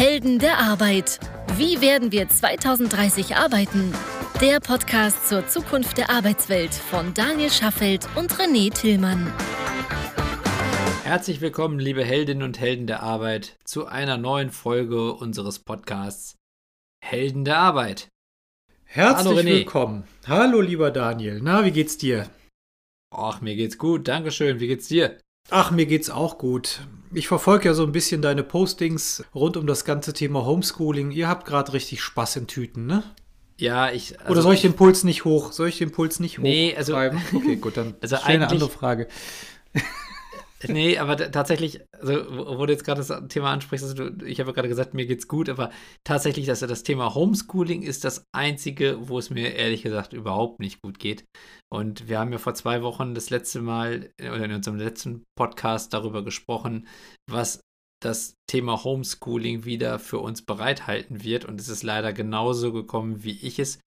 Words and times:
Helden 0.00 0.38
der 0.38 0.56
Arbeit. 0.56 1.20
Wie 1.58 1.82
werden 1.82 2.10
wir 2.10 2.26
2030 2.26 3.36
arbeiten? 3.36 3.92
Der 4.40 4.58
Podcast 4.58 5.28
zur 5.28 5.46
Zukunft 5.46 5.98
der 5.98 6.08
Arbeitswelt 6.08 6.72
von 6.72 7.12
Daniel 7.12 7.50
Schaffelt 7.50 8.08
und 8.16 8.32
René 8.32 8.72
Tillmann. 8.72 9.30
Herzlich 11.04 11.42
willkommen, 11.42 11.78
liebe 11.78 12.02
Heldinnen 12.02 12.42
und 12.42 12.58
Helden 12.58 12.86
der 12.86 13.02
Arbeit, 13.02 13.58
zu 13.64 13.88
einer 13.88 14.16
neuen 14.16 14.48
Folge 14.48 15.12
unseres 15.12 15.58
Podcasts 15.58 16.36
Helden 17.04 17.44
der 17.44 17.58
Arbeit. 17.58 18.08
Herzlich 18.84 19.36
Hallo, 19.36 19.44
willkommen. 19.44 20.04
Hallo, 20.26 20.62
lieber 20.62 20.90
Daniel. 20.90 21.40
Na, 21.42 21.62
wie 21.66 21.72
geht's 21.72 21.98
dir? 21.98 22.30
Ach, 23.14 23.42
mir 23.42 23.54
geht's 23.54 23.76
gut. 23.76 24.08
Dankeschön. 24.08 24.60
Wie 24.60 24.66
geht's 24.66 24.88
dir? 24.88 25.18
Ach, 25.50 25.70
mir 25.70 25.84
geht's 25.84 26.08
auch 26.08 26.38
gut. 26.38 26.80
Ich 27.12 27.26
verfolge 27.28 27.68
ja 27.68 27.74
so 27.74 27.82
ein 27.84 27.92
bisschen 27.92 28.22
deine 28.22 28.42
Postings 28.42 29.24
rund 29.34 29.56
um 29.56 29.66
das 29.66 29.84
ganze 29.84 30.12
Thema 30.12 30.44
Homeschooling. 30.44 31.10
Ihr 31.10 31.28
habt 31.28 31.46
gerade 31.46 31.72
richtig 31.72 32.02
Spaß 32.02 32.36
in 32.36 32.46
Tüten, 32.46 32.86
ne? 32.86 33.02
Ja, 33.56 33.90
ich. 33.90 34.18
Also 34.20 34.32
Oder 34.32 34.42
soll 34.42 34.54
ich 34.54 34.62
den 34.62 34.74
Puls 34.74 35.04
nicht 35.04 35.24
hoch? 35.24 35.52
Soll 35.52 35.68
ich 35.68 35.78
den 35.78 35.92
Puls 35.92 36.20
nicht 36.20 36.38
hoch? 36.38 36.44
Nee, 36.44 36.74
also. 36.76 36.96
Okay, 36.96 37.56
gut, 37.56 37.76
dann 37.76 37.94
also 38.00 38.16
stell 38.16 38.36
eine 38.36 38.48
andere 38.48 38.70
Frage. 38.70 39.08
Nee, 40.68 40.98
aber 40.98 41.16
tatsächlich, 41.16 41.80
also 41.92 42.12
wo 42.58 42.66
du 42.66 42.72
jetzt 42.72 42.84
gerade 42.84 43.02
das 43.02 43.28
Thema 43.28 43.50
ansprichst, 43.50 43.84
also 43.84 44.10
du, 44.10 44.26
ich 44.26 44.40
habe 44.40 44.52
gerade 44.52 44.68
gesagt, 44.68 44.92
mir 44.92 45.06
geht's 45.06 45.26
gut, 45.26 45.48
aber 45.48 45.70
tatsächlich, 46.04 46.46
dass 46.46 46.60
das 46.60 46.82
Thema 46.82 47.14
Homeschooling 47.14 47.82
ist 47.82 48.04
das 48.04 48.24
einzige, 48.32 49.08
wo 49.08 49.18
es 49.18 49.30
mir 49.30 49.54
ehrlich 49.54 49.82
gesagt 49.82 50.12
überhaupt 50.12 50.60
nicht 50.60 50.82
gut 50.82 50.98
geht. 50.98 51.24
Und 51.72 52.08
wir 52.08 52.18
haben 52.18 52.32
ja 52.32 52.38
vor 52.38 52.54
zwei 52.54 52.82
Wochen 52.82 53.14
das 53.14 53.30
letzte 53.30 53.62
Mal 53.62 54.10
oder 54.20 54.44
in 54.44 54.52
unserem 54.52 54.76
letzten 54.76 55.24
Podcast 55.34 55.94
darüber 55.94 56.22
gesprochen, 56.22 56.86
was 57.26 57.60
das 58.02 58.34
Thema 58.46 58.82
Homeschooling 58.84 59.64
wieder 59.64 59.98
für 59.98 60.18
uns 60.18 60.44
bereithalten 60.44 61.22
wird. 61.22 61.44
Und 61.44 61.60
es 61.60 61.68
ist 61.68 61.82
leider 61.82 62.12
genauso 62.12 62.72
gekommen, 62.72 63.24
wie 63.24 63.38
ich 63.40 63.58
es 63.58 63.80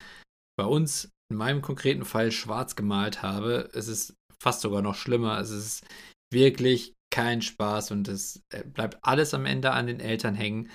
bei 0.57 0.65
uns 0.65 1.09
in 1.31 1.37
meinem 1.37 1.61
konkreten 1.61 2.05
Fall 2.05 2.31
schwarz 2.31 2.75
gemalt 2.75 3.21
habe. 3.21 3.69
Es 3.73 3.87
ist 3.87 4.15
fast 4.41 4.61
sogar 4.61 4.81
noch 4.81 4.95
schlimmer. 4.95 5.39
Es 5.39 5.49
ist 5.49 5.85
wirklich 6.33 6.93
kein 7.11 7.41
Spaß 7.41 7.91
und 7.91 8.07
es 8.07 8.41
äh, 8.49 8.63
bleibt 8.63 8.97
alles 9.01 9.33
am 9.33 9.45
Ende 9.45 9.71
an 9.71 9.87
den 9.87 9.99
Eltern 9.99 10.35
hängen, 10.35 10.69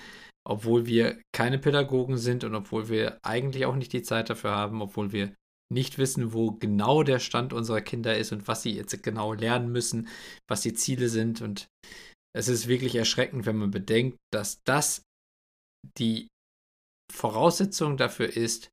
obwohl 0.47 0.85
wir 0.85 1.21
keine 1.33 1.59
Pädagogen 1.59 2.17
sind 2.17 2.43
und 2.43 2.55
obwohl 2.55 2.89
wir 2.89 3.19
eigentlich 3.23 3.65
auch 3.65 3.75
nicht 3.75 3.93
die 3.93 4.03
Zeit 4.03 4.29
dafür 4.29 4.51
haben, 4.51 4.81
obwohl 4.81 5.11
wir 5.11 5.35
nicht 5.71 5.97
wissen, 5.97 6.33
wo 6.33 6.51
genau 6.51 7.03
der 7.03 7.19
Stand 7.19 7.53
unserer 7.53 7.81
Kinder 7.81 8.17
ist 8.17 8.31
und 8.31 8.47
was 8.47 8.63
sie 8.63 8.71
jetzt 8.71 9.03
genau 9.03 9.33
lernen 9.33 9.71
müssen, 9.71 10.07
was 10.49 10.61
die 10.61 10.73
Ziele 10.73 11.09
sind. 11.09 11.41
Und 11.41 11.67
es 12.33 12.47
ist 12.47 12.67
wirklich 12.67 12.95
erschreckend, 12.95 13.45
wenn 13.45 13.57
man 13.57 13.69
bedenkt, 13.69 14.17
dass 14.33 14.61
das 14.65 15.03
die 15.97 16.27
Voraussetzung 17.13 17.97
dafür 17.97 18.35
ist, 18.35 18.69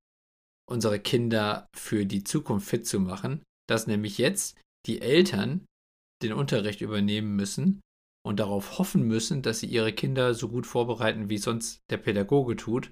unsere 0.69 0.98
Kinder 0.98 1.69
für 1.77 2.07
die 2.07 2.25
Zukunft 2.25 2.69
fit 2.69 2.87
zu 2.87 3.01
machen, 3.01 3.42
dass 3.69 3.87
nämlich 3.87 4.19
jetzt 4.19 4.59
die 4.87 5.01
Eltern 5.01 5.67
den 6.22 6.33
Unterricht 6.33 6.81
übernehmen 6.81 7.36
müssen 7.36 7.81
und 8.27 8.41
darauf 8.41 8.78
hoffen 8.78 9.03
müssen, 9.03 9.42
dass 9.42 9.61
sie 9.61 9.67
ihre 9.67 9.92
Kinder 9.92 10.34
so 10.34 10.48
gut 10.48 10.67
vorbereiten, 10.67 11.31
wie 11.31 11.39
sonst 11.39 11.81
der 11.91 11.98
Pädagoge 11.98 12.56
tut. 12.56 12.91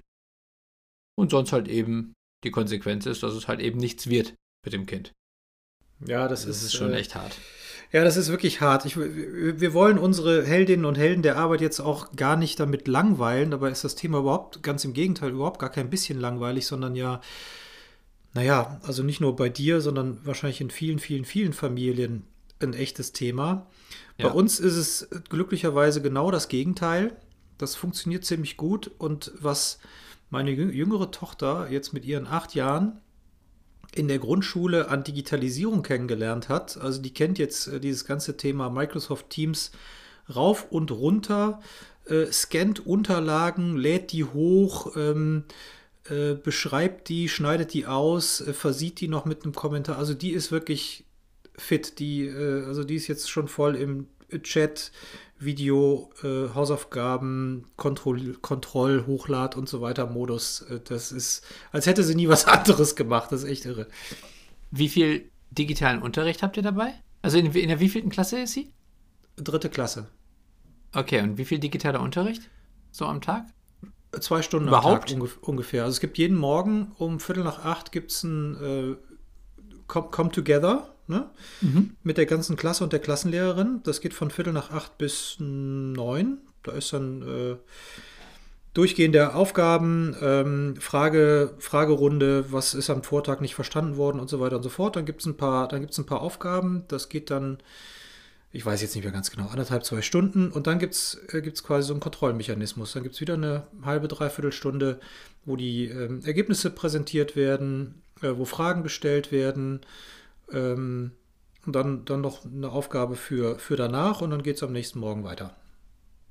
Und 1.17 1.31
sonst 1.31 1.51
halt 1.51 1.67
eben 1.67 2.13
die 2.43 2.51
Konsequenz 2.51 3.05
ist, 3.05 3.23
dass 3.23 3.33
es 3.33 3.47
halt 3.47 3.59
eben 3.59 3.79
nichts 3.79 4.07
wird 4.07 4.35
mit 4.63 4.73
dem 4.73 4.85
Kind. 4.85 5.11
Ja, 6.05 6.27
das, 6.27 6.45
das 6.45 6.57
ist, 6.57 6.63
ist, 6.63 6.73
schon 6.73 6.93
äh, 6.93 6.97
echt 6.97 7.15
hart. 7.15 7.37
Ja, 7.91 8.03
das 8.03 8.17
ist 8.17 8.29
wirklich 8.29 8.61
hart. 8.61 8.85
Ich, 8.85 8.97
wir 8.97 9.73
wollen 9.73 9.97
unsere 9.97 10.45
Heldinnen 10.45 10.85
und 10.85 10.97
Helden 10.97 11.21
der 11.21 11.37
Arbeit 11.37 11.61
jetzt 11.61 11.79
auch 11.79 12.11
gar 12.15 12.35
nicht 12.35 12.59
damit 12.59 12.87
langweilen. 12.87 13.51
Dabei 13.51 13.71
ist 13.71 13.83
das 13.83 13.95
Thema 13.95 14.19
überhaupt, 14.19 14.63
ganz 14.63 14.83
im 14.83 14.93
Gegenteil, 14.93 15.31
überhaupt 15.31 15.59
gar 15.59 15.71
kein 15.71 15.89
bisschen 15.89 16.19
langweilig, 16.19 16.67
sondern 16.67 16.95
ja, 16.95 17.21
naja, 18.33 18.81
also 18.83 19.03
nicht 19.03 19.21
nur 19.21 19.35
bei 19.35 19.47
dir, 19.47 19.79
sondern 19.79 20.19
wahrscheinlich 20.25 20.59
in 20.59 20.69
vielen, 20.69 20.99
vielen, 20.99 21.23
vielen 21.23 21.53
Familien 21.53 22.27
ein 22.65 22.73
echtes 22.73 23.11
Thema. 23.11 23.67
Ja. 24.17 24.29
Bei 24.29 24.33
uns 24.33 24.59
ist 24.59 24.75
es 24.75 25.07
glücklicherweise 25.29 26.01
genau 26.01 26.31
das 26.31 26.47
Gegenteil. 26.47 27.15
Das 27.57 27.75
funktioniert 27.75 28.25
ziemlich 28.25 28.57
gut. 28.57 28.91
Und 28.97 29.31
was 29.39 29.79
meine 30.29 30.51
jüngere 30.51 31.11
Tochter 31.11 31.69
jetzt 31.69 31.93
mit 31.93 32.05
ihren 32.05 32.27
acht 32.27 32.55
Jahren 32.55 33.01
in 33.93 34.07
der 34.07 34.19
Grundschule 34.19 34.89
an 34.89 35.03
Digitalisierung 35.03 35.81
kennengelernt 35.81 36.49
hat, 36.49 36.77
also 36.77 37.01
die 37.01 37.13
kennt 37.13 37.37
jetzt 37.37 37.67
äh, 37.67 37.79
dieses 37.79 38.05
ganze 38.05 38.35
Thema 38.35 38.69
Microsoft 38.69 39.29
Teams 39.29 39.71
rauf 40.33 40.71
und 40.71 40.91
runter, 40.91 41.61
äh, 42.05 42.25
scannt 42.31 42.85
Unterlagen, 42.85 43.77
lädt 43.77 44.11
die 44.11 44.25
hoch, 44.25 44.95
ähm, 44.95 45.45
äh, 46.09 46.35
beschreibt 46.35 47.09
die, 47.09 47.29
schneidet 47.29 47.73
die 47.73 47.85
aus, 47.85 48.41
äh, 48.41 48.53
versieht 48.53 48.99
die 48.99 49.07
noch 49.07 49.25
mit 49.25 49.43
einem 49.43 49.53
Kommentar. 49.53 49.97
Also 49.97 50.13
die 50.13 50.31
ist 50.31 50.51
wirklich 50.51 51.05
fit. 51.57 51.99
Die, 51.99 52.25
äh, 52.25 52.65
also 52.65 52.83
die 52.83 52.95
ist 52.95 53.07
jetzt 53.07 53.29
schon 53.29 53.47
voll 53.47 53.75
im 53.75 54.07
Chat, 54.43 54.91
Video, 55.37 56.11
äh, 56.23 56.53
Hausaufgaben, 56.53 57.67
Kontroll, 57.75 58.35
Kontroll, 58.41 59.05
Hochlad 59.05 59.55
und 59.55 59.67
so 59.67 59.81
weiter 59.81 60.07
Modus. 60.07 60.61
Äh, 60.61 60.79
das 60.83 61.11
ist, 61.11 61.45
als 61.71 61.85
hätte 61.85 62.03
sie 62.03 62.15
nie 62.15 62.29
was 62.29 62.45
anderes 62.47 62.95
gemacht. 62.95 63.31
Das 63.31 63.43
ist 63.43 63.49
echt 63.49 63.65
irre. 63.65 63.87
Wie 64.71 64.89
viel 64.89 65.29
digitalen 65.51 66.01
Unterricht 66.01 66.41
habt 66.41 66.57
ihr 66.57 66.63
dabei? 66.63 66.93
Also 67.21 67.37
in, 67.37 67.51
in 67.51 67.69
der 67.69 67.79
wievielten 67.79 68.09
Klasse 68.11 68.39
ist 68.39 68.53
sie? 68.53 68.71
Dritte 69.35 69.69
Klasse. 69.69 70.07
Okay, 70.93 71.21
und 71.21 71.37
wie 71.37 71.45
viel 71.45 71.59
digitaler 71.59 72.01
Unterricht? 72.01 72.49
So 72.91 73.05
am 73.05 73.19
Tag? 73.19 73.45
Zwei 74.21 74.41
Stunden 74.41 74.69
Überhaupt? 74.69 75.11
am 75.11 75.19
Tag 75.19 75.37
ungefähr. 75.41 75.83
Also 75.83 75.95
es 75.95 75.99
gibt 75.99 76.17
jeden 76.17 76.37
Morgen 76.37 76.93
um 76.97 77.19
Viertel 77.19 77.43
nach 77.43 77.65
acht 77.65 77.91
gibt 77.91 78.11
es 78.11 78.23
ein 78.23 78.55
äh, 78.61 78.95
Come, 79.87 80.07
Come 80.09 80.31
Together 80.31 80.94
ne? 81.07 81.29
Mhm. 81.61 81.95
Mit 82.03 82.17
der 82.17 82.25
ganzen 82.25 82.55
Klasse 82.55 82.83
und 82.83 82.93
der 82.93 82.99
Klassenlehrerin. 82.99 83.81
Das 83.83 84.01
geht 84.01 84.13
von 84.13 84.31
Viertel 84.31 84.53
nach 84.53 84.71
acht 84.71 84.97
bis 84.97 85.37
neun. 85.39 86.39
Da 86.63 86.71
ist 86.71 86.93
dann 86.93 87.21
äh, 87.21 87.55
durchgehende 88.75 89.33
Aufgaben, 89.33 90.15
ähm, 90.21 90.75
Frage, 90.79 91.53
Fragerunde, 91.59 92.51
was 92.51 92.73
ist 92.73 92.89
am 92.89 93.03
Vortag 93.03 93.39
nicht 93.39 93.55
verstanden 93.55 93.97
worden 93.97 94.19
und 94.19 94.29
so 94.29 94.39
weiter 94.39 94.57
und 94.57 94.63
so 94.63 94.69
fort. 94.69 94.95
Dann 94.95 95.05
gibt 95.05 95.21
es 95.21 95.27
ein 95.27 95.37
paar, 95.37 95.67
dann 95.67 95.81
gibt's 95.81 95.97
ein 95.97 96.05
paar 96.05 96.21
Aufgaben. 96.21 96.83
Das 96.89 97.07
geht 97.07 97.31
dann, 97.31 97.59
ich 98.51 98.65
weiß 98.65 98.81
jetzt 98.81 98.93
nicht 98.93 99.05
mehr 99.05 99.13
ganz 99.13 99.31
genau, 99.31 99.47
anderthalb, 99.47 99.85
zwei 99.85 100.01
Stunden. 100.01 100.51
Und 100.51 100.67
dann 100.67 100.77
gibt 100.77 100.93
es 100.93 101.17
äh, 101.29 101.41
gibt's 101.41 101.63
quasi 101.63 101.87
so 101.87 101.93
einen 101.93 102.01
Kontrollmechanismus. 102.01 102.91
Dann 102.91 103.03
gibt 103.03 103.15
es 103.15 103.21
wieder 103.21 103.35
eine 103.35 103.67
halbe, 103.83 104.09
dreiviertel 104.09 104.51
Stunde, 104.51 104.99
wo 105.45 105.55
die 105.55 105.85
äh, 105.85 106.09
Ergebnisse 106.25 106.69
präsentiert 106.69 107.37
werden, 107.37 108.01
äh, 108.21 108.31
wo 108.35 108.43
Fragen 108.43 108.83
gestellt 108.83 109.31
werden. 109.31 109.81
Ähm, 110.51 111.11
und 111.65 111.75
dann, 111.75 112.05
dann 112.05 112.21
noch 112.21 112.45
eine 112.45 112.69
Aufgabe 112.69 113.15
für, 113.15 113.57
für 113.57 113.75
danach 113.75 114.21
und 114.21 114.29
dann 114.29 114.43
geht 114.43 114.57
es 114.57 114.63
am 114.63 114.71
nächsten 114.71 114.99
Morgen 114.99 115.23
weiter. 115.23 115.55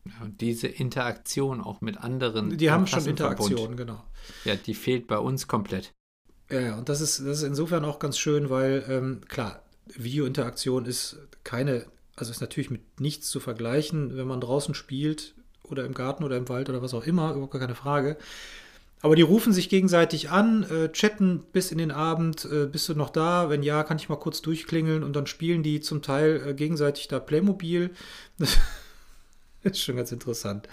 Ja, 0.07 0.25
und 0.25 0.41
diese 0.41 0.69
Interaktion 0.69 1.61
auch 1.61 1.81
mit 1.81 1.99
anderen. 1.99 2.57
Die 2.57 2.71
haben 2.71 2.87
schon 2.87 3.07
Interaktion, 3.07 3.77
genau. 3.77 4.05
Ja, 4.45 4.55
die 4.55 4.75
fehlt 4.75 5.07
bei 5.07 5.19
uns 5.19 5.49
komplett. 5.49 5.93
Ja, 6.51 6.61
ja, 6.61 6.79
und 6.79 6.89
das 6.89 7.01
ist, 7.01 7.21
das 7.21 7.39
ist 7.39 7.43
insofern 7.43 7.85
auch 7.85 7.99
ganz 7.99 8.19
schön, 8.19 8.51
weil 8.51 8.85
ähm, 8.89 9.23
klar, 9.29 9.63
Videointeraktion 9.87 10.85
ist 10.85 11.17
keine, 11.43 11.87
also 12.17 12.31
ist 12.31 12.41
natürlich 12.41 12.71
mit 12.71 13.01
nichts 13.01 13.29
zu 13.31 13.41
vergleichen, 13.41 14.17
wenn 14.17 14.27
man 14.27 14.41
draußen 14.41 14.75
spielt 14.75 15.35
oder 15.63 15.85
im 15.87 15.95
Garten 15.95 16.23
oder 16.23 16.37
im 16.37 16.49
Wald 16.49 16.69
oder 16.69 16.83
was 16.83 16.95
auch 16.95 17.05
immer, 17.05 17.33
überhaupt 17.33 17.53
gar 17.53 17.61
keine 17.61 17.75
Frage. 17.75 18.19
Aber 19.05 19.17
die 19.17 19.23
rufen 19.23 19.53
sich 19.53 19.69
gegenseitig 19.69 20.31
an, 20.31 20.63
äh, 20.63 20.91
chatten 20.91 21.43
bis 21.53 21.71
in 21.71 21.77
den 21.77 21.91
Abend, 21.91 22.49
äh, 22.51 22.65
bist 22.65 22.89
du 22.89 22.95
noch 22.95 23.11
da? 23.11 23.51
Wenn 23.51 23.63
ja, 23.63 23.83
kann 23.83 23.99
ich 23.99 24.09
mal 24.09 24.17
kurz 24.17 24.41
durchklingeln 24.41 25.03
und 25.03 25.15
dann 25.15 25.27
spielen 25.27 25.63
die 25.63 25.81
zum 25.81 26.01
Teil 26.01 26.43
äh, 26.43 26.55
gegenseitig 26.55 27.09
da 27.09 27.21
Playmobil. 27.21 27.91
Ist 29.63 29.83
schon 29.83 29.97
ganz 29.97 30.11
interessant. 30.11 30.71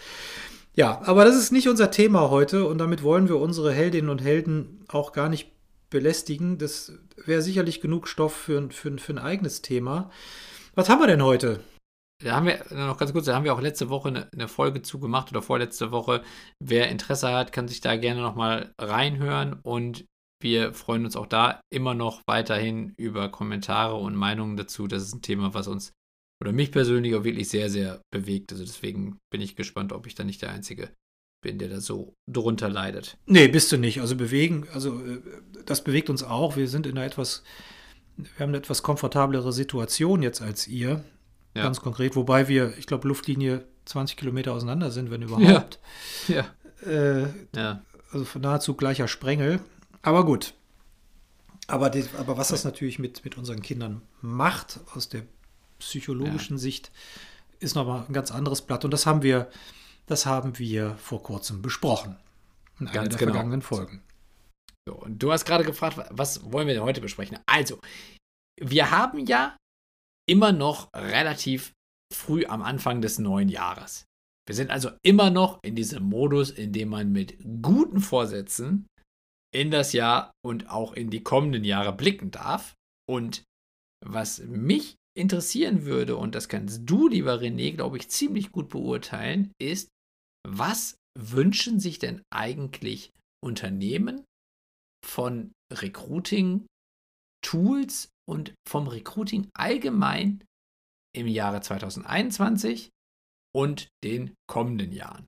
Ja, 0.75 1.02
aber 1.03 1.25
das 1.25 1.36
ist 1.36 1.51
nicht 1.51 1.68
unser 1.68 1.92
Thema 1.92 2.30
heute 2.30 2.66
und 2.66 2.78
damit 2.78 3.04
wollen 3.04 3.28
wir 3.28 3.38
unsere 3.38 3.74
Heldinnen 3.74 4.10
und 4.10 4.22
Helden 4.22 4.86
auch 4.88 5.12
gar 5.12 5.27
nicht 5.27 5.51
belästigen. 5.89 6.57
Das 6.57 6.94
wäre 7.25 7.42
sicherlich 7.42 7.81
genug 7.81 8.07
Stoff 8.07 8.34
für, 8.34 8.69
für, 8.72 8.98
für 8.98 9.12
ein 9.12 9.19
eigenes 9.19 9.62
Thema. 9.62 10.10
Was 10.74 10.88
haben 10.88 11.01
wir 11.01 11.07
denn 11.07 11.22
heute? 11.22 11.60
Da 12.23 12.35
haben 12.35 12.45
wir 12.45 12.65
noch 12.71 12.97
ganz 12.97 13.13
kurz, 13.13 13.25
da 13.25 13.35
haben 13.35 13.45
wir 13.45 13.53
auch 13.53 13.62
letzte 13.62 13.89
Woche 13.89 14.27
eine, 14.31 14.47
Folge 14.47 14.81
zugemacht 14.81 15.31
oder 15.31 15.41
vorletzte 15.41 15.91
Woche. 15.91 16.23
Wer 16.59 16.89
Interesse 16.89 17.31
hat, 17.31 17.51
kann 17.51 17.68
sich 17.68 17.81
da 17.81 17.95
gerne 17.95 18.21
nochmal 18.21 18.73
reinhören 18.79 19.59
und 19.62 20.06
wir 20.41 20.73
freuen 20.73 21.06
uns 21.06 21.15
auch 21.15 21.27
da 21.27 21.62
immer 21.71 21.94
noch 21.94 22.21
weiterhin 22.27 22.94
über 22.97 23.29
Kommentare 23.29 23.95
und 23.95 24.15
Meinungen 24.15 24.57
dazu. 24.57 24.88
Das 24.88 25.03
ist 25.03 25.13
ein 25.13 25.21
Thema, 25.21 25.53
was 25.53 25.68
uns 25.68 25.94
oder 26.41 26.51
mich 26.51 26.71
persönlich 26.71 27.15
auch 27.15 27.23
wirklich 27.23 27.50
sehr, 27.50 27.69
sehr 27.69 28.01
bewegt. 28.12 28.51
Also 28.51 28.65
deswegen 28.65 29.19
bin 29.31 29.41
ich 29.41 29.56
gespannt, 29.56 29.94
ob 29.94 30.07
ich 30.07 30.15
da 30.15 30.24
nicht 30.24 30.41
der 30.41 30.50
Einzige 30.50 30.89
bin, 31.44 31.59
der 31.59 31.69
da 31.69 31.79
so 31.79 32.15
drunter 32.29 32.69
leidet. 32.69 33.17
Nee, 33.27 33.47
bist 33.47 33.71
du 33.71 33.77
nicht. 33.77 34.01
Also 34.01 34.15
bewegen, 34.15 34.67
also 34.74 35.00
äh, 35.00 35.21
das 35.65 35.83
bewegt 35.83 36.09
uns 36.09 36.24
auch. 36.24 36.57
Wir 36.57 36.67
sind 36.67 36.88
in 36.88 36.97
einer 36.97 37.06
etwas, 37.06 37.44
wir 38.17 38.39
haben 38.39 38.50
eine 38.50 38.57
etwas 38.57 38.83
komfortablere 38.83 39.53
Situation 39.53 40.24
jetzt 40.24 40.41
als 40.41 40.67
ihr. 40.67 41.03
Ja. 41.53 41.63
Ganz 41.63 41.81
konkret, 41.81 42.15
wobei 42.15 42.48
wir, 42.48 42.77
ich 42.77 42.88
glaube, 42.88 43.07
Luftlinie 43.07 43.65
20 43.86 44.18
Kilometer 44.18 44.53
auseinander 44.53 44.92
sind, 44.92 45.12
wenn 45.12 45.21
überhaupt. 45.21 45.80
Ja. 46.27 46.45
Äh, 46.86 47.27
ja. 47.56 47.81
Also 48.12 48.39
nahezu 48.39 48.74
gleicher 48.75 49.07
Sprengel. 49.07 49.59
Aber 50.01 50.25
gut. 50.25 50.53
Aber, 51.68 51.89
die, 51.89 52.06
aber 52.18 52.38
was 52.38 52.50
das 52.50 52.63
natürlich 52.63 53.00
mit, 53.00 53.24
mit 53.24 53.38
unseren 53.38 53.62
Kindern 53.62 54.01
macht, 54.21 54.80
aus 54.95 55.09
der 55.09 55.24
psychologischen. 55.80 56.57
Sicht, 56.57 56.92
ist 57.59 57.75
nochmal 57.75 58.06
ein 58.07 58.13
ganz 58.13 58.31
anderes 58.31 58.62
Blatt. 58.62 58.86
Und 58.86 58.92
das 58.92 59.06
haben 59.06 59.21
wir, 59.21 59.50
das 60.06 60.25
haben 60.25 60.57
wir 60.57 60.95
vor 60.95 61.21
kurzem 61.21 61.62
besprochen. 61.62 62.18
In 62.80 62.88
einer 62.88 63.07
der 63.07 63.18
genau. 63.18 63.33
vergangenen 63.33 63.62
Folgen. 63.62 64.01
So, 64.88 64.95
und 64.95 65.21
du 65.21 65.31
hast 65.31 65.45
gerade 65.45 65.63
gefragt, 65.63 66.00
was 66.09 66.51
wollen 66.51 66.68
wir 66.68 66.74
denn 66.74 66.83
heute 66.83 67.01
besprechen? 67.01 67.38
Also, 67.45 67.80
wir 68.59 68.89
haben 68.89 69.19
ja 69.25 69.56
immer 70.27 70.51
noch 70.51 70.89
relativ 70.94 71.73
früh 72.13 72.45
am 72.45 72.62
Anfang 72.62 73.01
des 73.01 73.19
neuen 73.19 73.50
Jahres. 73.50 74.06
Wir 74.47 74.56
sind 74.56 74.69
also 74.69 74.91
immer 75.03 75.29
noch 75.29 75.59
in 75.63 75.75
diesem 75.75 76.03
Modus, 76.03 76.50
in 76.50 76.73
dem 76.73 76.89
man 76.89 77.12
mit 77.12 77.38
guten 77.62 78.01
Vorsätzen 78.01 78.88
in 79.53 79.71
das 79.71 79.94
Jahr 79.94 80.31
und 80.45 80.69
auch 80.69 80.94
in 80.94 81.09
die 81.09 81.23
kommenden 81.23 81.63
Jahre 81.63 81.94
blicken 81.94 82.31
darf. 82.31 82.73
Und 83.09 83.44
was 84.06 84.39
mich 84.39 84.95
interessieren 85.18 85.85
würde, 85.85 86.15
und 86.15 86.35
das 86.35 86.47
kannst 86.47 86.89
du, 86.89 87.07
lieber 87.07 87.35
René, 87.35 87.75
glaube 87.75 87.97
ich, 87.97 88.09
ziemlich 88.09 88.51
gut 88.51 88.69
beurteilen, 88.69 89.51
ist, 89.62 89.89
was 90.47 90.95
wünschen 91.17 91.79
sich 91.79 92.00
denn 92.00 92.21
eigentlich 92.33 93.12
Unternehmen 93.44 94.24
von 95.06 95.51
Recruiting-Tools 97.41 98.09
und 98.27 98.53
vom 98.67 98.88
Recruiting 98.88 99.49
allgemein 99.53 100.43
im 101.13 101.27
Jahre 101.27 101.61
2021 101.61 102.89
und 103.53 103.88
den 104.03 104.33
kommenden 104.47 104.91
Jahren? 104.91 105.27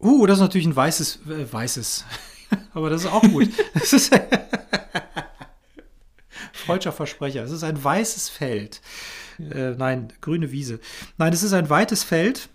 Uh, 0.00 0.26
das 0.26 0.38
ist 0.38 0.42
natürlich 0.42 0.66
ein 0.66 0.76
weißes, 0.76 1.20
äh, 1.26 1.52
weißes, 1.52 2.04
aber 2.74 2.90
das 2.90 3.04
ist 3.04 3.12
auch 3.12 3.22
gut. 3.22 3.48
Das 3.74 3.92
ist 3.92 4.12
Freudscher 6.52 6.92
Versprecher. 6.92 7.42
Es 7.42 7.50
ist 7.50 7.64
ein 7.64 7.82
weißes 7.82 8.28
Feld. 8.28 8.80
Äh, 9.38 9.72
nein, 9.72 10.12
grüne 10.20 10.52
Wiese. 10.52 10.78
Nein, 11.18 11.32
es 11.32 11.42
ist 11.42 11.54
ein 11.54 11.70
weites 11.70 12.04
Feld. 12.04 12.48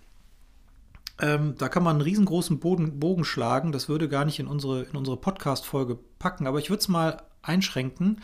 Ähm, 1.20 1.56
da 1.58 1.68
kann 1.68 1.84
man 1.84 1.98
einen 1.98 2.02
riesengroßen 2.02 2.60
Boden, 2.60 3.00
Bogen 3.00 3.26
schlagen. 3.26 3.74
Das 3.74 3.90
würde 3.90 4.08
gar 4.08 4.24
nicht 4.24 4.40
in 4.40 4.48
unsere, 4.48 4.84
in 4.84 4.96
unsere 4.96 5.18
Podcast-Folge 5.18 6.00
packen, 6.20 6.48
aber 6.48 6.60
ich 6.60 6.70
würde 6.70 6.80
es 6.80 6.88
mal 6.88 7.22
einschränken. 7.42 8.22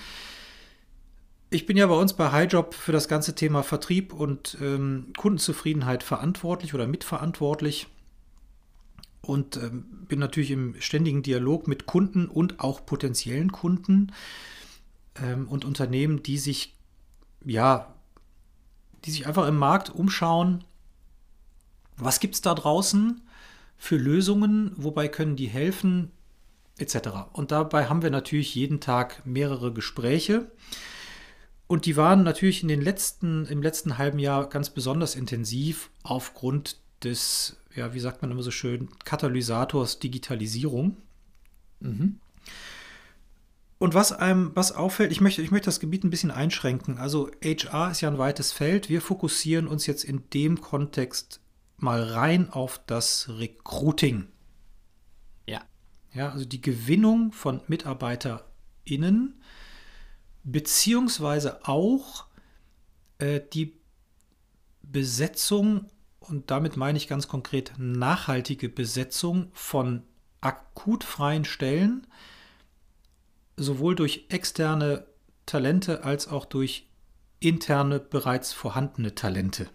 Ich 1.54 1.68
bin 1.68 1.78
ja 1.78 1.86
bei 1.86 1.94
uns 1.94 2.14
bei 2.14 2.32
HighJob 2.32 2.74
für 2.74 2.92
das 2.92 3.08
ganze 3.08 3.36
Thema 3.36 3.62
Vertrieb 3.62 4.12
und 4.12 4.58
ähm, 4.60 5.14
Kundenzufriedenheit 5.16 6.02
verantwortlich 6.02 6.74
oder 6.74 6.88
mitverantwortlich 6.88 7.86
und 9.22 9.58
ähm, 9.58 9.86
bin 10.08 10.18
natürlich 10.18 10.50
im 10.50 10.74
ständigen 10.82 11.22
Dialog 11.22 11.68
mit 11.68 11.86
Kunden 11.86 12.26
und 12.26 12.60
auch 12.60 12.88
potenziellen 12.88 13.52
Kunden 13.52 14.12
ähm, 15.24 15.48
und 15.48 15.64
Unternehmen, 15.64 16.24
die 16.24 16.40
sich, 16.40 16.74
ja, 17.46 17.94
die 19.06 19.12
sich 19.12 19.28
einfach 19.28 19.48
im 19.48 19.58
Markt 19.58 19.92
umschauen, 19.92 20.64
was 21.98 22.20
gibt 22.20 22.34
es 22.34 22.42
da 22.42 22.56
draußen 22.56 23.22
für 23.78 23.98
Lösungen, 23.98 24.72
wobei 24.76 25.08
können 25.08 25.36
die 25.36 25.50
helfen, 25.50 26.10
etc. 26.80 27.10
Und 27.32 27.52
dabei 27.52 27.90
haben 27.90 28.02
wir 28.02 28.10
natürlich 28.10 28.56
jeden 28.56 28.80
Tag 28.80 29.24
mehrere 29.24 29.72
Gespräche. 29.72 30.50
Und 31.74 31.88
die 31.88 31.98
waren 31.98 32.22
natürlich 32.22 32.62
in 32.62 32.68
den 32.68 32.84
letzten, 32.84 33.48
im 33.48 33.64
letzten 33.64 33.98
halben 33.98 34.20
Jahr 34.20 34.48
ganz 34.48 34.70
besonders 34.70 35.16
intensiv 35.16 35.90
aufgrund 36.04 36.78
des, 37.04 37.58
ja, 37.74 37.96
wie 37.96 38.00
sagt 38.00 38.22
man 38.22 38.30
immer 38.30 38.44
so 38.44 38.52
schön, 38.52 38.90
Katalysators 39.06 39.98
Digitalisierung. 39.98 40.98
Mhm. 41.80 42.20
Und 43.80 43.96
was 43.96 44.12
einem, 44.12 44.52
was 44.54 44.72
auffällt, 44.72 45.12
ich 45.12 45.20
möchte, 45.20 45.42
ich 45.42 45.50
möchte 45.50 45.66
das 45.66 45.80
Gebiet 45.80 46.04
ein 46.04 46.12
bisschen 46.12 46.30
einschränken. 46.30 47.00
Also 47.00 47.32
HR 47.44 47.90
ist 47.90 48.02
ja 48.02 48.10
ein 48.12 48.20
weites 48.20 48.52
Feld. 48.52 48.90
Wir 48.90 49.02
fokussieren 49.02 49.68
uns 49.68 49.88
jetzt 49.88 50.04
in 50.04 50.30
dem 50.30 50.62
Kontext 50.62 51.42
mal 51.78 52.04
rein 52.04 52.52
auf 52.52 52.82
das 52.86 53.30
Recruiting. 53.30 54.28
Ja. 55.48 55.64
Ja, 56.14 56.34
also 56.34 56.46
die 56.46 56.62
Gewinnung 56.62 57.32
von 57.32 57.62
MitarbeiterInnen, 57.66 59.42
beziehungsweise 60.44 61.66
auch 61.68 62.26
äh, 63.18 63.42
die 63.54 63.74
Besetzung, 64.82 65.90
und 66.20 66.52
damit 66.52 66.78
meine 66.78 66.98
ich 66.98 67.08
ganz 67.08 67.28
konkret 67.28 67.74
nachhaltige 67.78 68.70
Besetzung 68.70 69.50
von 69.54 70.04
akut 70.42 71.04
freien 71.04 71.46
Stellen, 71.46 72.08
sowohl 73.56 73.96
durch 73.96 74.26
externe 74.30 75.06
Talente 75.46 76.04
als 76.04 76.28
auch 76.28 76.46
durch 76.46 76.88
interne 77.40 78.00
bereits 78.00 78.54
vorhandene 78.54 79.16
Talente. 79.16 79.70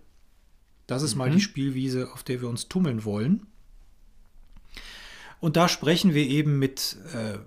Das 0.86 1.02
ist 1.02 1.14
mhm. 1.14 1.18
mal 1.18 1.30
die 1.30 1.40
Spielwiese, 1.40 2.12
auf 2.12 2.22
der 2.22 2.40
wir 2.40 2.48
uns 2.48 2.68
tummeln 2.68 3.04
wollen. 3.04 3.46
Und 5.40 5.56
da 5.56 5.68
sprechen 5.68 6.14
wir 6.14 6.26
eben 6.26 6.58
mit, 6.58 6.96
äh, 7.14 7.38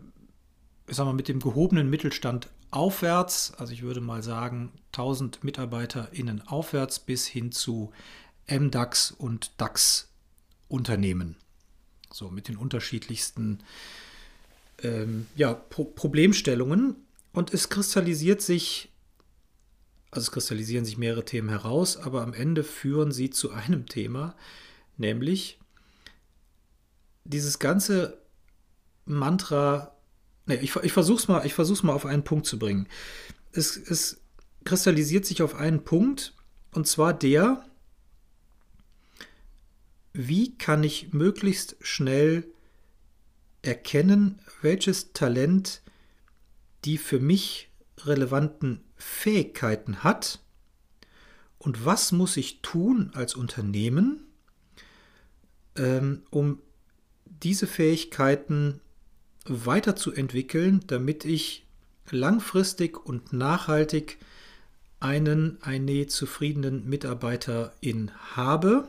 ich 0.87 0.95
sag 0.95 1.05
mal, 1.05 1.13
mit 1.13 1.27
dem 1.27 1.39
gehobenen 1.39 1.89
Mittelstand 1.89 2.49
aufwärts, 2.71 3.53
also 3.57 3.73
ich 3.73 3.81
würde 3.81 4.01
mal 4.01 4.23
sagen 4.23 4.71
1000 4.93 5.43
MitarbeiterInnen 5.43 6.47
aufwärts 6.47 6.99
bis 6.99 7.27
hin 7.27 7.51
zu 7.51 7.91
MDAX 8.49 9.11
und 9.11 9.51
DAX-Unternehmen. 9.57 11.35
So 12.11 12.29
mit 12.29 12.47
den 12.47 12.57
unterschiedlichsten 12.57 13.59
ähm, 14.83 15.27
ja, 15.35 15.53
Pro 15.53 15.85
Problemstellungen 15.85 16.95
und 17.33 17.53
es 17.53 17.69
kristallisiert 17.69 18.41
sich, 18.41 18.89
also 20.11 20.25
es 20.25 20.31
kristallisieren 20.31 20.85
sich 20.85 20.97
mehrere 20.97 21.23
Themen 21.23 21.49
heraus, 21.49 21.97
aber 21.97 22.21
am 22.21 22.33
Ende 22.33 22.63
führen 22.63 23.11
sie 23.11 23.29
zu 23.29 23.51
einem 23.51 23.85
Thema, 23.85 24.35
nämlich 24.97 25.59
dieses 27.23 27.59
ganze 27.59 28.17
Mantra, 29.05 29.95
ne, 30.45 30.55
ich, 30.55 30.75
ich 30.75 30.93
versuche 30.93 31.19
es 31.19 31.27
mal, 31.27 31.45
mal 31.83 31.93
auf 31.93 32.05
einen 32.05 32.23
Punkt 32.23 32.45
zu 32.45 32.59
bringen. 32.59 32.87
Es, 33.51 33.77
es 33.77 34.21
kristallisiert 34.63 35.25
sich 35.25 35.41
auf 35.41 35.55
einen 35.55 35.83
Punkt, 35.83 36.33
und 36.73 36.87
zwar 36.87 37.13
der, 37.13 37.65
wie 40.13 40.57
kann 40.57 40.83
ich 40.83 41.13
möglichst 41.13 41.75
schnell 41.81 42.45
erkennen, 43.61 44.39
welches 44.61 45.13
Talent 45.13 45.81
die 46.85 46.97
für 46.97 47.19
mich 47.19 47.69
relevanten 47.99 48.83
Fähigkeiten 48.95 50.03
hat 50.03 50.39
und 51.59 51.85
was 51.85 52.11
muss 52.11 52.37
ich 52.37 52.61
tun 52.61 53.11
als 53.13 53.35
Unternehmen, 53.35 54.25
ähm, 55.75 56.23
um 56.31 56.59
diese 57.25 57.67
Fähigkeiten 57.67 58.81
weiterzuentwickeln, 59.45 60.81
damit 60.87 61.25
ich 61.25 61.65
langfristig 62.09 63.03
und 63.05 63.33
nachhaltig 63.33 64.17
einen, 64.99 65.61
eine 65.61 66.07
zufriedenen 66.07 66.87
Mitarbeiterin 66.87 68.11
habe 68.35 68.87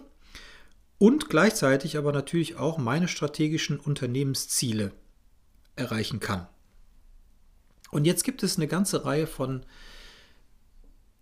und 0.99 1.29
gleichzeitig 1.29 1.97
aber 1.97 2.13
natürlich 2.13 2.57
auch 2.57 2.79
meine 2.79 3.09
strategischen 3.09 3.81
Unternehmensziele 3.81 4.93
erreichen 5.75 6.21
kann. 6.21 6.47
Und 7.91 8.05
jetzt 8.05 8.25
gibt 8.25 8.43
es 8.43 8.57
eine 8.57 8.69
ganze 8.69 9.05
Reihe 9.05 9.27
von 9.27 9.65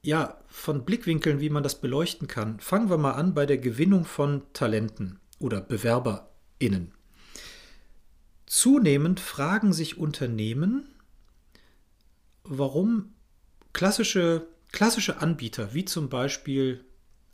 ja, 0.02 0.38
von 0.46 0.84
Blickwinkeln, 0.84 1.40
wie 1.40 1.50
man 1.50 1.62
das 1.62 1.80
beleuchten 1.80 2.26
kann. 2.26 2.58
Fangen 2.58 2.88
wir 2.88 2.96
mal 2.96 3.12
an 3.12 3.34
bei 3.34 3.44
der 3.44 3.58
Gewinnung 3.58 4.04
von 4.04 4.42
Talenten 4.54 5.20
oder 5.38 5.60
BewerberInnen. 5.60 6.92
Zunehmend 8.50 9.20
fragen 9.20 9.72
sich 9.72 9.96
Unternehmen, 9.96 10.88
warum 12.42 13.14
klassische, 13.72 14.48
klassische 14.72 15.20
Anbieter, 15.20 15.72
wie 15.72 15.84
zum 15.84 16.08
Beispiel 16.08 16.84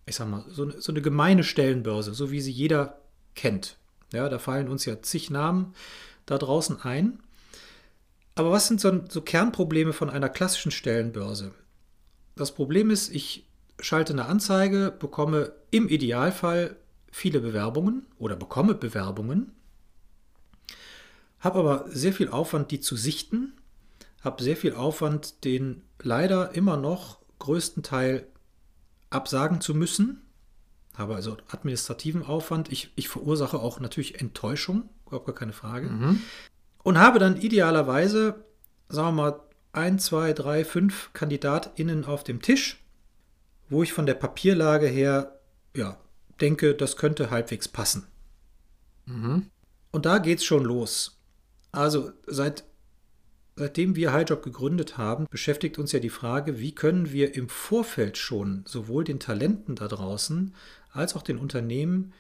ich 0.07 0.15
sag 0.15 0.29
mal, 0.29 0.45
so 0.49 0.63
eine, 0.63 0.81
so 0.81 0.93
eine 0.93 1.03
gemeine 1.03 1.43
Stellenbörse, 1.43 2.15
so 2.15 2.31
wie 2.31 2.41
sie 2.41 2.53
jeder 2.53 3.01
kennt. 3.35 3.77
Ja, 4.13 4.29
da 4.29 4.39
fallen 4.39 4.69
uns 4.69 4.85
ja 4.85 5.03
zig 5.03 5.31
Namen 5.31 5.75
da 6.27 6.39
draußen 6.39 6.81
ein. 6.83 7.19
Aber 8.37 8.53
was 8.53 8.69
sind 8.69 8.81
so, 8.81 9.03
so 9.09 9.21
Kernprobleme 9.21 9.93
von 9.93 10.09
einer 10.09 10.29
klassischen 10.29 10.71
Stellenbörse? 10.71 11.53
Das 12.37 12.55
Problem 12.55 12.91
ist, 12.91 13.13
ich 13.13 13.47
schalte 13.81 14.13
eine 14.13 14.27
Anzeige, 14.27 14.95
bekomme 14.97 15.53
im 15.71 15.89
Idealfall 15.89 16.77
viele 17.11 17.41
Bewerbungen 17.41 18.07
oder 18.19 18.37
bekomme 18.37 18.75
Bewerbungen, 18.75 19.53
habe 21.47 21.61
aber 21.61 21.85
sehr 21.89 22.13
viel 22.13 22.29
Aufwand, 22.29 22.73
die 22.73 22.81
zu 22.81 22.97
sichten, 22.97 23.55
habe 24.21 24.43
sehr 24.43 24.57
viel 24.57 24.75
Aufwand, 24.75 25.45
den 25.45 25.83
leider 26.03 26.55
immer 26.57 26.77
noch 26.77 27.21
größten 27.39 27.85
Teil 27.85 28.27
absagen 29.11 29.61
zu 29.61 29.73
müssen. 29.73 30.23
habe 30.95 31.15
also 31.15 31.37
administrativen 31.49 32.25
Aufwand. 32.25 32.73
Ich, 32.73 32.91
ich 32.97 33.09
verursache 33.09 33.61
auch 33.61 33.79
natürlich 33.79 34.21
Enttäuschung, 34.21 34.89
überhaupt 35.07 35.27
gar 35.27 35.35
keine 35.37 35.53
Frage. 35.53 35.89
Mhm. 35.89 36.23
Und 36.83 36.99
habe 36.99 37.21
dann 37.21 37.41
idealerweise, 37.41 38.45
sagen 38.89 39.17
wir 39.17 39.23
mal, 39.23 39.41
ein, 39.73 40.01
zwei, 40.01 40.33
drei, 40.33 40.65
fünf 40.65 41.11
KandidatInnen 41.13 42.07
auf 42.07 42.25
dem 42.25 42.43
Tisch, 42.43 42.83
wo 43.69 43.85
ich 43.85 43.93
von 43.93 44.07
der 44.07 44.15
Papierlage 44.15 44.87
her, 44.87 45.39
ja, 45.77 45.97
denke, 46.41 46.75
das 46.75 46.97
könnte 46.97 47.31
halbwegs 47.31 47.69
passen. 47.69 48.09
Mhm. 49.05 49.47
Und 49.93 50.07
da 50.07 50.19
geht's 50.19 50.45
schon 50.45 50.65
los. 50.65 51.16
Also 51.77 52.11
seit, 52.27 52.65
seitdem 53.55 53.97
wir 53.97 54.15
HighJob 54.15 54.43
gegründet 54.43 54.97
haben, 54.97 55.27
beschäftigt 55.29 55.79
uns 55.79 55.93
ja 55.93 56.01
die 56.01 56.09
Frage, 56.09 56.59
wie 56.59 56.75
können 56.75 57.13
wir 57.13 57.35
im 57.35 57.51
Vorfeld 57.51 58.17
schon 58.17 58.65
sowohl 58.67 59.05
den 59.05 59.21
Talenten 59.21 59.75
da 59.77 59.87
draußen 59.87 60.55
als 60.91 61.15
auch 61.15 61.23
den 61.23 61.37
Unternehmen 61.37 62.15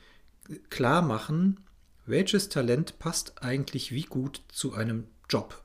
klar 0.69 1.01
machen, 1.01 1.59
welches 2.05 2.51
Talent 2.51 2.99
passt 2.99 3.43
eigentlich 3.43 3.93
wie 3.93 4.03
gut 4.03 4.43
zu 4.49 4.75
einem 4.75 5.05
Job. 5.31 5.65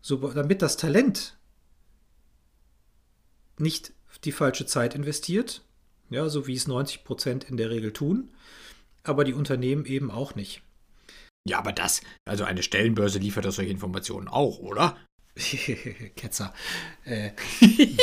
So, 0.00 0.16
damit 0.16 0.62
das 0.62 0.78
Talent 0.78 1.36
nicht 3.58 3.92
die 4.24 4.32
falsche 4.32 4.64
Zeit 4.64 4.94
investiert, 4.94 5.62
ja, 6.08 6.30
so 6.30 6.46
wie 6.46 6.54
es 6.54 6.66
90 6.66 7.04
Prozent 7.04 7.44
in 7.44 7.58
der 7.58 7.68
Regel 7.68 7.92
tun, 7.92 8.30
aber 9.02 9.24
die 9.24 9.34
Unternehmen 9.34 9.84
eben 9.84 10.10
auch 10.10 10.34
nicht. 10.34 10.62
Ja, 11.48 11.58
aber 11.58 11.72
das, 11.72 12.02
also 12.26 12.44
eine 12.44 12.62
Stellenbörse 12.62 13.18
liefert 13.18 13.44
das 13.44 13.56
solche 13.56 13.70
Informationen 13.70 14.28
auch, 14.28 14.58
oder? 14.58 14.96
Ketzer. 16.16 16.52
Äh. 17.04 17.30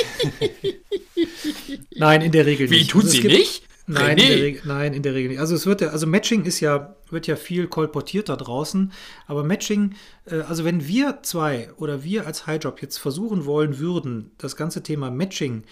Nein, 1.96 2.22
in 2.22 2.32
der 2.32 2.46
Regel 2.46 2.70
Wie 2.70 2.80
nicht. 2.80 2.92
tut 2.92 3.04
Also 3.04 3.22
sie 3.22 3.28
nicht? 3.28 3.64
Nein, 3.90 4.18
in 4.18 4.24
René. 4.24 4.28
der 4.28 4.44
Regel, 4.44 4.62
nein, 4.66 4.94
in 4.94 5.02
der 5.02 5.14
Regel 5.14 5.30
nicht. 5.30 5.40
Also 5.40 5.56
es 5.56 5.66
wird 5.66 5.80
ja, 5.80 5.90
also 5.90 6.08
Matching 6.08 6.44
ist 6.44 6.60
ja, 6.60 6.98
wird 7.10 7.26
ja 7.26 7.38
viel 7.38 7.68
kolportiert 7.68 8.28
da 8.28 8.36
draußen, 8.36 8.92
aber 9.28 9.46
Matching, 9.46 9.96
äh, 10.26 10.42
also 10.42 10.66
wenn 10.66 10.86
wir 10.88 11.20
zwei 11.24 11.72
oder 11.78 12.04
wir 12.04 12.28
als 12.28 12.48
Highjob 12.48 12.82
jetzt 12.82 12.98
versuchen 12.98 13.46
wollen 13.46 13.80
würden, 13.80 14.32
das 14.40 14.58
ganze 14.58 14.84
Thema 14.84 15.10
Matching 15.10 15.64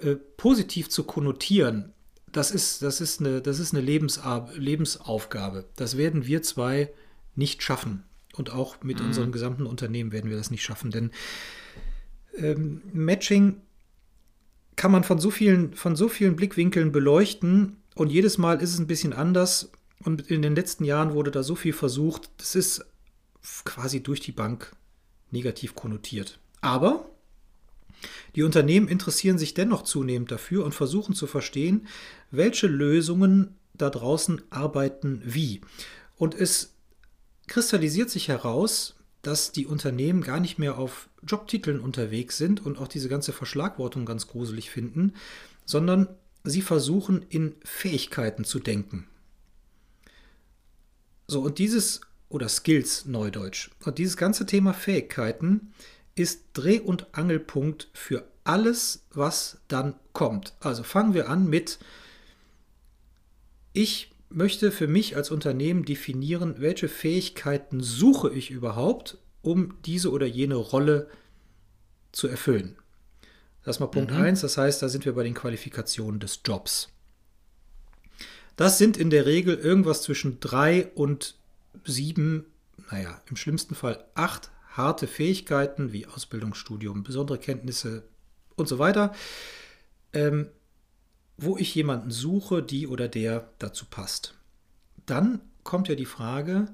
äh, 0.00 0.16
positiv 0.36 0.88
zu 0.88 1.04
konnotieren, 1.04 1.92
das 2.32 2.50
ist, 2.50 2.82
das 2.82 3.00
ist 3.00 3.20
eine, 3.20 3.40
das 3.40 3.60
ist 3.60 3.72
eine 3.72 3.82
Lebensab 3.82 4.52
Lebensaufgabe. 4.56 5.68
Das 5.76 5.96
werden 5.96 6.26
wir 6.26 6.42
zwei 6.42 6.90
nicht 7.40 7.64
schaffen. 7.64 8.04
Und 8.34 8.50
auch 8.50 8.80
mit 8.84 9.00
unserem 9.00 9.32
gesamten 9.32 9.66
Unternehmen 9.66 10.12
werden 10.12 10.30
wir 10.30 10.36
das 10.36 10.52
nicht 10.52 10.62
schaffen, 10.62 10.92
denn 10.92 11.10
ähm, 12.36 12.80
Matching 12.92 13.60
kann 14.76 14.92
man 14.92 15.02
von 15.02 15.18
so 15.18 15.30
vielen, 15.30 15.74
von 15.74 15.96
so 15.96 16.08
vielen 16.08 16.36
Blickwinkeln 16.36 16.92
beleuchten 16.92 17.76
und 17.96 18.12
jedes 18.12 18.38
Mal 18.38 18.62
ist 18.62 18.72
es 18.72 18.78
ein 18.78 18.86
bisschen 18.86 19.12
anders. 19.12 19.72
Und 20.02 20.30
in 20.30 20.40
den 20.42 20.54
letzten 20.54 20.84
Jahren 20.84 21.12
wurde 21.12 21.30
da 21.30 21.42
so 21.42 21.54
viel 21.54 21.72
versucht, 21.72 22.30
das 22.38 22.54
ist 22.54 22.86
quasi 23.64 24.02
durch 24.02 24.20
die 24.20 24.32
Bank 24.32 24.74
negativ 25.30 25.74
konnotiert. 25.74 26.38
Aber 26.60 27.10
die 28.36 28.42
Unternehmen 28.42 28.88
interessieren 28.88 29.38
sich 29.38 29.54
dennoch 29.54 29.82
zunehmend 29.82 30.30
dafür 30.30 30.64
und 30.64 30.74
versuchen 30.74 31.14
zu 31.14 31.26
verstehen, 31.26 31.86
welche 32.30 32.66
Lösungen 32.66 33.56
da 33.74 33.90
draußen 33.90 34.40
arbeiten 34.50 35.20
wie. 35.24 35.60
Und 36.16 36.34
es 36.34 36.74
kristallisiert 37.50 38.08
sich 38.08 38.28
heraus, 38.28 38.94
dass 39.22 39.52
die 39.52 39.66
Unternehmen 39.66 40.22
gar 40.22 40.40
nicht 40.40 40.58
mehr 40.58 40.78
auf 40.78 41.10
Jobtiteln 41.22 41.80
unterwegs 41.80 42.38
sind 42.38 42.64
und 42.64 42.78
auch 42.78 42.88
diese 42.88 43.08
ganze 43.08 43.32
Verschlagwortung 43.32 44.06
ganz 44.06 44.28
gruselig 44.28 44.70
finden, 44.70 45.14
sondern 45.66 46.08
sie 46.44 46.62
versuchen 46.62 47.26
in 47.28 47.56
Fähigkeiten 47.64 48.44
zu 48.44 48.60
denken. 48.60 49.06
So, 51.26 51.42
und 51.42 51.58
dieses, 51.58 52.00
oder 52.28 52.48
Skills 52.48 53.04
neudeutsch, 53.04 53.70
und 53.84 53.98
dieses 53.98 54.16
ganze 54.16 54.46
Thema 54.46 54.72
Fähigkeiten 54.72 55.74
ist 56.14 56.44
Dreh- 56.54 56.80
und 56.80 57.14
Angelpunkt 57.14 57.88
für 57.92 58.24
alles, 58.44 59.04
was 59.10 59.58
dann 59.68 59.94
kommt. 60.12 60.54
Also 60.60 60.82
fangen 60.82 61.14
wir 61.14 61.28
an 61.28 61.48
mit, 61.48 61.78
ich 63.72 64.12
möchte 64.30 64.70
für 64.70 64.86
mich 64.86 65.16
als 65.16 65.30
Unternehmen 65.30 65.84
definieren, 65.84 66.56
welche 66.58 66.88
Fähigkeiten 66.88 67.80
suche 67.80 68.32
ich 68.32 68.50
überhaupt, 68.50 69.18
um 69.42 69.74
diese 69.84 70.10
oder 70.10 70.26
jene 70.26 70.54
Rolle 70.54 71.08
zu 72.12 72.28
erfüllen. 72.28 72.76
Das 73.64 73.76
ist 73.76 73.80
mal 73.80 73.88
Punkt 73.88 74.12
1, 74.12 74.40
das 74.40 74.56
heißt, 74.56 74.82
da 74.82 74.88
sind 74.88 75.04
wir 75.04 75.14
bei 75.14 75.22
den 75.22 75.34
Qualifikationen 75.34 76.18
des 76.18 76.40
Jobs. 76.44 76.88
Das 78.56 78.78
sind 78.78 78.96
in 78.96 79.10
der 79.10 79.26
Regel 79.26 79.56
irgendwas 79.56 80.02
zwischen 80.02 80.40
drei 80.40 80.86
und 80.94 81.36
sieben, 81.84 82.46
naja, 82.90 83.20
im 83.28 83.36
schlimmsten 83.36 83.74
Fall 83.74 84.04
acht 84.14 84.50
harte 84.70 85.06
Fähigkeiten 85.06 85.92
wie 85.92 86.06
Ausbildung, 86.06 86.54
Studium, 86.54 87.02
besondere 87.02 87.38
Kenntnisse 87.38 88.04
und 88.56 88.68
so 88.68 88.78
weiter, 88.78 89.14
ähm, 90.12 90.48
wo 91.42 91.56
ich 91.56 91.74
jemanden 91.74 92.10
suche, 92.10 92.62
die 92.62 92.86
oder 92.86 93.08
der 93.08 93.50
dazu 93.58 93.86
passt. 93.86 94.34
Dann 95.06 95.40
kommt 95.64 95.88
ja 95.88 95.94
die 95.94 96.04
Frage, 96.04 96.66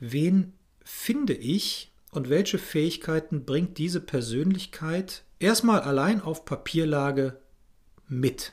wen 0.00 0.52
finde 0.84 1.34
ich 1.34 1.92
und 2.10 2.28
welche 2.28 2.58
Fähigkeiten 2.58 3.44
bringt 3.44 3.78
diese 3.78 4.00
Persönlichkeit 4.00 5.24
erstmal 5.38 5.80
allein 5.80 6.20
auf 6.20 6.44
Papierlage 6.44 7.38
mit? 8.08 8.52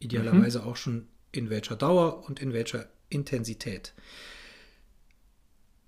Idealerweise 0.00 0.64
auch 0.64 0.76
schon 0.76 1.08
in 1.32 1.50
welcher 1.50 1.76
Dauer 1.76 2.24
und 2.28 2.40
in 2.40 2.52
welcher 2.52 2.88
Intensität. 3.08 3.94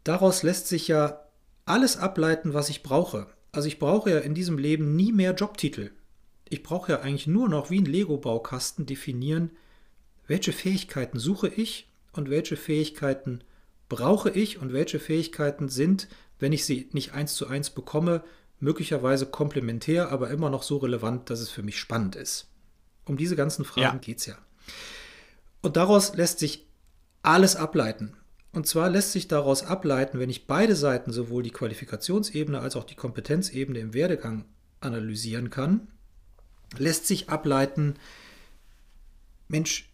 Daraus 0.05 0.43
lässt 0.43 0.69
sich 0.69 0.89
ja 0.89 1.27
alles 1.67 1.99
ableiten, 1.99 2.55
was 2.55 2.71
ich 2.71 2.83
brauche. 2.83 3.27
Also 3.53 3.69
ich 3.69 3.79
brauche 3.79 4.11
ja 4.11 4.19
in 4.19 4.35
diesem 4.35 4.57
Leben 4.57 4.97
nie 4.97 5.13
mehr 5.13 5.35
Jobtitel. 5.35 5.93
Ich 6.51 6.63
brauche 6.63 6.93
ja 6.93 7.01
eigentlich 7.01 7.29
nur 7.29 7.49
noch 7.49 7.71
wie 7.71 7.81
ein 7.81 7.87
Lego-Baukasten 7.87 8.85
definieren, 8.85 9.53
welche 10.27 10.53
Fähigkeiten 10.53 11.19
suche 11.19 11.49
ich 11.49 11.89
und 12.13 12.29
welche 12.29 12.57
Fähigkeiten 12.57 13.43
brauche 13.89 14.31
ich 14.31 14.59
und 14.59 14.73
welche 14.73 14.99
Fähigkeiten 14.99 15.69
sind, 15.69 16.09
wenn 16.39 16.53
ich 16.53 16.65
sie 16.65 16.89
nicht 16.93 17.13
eins 17.13 17.35
zu 17.35 17.47
eins 17.47 17.71
bekomme, 17.71 18.25
möglicherweise 18.59 19.27
komplementär, 19.27 20.11
aber 20.11 20.31
immer 20.31 20.51
noch 20.51 20.65
so 20.65 20.79
relevant, 20.79 21.31
dass 21.31 21.41
es 21.41 21.51
für 21.51 21.63
mich 21.63 21.79
spannend 21.79 22.17
ist. 22.17 22.49
Um 23.05 23.17
diese 23.17 23.37
ganzen 23.37 23.65
Fragen 23.65 23.97
Ja. 23.97 24.01
geht 24.01 24.19
es 24.19 24.27
ja. 24.27 24.37
Und 25.63 25.77
daraus 25.77 26.15
lässt 26.15 26.41
sich 26.41 26.67
alles 27.23 27.55
ableiten. 27.57 28.17
Und 28.53 28.67
zwar 28.67 28.91
lässt 28.91 29.13
sich 29.13 29.29
daraus 29.29 29.63
ableiten, 29.63 30.19
wenn 30.19 30.31
ich 30.31 30.49
beide 30.49 30.75
Seiten, 30.75 31.13
sowohl 31.13 31.45
die 31.45 31.53
Qualifikationsebene 31.53 32.59
als 32.61 32.75
auch 32.75 32.85
die 32.85 32.97
Kompetenzebene 32.97 33.79
im 33.79 33.95
Werdegang 33.95 34.47
analysieren 34.81 35.51
kann, 35.51 35.89
lässt 36.77 37.07
sich 37.07 37.29
ableiten, 37.29 37.95
Mensch, 39.49 39.89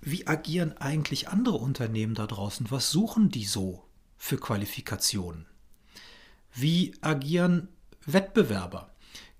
wie 0.00 0.26
agieren 0.26 0.76
eigentlich 0.78 1.28
andere 1.28 1.56
Unternehmen 1.56 2.14
da 2.14 2.26
draußen? 2.26 2.70
Was 2.70 2.90
suchen 2.90 3.30
die 3.30 3.44
so 3.44 3.84
für 4.16 4.36
Qualifikationen? 4.36 5.46
Wie 6.54 6.94
agieren 7.00 7.68
Wettbewerber? 8.04 8.90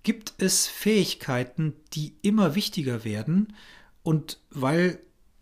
Gibt 0.03 0.33
es 0.37 0.67
Fähigkeiten, 0.67 1.73
die 1.93 2.15
immer 2.21 2.55
wichtiger 2.55 3.03
werden 3.03 3.55
und 4.03 4.39
weil 4.49 4.99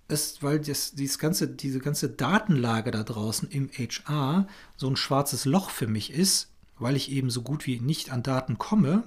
es, 0.08 0.44
weil 0.44 0.60
das, 0.60 0.94
dieses 0.94 1.20
ganze, 1.20 1.48
diese 1.48 1.80
ganze 1.80 2.10
Datenlage 2.10 2.92
da 2.92 3.04
draußen 3.04 3.50
im 3.50 3.70
HR 3.70 4.48
so 4.76 4.88
ein 4.88 4.96
schwarzes 4.96 5.46
Loch 5.46 5.70
für 5.70 5.88
mich 5.88 6.12
ist, 6.12 6.52
weil 6.78 6.96
ich 6.96 7.12
eben 7.12 7.30
so 7.30 7.42
gut 7.42 7.66
wie 7.66 7.80
nicht 7.80 8.12
an 8.12 8.24
Daten 8.24 8.58
komme 8.58 9.04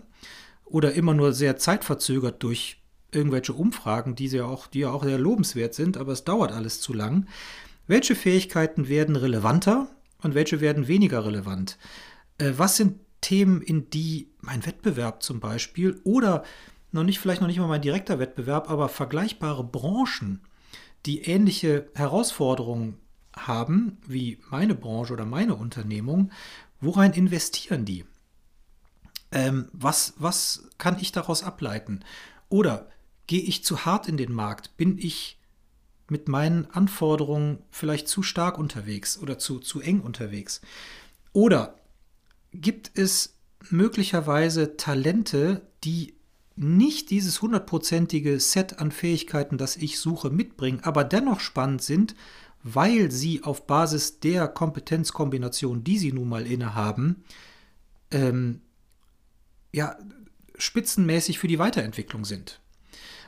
oder 0.64 0.94
immer 0.94 1.14
nur 1.14 1.33
sehr 1.33 1.56
zeitverzögert 1.56 2.42
durch 2.42 2.83
irgendwelche 3.12 3.52
Umfragen, 3.52 4.14
die 4.14 4.26
ja 4.26 4.44
auch, 4.44 4.66
die 4.66 4.80
ja 4.80 4.90
auch 4.90 5.04
sehr 5.04 5.18
lobenswert 5.18 5.75
sind, 5.75 5.97
aber 5.97 6.12
es 6.12 6.25
dauert 6.25 6.52
alles 6.52 6.80
zu 6.80 6.92
lang. 6.92 7.26
Welche 7.87 8.14
Fähigkeiten 8.14 8.88
werden 8.88 9.16
relevanter 9.16 9.88
und 10.23 10.35
welche 10.35 10.61
werden 10.61 10.88
weniger 10.88 11.25
relevant? 11.25 11.78
Äh, 12.38 12.52
was 12.56 12.76
sind 12.76 12.99
Themen, 13.21 13.62
in 13.62 13.88
die 13.90 14.28
mein 14.40 14.66
Wettbewerb 14.66 15.23
zum 15.23 15.40
Beispiel 15.40 16.00
oder 16.04 16.44
noch 16.92 17.04
nicht, 17.04 17.18
vielleicht 17.18 17.40
noch 17.40 17.49
nicht 17.49 17.59
mal 17.59 17.68
mein 17.68 17.83
direkter 17.83 18.18
Wettbewerb, 18.18 18.71
aber 18.71 18.88
vergleichbare 18.88 19.64
Branchen, 19.64 20.42
die 21.06 21.23
ähnliche 21.23 21.88
Herausforderungen 21.94 22.99
haben 23.37 23.99
wie 24.06 24.38
meine 24.50 24.75
Branche 24.75 25.12
oder 25.12 25.26
meine 25.26 25.54
Unternehmung, 25.54 26.30
worein 26.80 27.12
investieren 27.12 27.85
die? 27.85 28.04
Ähm, 29.34 29.68
was, 29.72 30.14
was 30.16 30.68
kann 30.78 30.98
ich 31.00 31.12
daraus 31.12 31.42
ableiten? 31.42 32.00
Oder 32.48 32.88
gehe 33.26 33.42
ich 33.42 33.64
zu 33.64 33.84
hart 33.84 34.08
in 34.08 34.16
den 34.16 34.32
Markt? 34.32 34.76
Bin 34.76 34.96
ich 34.96 35.38
mit 36.08 36.28
meinen 36.28 36.70
Anforderungen 36.70 37.58
vielleicht 37.70 38.08
zu 38.08 38.22
stark 38.22 38.58
unterwegs 38.58 39.18
oder 39.18 39.38
zu, 39.38 39.58
zu 39.58 39.80
eng 39.80 40.00
unterwegs? 40.00 40.60
Oder 41.32 41.74
gibt 42.52 42.92
es 42.94 43.34
möglicherweise 43.70 44.76
Talente, 44.76 45.62
die 45.82 46.14
nicht 46.56 47.10
dieses 47.10 47.42
hundertprozentige 47.42 48.38
Set 48.38 48.78
an 48.78 48.92
Fähigkeiten, 48.92 49.58
das 49.58 49.76
ich 49.76 49.98
suche, 49.98 50.30
mitbringen, 50.30 50.80
aber 50.84 51.02
dennoch 51.02 51.40
spannend 51.40 51.82
sind, 51.82 52.14
weil 52.62 53.10
sie 53.10 53.42
auf 53.42 53.66
Basis 53.66 54.20
der 54.20 54.46
Kompetenzkombination, 54.46 55.82
die 55.82 55.98
sie 55.98 56.12
nun 56.12 56.28
mal 56.28 56.46
innehaben, 56.46 57.24
ähm, 58.12 58.60
ja, 59.75 59.99
spitzenmäßig 60.57 61.38
für 61.38 61.49
die 61.49 61.59
Weiterentwicklung 61.59 62.25
sind. 62.25 62.61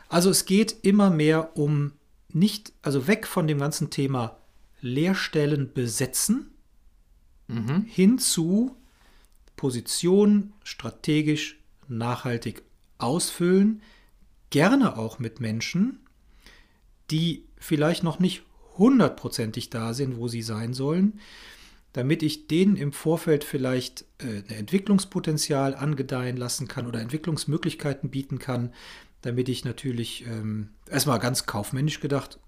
Also 0.09 0.31
es 0.31 0.45
geht 0.45 0.77
immer 0.83 1.11
mehr 1.11 1.57
um 1.57 1.93
nicht, 2.33 2.73
also 2.83 3.09
weg 3.09 3.27
von 3.27 3.49
dem 3.49 3.59
ganzen 3.59 3.91
Thema 3.91 4.39
Lehrstellen 4.81 5.73
besetzen, 5.73 6.51
mhm. 7.49 7.85
hin 7.87 8.19
zu 8.19 8.77
Position 9.57 10.53
strategisch 10.63 11.59
nachhaltig 11.89 12.63
ausfüllen, 12.99 13.83
gerne 14.51 14.97
auch 14.97 15.19
mit 15.19 15.41
Menschen, 15.41 15.99
die 17.11 17.45
vielleicht 17.59 18.05
noch 18.05 18.21
nicht 18.21 18.43
hundertprozentig 18.79 19.71
da 19.71 19.95
sind, 19.95 20.19
wo 20.19 20.29
sie 20.29 20.43
sein 20.43 20.75
sollen, 20.75 21.19
damit 21.93 22.23
ich 22.23 22.47
denen 22.47 22.77
im 22.77 22.93
Vorfeld 22.93 23.45
vielleicht 23.45 24.05
äh, 24.19 24.43
ein 24.49 24.59
Entwicklungspotenzial 24.59 25.75
angedeihen 25.75 26.37
lassen 26.37 26.69
kann 26.69 26.87
oder 26.87 27.01
Entwicklungsmöglichkeiten 27.01 28.11
bieten 28.11 28.39
kann, 28.39 28.73
damit 29.23 29.49
ich 29.49 29.65
natürlich 29.65 30.27
ähm, 30.27 30.71
erstmal 30.89 31.19
ganz 31.19 31.47
kaufmännisch 31.47 32.01
gedacht 32.01 32.39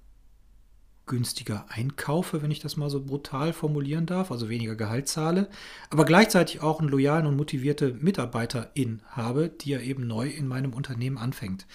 günstiger 1.09 1.67
einkaufe, 1.69 2.43
wenn 2.43 2.53
ich 2.53 2.61
das 2.61 2.77
mal 2.77 2.91
so 2.91 3.05
brutal 3.05 3.53
formulieren 3.53 4.07
darf, 4.07 4.31
also 4.31 4.49
weniger 4.49 4.77
Gehalt 4.77 5.09
zahle, 5.09 5.49
aber 5.91 6.05
gleichzeitig 6.05 6.61
auch 6.61 6.79
einen 6.79 6.89
loyalen 6.89 7.27
und 7.27 7.37
motivierte 7.37 7.95
Mitarbeiterin 7.95 9.03
habe, 9.09 9.49
die 9.49 9.71
ja 9.71 9.81
eben 9.81 10.07
neu 10.07 10.29
in 10.29 10.47
meinem 10.47 10.73
Unternehmen 10.73 11.19
anfängt. 11.19 11.67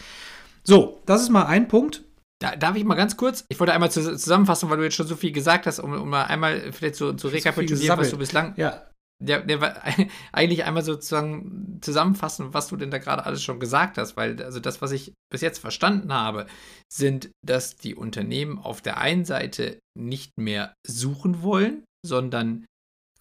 So, 0.64 1.02
das 1.06 1.24
ist 1.24 1.30
mal 1.30 1.46
ein 1.46 1.68
Punkt. 1.68 2.04
Da, 2.44 2.56
darf 2.56 2.76
ich 2.76 2.84
mal 2.84 2.96
ganz 2.96 3.16
kurz? 3.16 3.46
Ich 3.48 3.60
wollte 3.60 3.74
einmal 3.74 3.90
zusammenfassen, 3.90 4.70
weil 4.70 4.78
du 4.78 4.84
jetzt 4.84 4.96
schon 4.96 5.08
so 5.08 5.16
viel 5.16 5.32
gesagt 5.32 5.66
hast, 5.66 5.80
um, 5.80 5.94
um 5.94 6.10
mal 6.10 6.26
einmal 6.26 6.74
vielleicht 6.74 6.96
so 6.96 7.14
zu 7.14 7.30
rekapitulieren, 7.30 7.98
was 7.98 8.10
du 8.10 8.18
bislang 8.18 8.54
ja 8.58 8.86
der, 9.24 9.42
der 9.42 9.82
eigentlich 10.32 10.66
einmal 10.66 10.84
sozusagen 10.84 11.80
zusammenfassen, 11.82 12.54
was 12.54 12.68
du 12.68 12.76
denn 12.76 12.92
da 12.92 12.98
gerade 12.98 13.26
alles 13.26 13.44
schon 13.44 13.60
gesagt 13.60 13.98
hast, 13.98 14.18
weil 14.18 14.42
also 14.44 14.60
das, 14.60 14.82
was 14.82 14.92
ich 14.92 15.14
bis 15.32 15.42
jetzt 15.42 15.60
verstanden 15.60 16.14
habe, 16.14 16.46
sind, 16.92 17.32
dass 17.46 17.76
die 17.78 17.96
Unternehmen 17.96 18.60
auf 18.60 18.82
der 18.82 18.98
einen 18.98 19.26
Seite 19.26 19.80
nicht 19.98 20.32
mehr 20.38 20.74
suchen 20.86 21.42
wollen, 21.42 21.84
sondern 22.06 22.66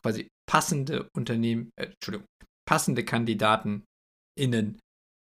quasi 0.02 0.28
passende 0.50 1.08
Unternehmen, 1.16 1.70
äh, 1.78 1.86
Entschuldigung, 1.86 2.26
passende 2.68 3.04
Kandidaten 3.04 3.84
innen 4.38 4.78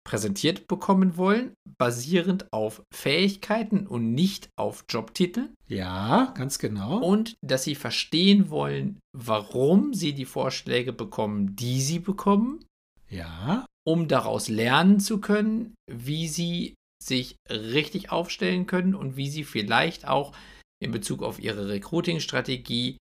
präsentiert 0.06 0.68
bekommen 0.68 1.16
wollen, 1.16 1.54
basierend 1.78 2.52
auf 2.52 2.82
Fähigkeiten 2.94 3.88
und 3.88 4.14
nicht 4.14 4.48
auf 4.56 4.84
Jobtitel. 4.88 5.50
Ja, 5.66 6.32
ganz 6.36 6.60
genau. 6.60 7.00
Und 7.00 7.34
dass 7.44 7.64
sie 7.64 7.75
verstehen 7.75 8.48
wollen, 8.48 9.00
warum 9.12 9.94
sie 9.94 10.14
die 10.14 10.25
Vorschläge 10.25 10.92
bekommen, 10.92 11.56
die 11.56 11.80
sie 11.80 11.98
bekommen. 11.98 12.64
Ja. 13.10 13.66
Um 13.84 14.06
daraus 14.06 14.48
lernen 14.48 15.00
zu 15.00 15.20
können, 15.20 15.75
wie 15.90 16.28
sie 16.28 16.75
sich 17.02 17.34
richtig 17.50 18.12
aufstellen 18.12 18.66
können 18.66 18.94
und 18.94 19.16
wie 19.16 19.28
sie 19.28 19.44
vielleicht 19.44 20.06
auch 20.06 20.36
in 20.80 20.92
Bezug 20.92 21.22
auf 21.25 21.40
ihre 21.40 21.68
Recruiting-Strategie 21.68 22.96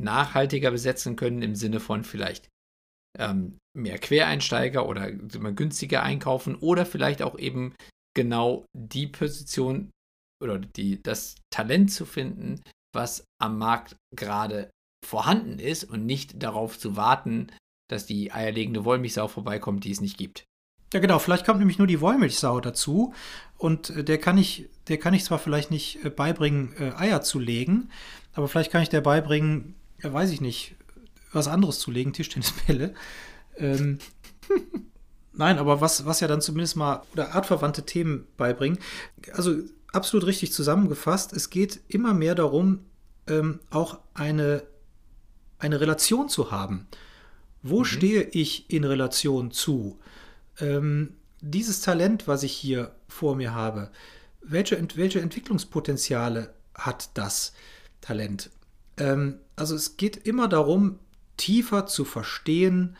nachhaltiger 0.00 0.70
besetzen 0.70 1.16
können, 1.16 1.42
im 1.42 1.56
Sinne 1.56 1.80
von 1.80 2.04
vielleicht 2.04 2.48
ähm, 3.18 3.58
mehr 3.76 3.98
Quereinsteiger 3.98 4.88
oder 4.88 5.10
günstiger 5.10 6.02
einkaufen 6.02 6.54
oder 6.56 6.86
vielleicht 6.86 7.22
auch 7.22 7.38
eben 7.38 7.74
genau 8.14 8.64
die 8.72 9.06
Position 9.06 9.90
oder 10.42 10.58
die, 10.58 11.02
das 11.02 11.36
Talent 11.50 11.92
zu 11.92 12.06
finden, 12.06 12.60
was 12.94 13.24
am 13.40 13.58
Markt 13.58 13.96
gerade 14.14 14.70
vorhanden 15.04 15.58
ist 15.58 15.84
und 15.84 16.06
nicht 16.06 16.42
darauf 16.42 16.78
zu 16.78 16.96
warten, 16.96 17.48
dass 17.90 18.06
die 18.06 18.32
eierlegende 18.32 18.84
Wollmilchsau 18.84 19.28
vorbeikommt, 19.28 19.84
die 19.84 19.90
es 19.90 20.00
nicht 20.00 20.16
gibt. 20.16 20.44
Ja, 20.92 21.00
genau. 21.00 21.18
Vielleicht 21.18 21.44
kommt 21.44 21.58
nämlich 21.58 21.78
nur 21.78 21.88
die 21.88 22.00
Wollmilchsau 22.00 22.60
dazu 22.60 23.12
und 23.58 23.90
äh, 23.90 24.04
der 24.04 24.18
kann 24.18 24.38
ich, 24.38 24.68
der 24.88 24.98
kann 24.98 25.12
ich 25.12 25.24
zwar 25.24 25.38
vielleicht 25.38 25.70
nicht 25.70 26.04
äh, 26.04 26.10
beibringen, 26.10 26.72
äh, 26.78 26.92
Eier 26.92 27.20
zu 27.20 27.38
legen, 27.38 27.90
aber 28.32 28.48
vielleicht 28.48 28.70
kann 28.70 28.82
ich 28.82 28.88
der 28.88 29.00
beibringen, 29.00 29.74
weiß 30.02 30.30
ich 30.30 30.40
nicht, 30.40 30.76
was 31.34 31.48
anderes 31.48 31.78
zu 31.78 31.90
legen, 31.90 32.12
Tischtennisbälle. 32.12 32.94
Ähm, 33.56 33.98
nein, 35.32 35.58
aber 35.58 35.80
was, 35.80 36.06
was 36.06 36.20
ja 36.20 36.28
dann 36.28 36.40
zumindest 36.40 36.76
mal 36.76 37.02
oder 37.12 37.34
artverwandte 37.34 37.84
Themen 37.84 38.26
beibringen. 38.36 38.78
Also 39.32 39.56
absolut 39.92 40.26
richtig 40.26 40.52
zusammengefasst. 40.52 41.32
Es 41.32 41.50
geht 41.50 41.80
immer 41.88 42.14
mehr 42.14 42.34
darum, 42.34 42.80
ähm, 43.26 43.60
auch 43.70 43.98
eine, 44.12 44.64
eine 45.58 45.80
Relation 45.80 46.28
zu 46.28 46.50
haben. 46.50 46.86
Wo 47.62 47.80
mhm. 47.80 47.84
stehe 47.84 48.22
ich 48.22 48.70
in 48.70 48.84
Relation 48.84 49.50
zu? 49.50 49.98
Ähm, 50.58 51.14
dieses 51.40 51.80
Talent, 51.80 52.26
was 52.26 52.42
ich 52.42 52.52
hier 52.52 52.94
vor 53.08 53.36
mir 53.36 53.54
habe, 53.54 53.90
welche, 54.42 54.86
welche 54.96 55.20
Entwicklungspotenziale 55.20 56.52
hat 56.74 57.10
das 57.14 57.52
Talent? 58.00 58.50
Ähm, 58.98 59.38
also 59.56 59.74
es 59.74 59.96
geht 59.96 60.16
immer 60.16 60.48
darum, 60.48 60.98
tiefer 61.36 61.86
zu 61.86 62.04
verstehen, 62.04 62.96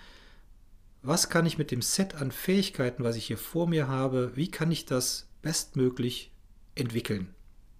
was 1.02 1.28
kann 1.28 1.44
ich 1.44 1.58
mit 1.58 1.70
dem 1.70 1.82
Set 1.82 2.14
an 2.14 2.32
Fähigkeiten, 2.32 3.04
was 3.04 3.16
ich 3.16 3.26
hier 3.26 3.38
vor 3.38 3.66
mir 3.66 3.88
habe, 3.88 4.32
wie 4.34 4.50
kann 4.50 4.72
ich 4.72 4.86
das 4.86 5.28
bestmöglich 5.42 6.32
entwickeln. 6.74 7.34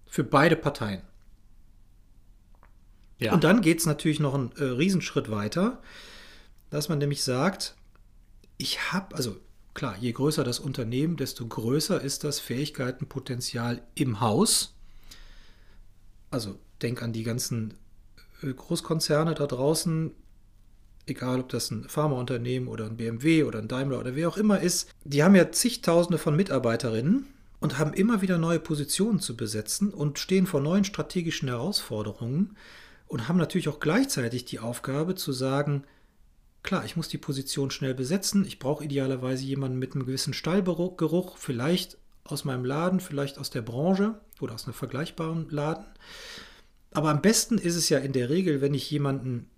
Für 0.05 0.23
beide 0.23 0.55
Parteien. 0.55 1.01
Ja. 3.19 3.33
Und 3.33 3.43
dann 3.43 3.61
geht 3.61 3.79
es 3.79 3.85
natürlich 3.85 4.19
noch 4.19 4.33
einen 4.33 4.51
äh, 4.57 4.63
Riesenschritt 4.63 5.31
weiter, 5.31 5.81
dass 6.69 6.89
man 6.89 6.99
nämlich 6.99 7.23
sagt, 7.23 7.75
ich 8.57 8.91
habe, 8.91 9.15
also 9.15 9.37
klar, 9.73 9.97
je 9.99 10.11
größer 10.11 10.43
das 10.43 10.59
Unternehmen, 10.59 11.17
desto 11.17 11.47
größer 11.47 11.99
ist 12.01 12.23
das 12.23 12.39
Fähigkeitenpotenzial 12.39 13.81
im 13.95 14.19
Haus. 14.19 14.75
Also 16.29 16.59
denk 16.81 17.01
an 17.01 17.13
die 17.13 17.23
ganzen 17.23 17.73
äh, 18.41 18.53
Großkonzerne 18.53 19.33
da 19.33 19.47
draußen, 19.47 20.11
egal 21.07 21.39
ob 21.39 21.49
das 21.49 21.71
ein 21.71 21.87
Pharmaunternehmen 21.87 22.67
oder 22.67 22.85
ein 22.85 22.97
BMW 22.97 23.43
oder 23.43 23.59
ein 23.59 23.67
Daimler 23.67 23.99
oder 23.99 24.15
wer 24.15 24.29
auch 24.29 24.37
immer 24.37 24.59
ist, 24.59 24.89
die 25.03 25.23
haben 25.23 25.35
ja 25.35 25.51
zigtausende 25.51 26.17
von 26.17 26.35
Mitarbeiterinnen 26.35 27.27
und 27.59 27.77
haben 27.77 27.93
immer 27.93 28.21
wieder 28.21 28.37
neue 28.37 28.59
Positionen 28.59 29.19
zu 29.19 29.35
besetzen 29.35 29.93
und 29.93 30.19
stehen 30.19 30.47
vor 30.47 30.61
neuen 30.61 30.83
strategischen 30.83 31.47
Herausforderungen 31.47 32.55
und 33.07 33.27
haben 33.27 33.37
natürlich 33.37 33.69
auch 33.69 33.79
gleichzeitig 33.79 34.45
die 34.45 34.59
Aufgabe 34.59 35.15
zu 35.15 35.31
sagen, 35.31 35.83
klar, 36.63 36.83
ich 36.85 36.95
muss 36.95 37.07
die 37.07 37.17
Position 37.17 37.71
schnell 37.71 37.93
besetzen, 37.93 38.45
ich 38.45 38.59
brauche 38.59 38.83
idealerweise 38.83 39.45
jemanden 39.45 39.79
mit 39.79 39.93
einem 39.93 40.05
gewissen 40.05 40.33
Stallgeruch, 40.33 41.37
vielleicht 41.37 41.97
aus 42.23 42.43
meinem 42.43 42.65
Laden, 42.65 42.99
vielleicht 42.99 43.37
aus 43.37 43.51
der 43.51 43.61
Branche 43.61 44.19
oder 44.41 44.55
aus 44.55 44.65
einem 44.65 44.73
vergleichbaren 44.73 45.47
Laden. 45.49 45.85
Aber 46.91 47.09
am 47.09 47.21
besten 47.21 47.57
ist 47.57 47.75
es 47.75 47.89
ja 47.89 47.99
in 47.99 48.13
der 48.13 48.29
Regel, 48.29 48.61
wenn 48.61 48.73
ich 48.73 48.89
jemanden 48.89 49.49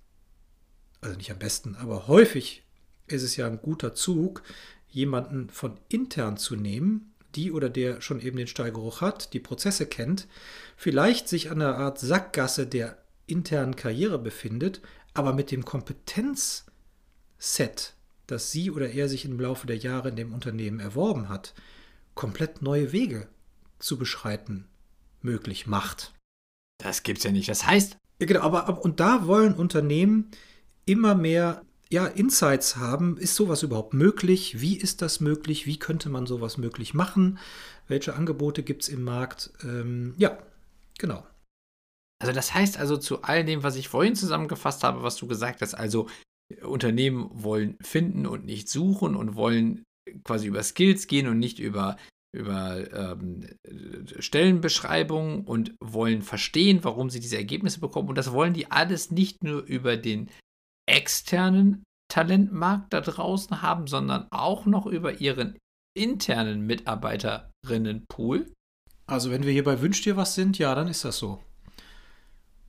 also 1.01 1.15
nicht 1.17 1.31
am 1.31 1.39
besten, 1.39 1.75
aber 1.75 2.07
häufig 2.07 2.63
ist 3.07 3.23
es 3.23 3.35
ja 3.35 3.47
ein 3.47 3.61
guter 3.61 3.93
Zug, 3.93 4.43
jemanden 4.89 5.49
von 5.49 5.79
intern 5.89 6.37
zu 6.37 6.55
nehmen, 6.55 7.13
die 7.35 7.51
oder 7.51 7.69
der 7.69 8.01
schon 8.01 8.19
eben 8.19 8.37
den 8.37 8.47
Steigeruch 8.47 9.01
hat, 9.01 9.33
die 9.33 9.39
Prozesse 9.39 9.85
kennt, 9.85 10.27
vielleicht 10.75 11.27
sich 11.27 11.51
an 11.51 11.61
einer 11.61 11.77
Art 11.77 11.99
Sackgasse 11.99 12.65
der 12.67 12.97
internen 13.27 13.75
Karriere 13.75 14.17
befindet, 14.17 14.81
aber 15.13 15.33
mit 15.33 15.51
dem 15.51 15.65
Kompetenzset, 15.65 16.65
das 18.25 18.51
sie 18.51 18.71
oder 18.71 18.89
er 18.89 19.09
sich 19.09 19.25
im 19.25 19.39
Laufe 19.39 19.67
der 19.67 19.77
Jahre 19.77 20.09
in 20.09 20.15
dem 20.15 20.33
Unternehmen 20.33 20.79
erworben 20.79 21.29
hat, 21.29 21.53
komplett 22.15 22.61
neue 22.61 22.91
Wege 22.91 23.27
zu 23.79 23.97
beschreiten 23.97 24.67
möglich 25.21 25.67
macht. 25.67 26.13
Das 26.79 27.03
gibt's 27.03 27.23
ja 27.23 27.31
nicht. 27.31 27.49
Das 27.49 27.65
heißt. 27.65 27.97
Ja, 28.19 28.25
genau, 28.25 28.41
aber, 28.41 28.67
aber 28.67 28.83
und 28.83 28.99
da 28.99 29.27
wollen 29.27 29.53
Unternehmen 29.53 30.31
immer 30.87 31.13
mehr 31.13 31.61
ja, 31.89 32.07
Insights 32.07 32.77
haben. 32.77 33.17
Ist 33.17 33.35
sowas 33.35 33.63
überhaupt 33.63 33.93
möglich? 33.93 34.59
Wie 34.59 34.75
ist 34.75 35.01
das 35.01 35.19
möglich? 35.19 35.65
Wie 35.65 35.77
könnte 35.77 36.09
man 36.09 36.25
sowas 36.25 36.57
möglich 36.57 36.93
machen? 36.93 37.39
Welche 37.87 38.15
Angebote 38.15 38.63
gibt 38.63 38.83
es 38.83 38.89
im 38.89 39.03
Markt? 39.03 39.51
Ähm, 39.63 40.13
ja, 40.17 40.37
genau. 40.97 41.25
Also 42.19 42.33
das 42.33 42.53
heißt 42.53 42.77
also 42.77 42.97
zu 42.97 43.21
all 43.21 43.45
dem, 43.45 43.63
was 43.63 43.75
ich 43.75 43.89
vorhin 43.89 44.15
zusammengefasst 44.15 44.83
habe, 44.83 45.03
was 45.03 45.17
du 45.17 45.27
gesagt 45.27 45.61
hast, 45.61 45.75
also 45.75 46.07
Unternehmen 46.63 47.29
wollen 47.31 47.77
finden 47.81 48.25
und 48.25 48.45
nicht 48.45 48.69
suchen 48.69 49.15
und 49.15 49.35
wollen 49.35 49.83
quasi 50.23 50.47
über 50.47 50.63
Skills 50.63 51.07
gehen 51.07 51.27
und 51.27 51.39
nicht 51.39 51.59
über, 51.59 51.97
über 52.33 53.13
ähm, 53.15 53.45
Stellenbeschreibungen 54.19 55.41
und 55.45 55.75
wollen 55.79 56.21
verstehen, 56.21 56.79
warum 56.83 57.09
sie 57.09 57.19
diese 57.19 57.37
Ergebnisse 57.37 57.79
bekommen. 57.79 58.09
Und 58.09 58.17
das 58.17 58.31
wollen 58.31 58.53
die 58.53 58.71
alles 58.71 59.11
nicht 59.11 59.43
nur 59.43 59.63
über 59.63 59.97
den 59.97 60.29
externen 60.87 61.83
Talentmarkt 62.09 62.93
da 62.93 63.01
draußen 63.01 63.61
haben, 63.61 63.87
sondern 63.87 64.27
auch 64.31 64.65
noch 64.65 64.85
über 64.85 65.19
ihren 65.19 65.57
internen 65.93 66.61
Mitarbeiterinnenpool. 66.65 68.51
Also 69.05 69.31
wenn 69.31 69.43
wir 69.43 69.51
hier 69.51 69.63
bei 69.63 69.81
Wünsch 69.81 70.01
dir 70.01 70.17
was 70.17 70.35
sind, 70.35 70.57
ja, 70.57 70.73
dann 70.75 70.87
ist 70.87 71.05
das 71.05 71.17
so. 71.17 71.41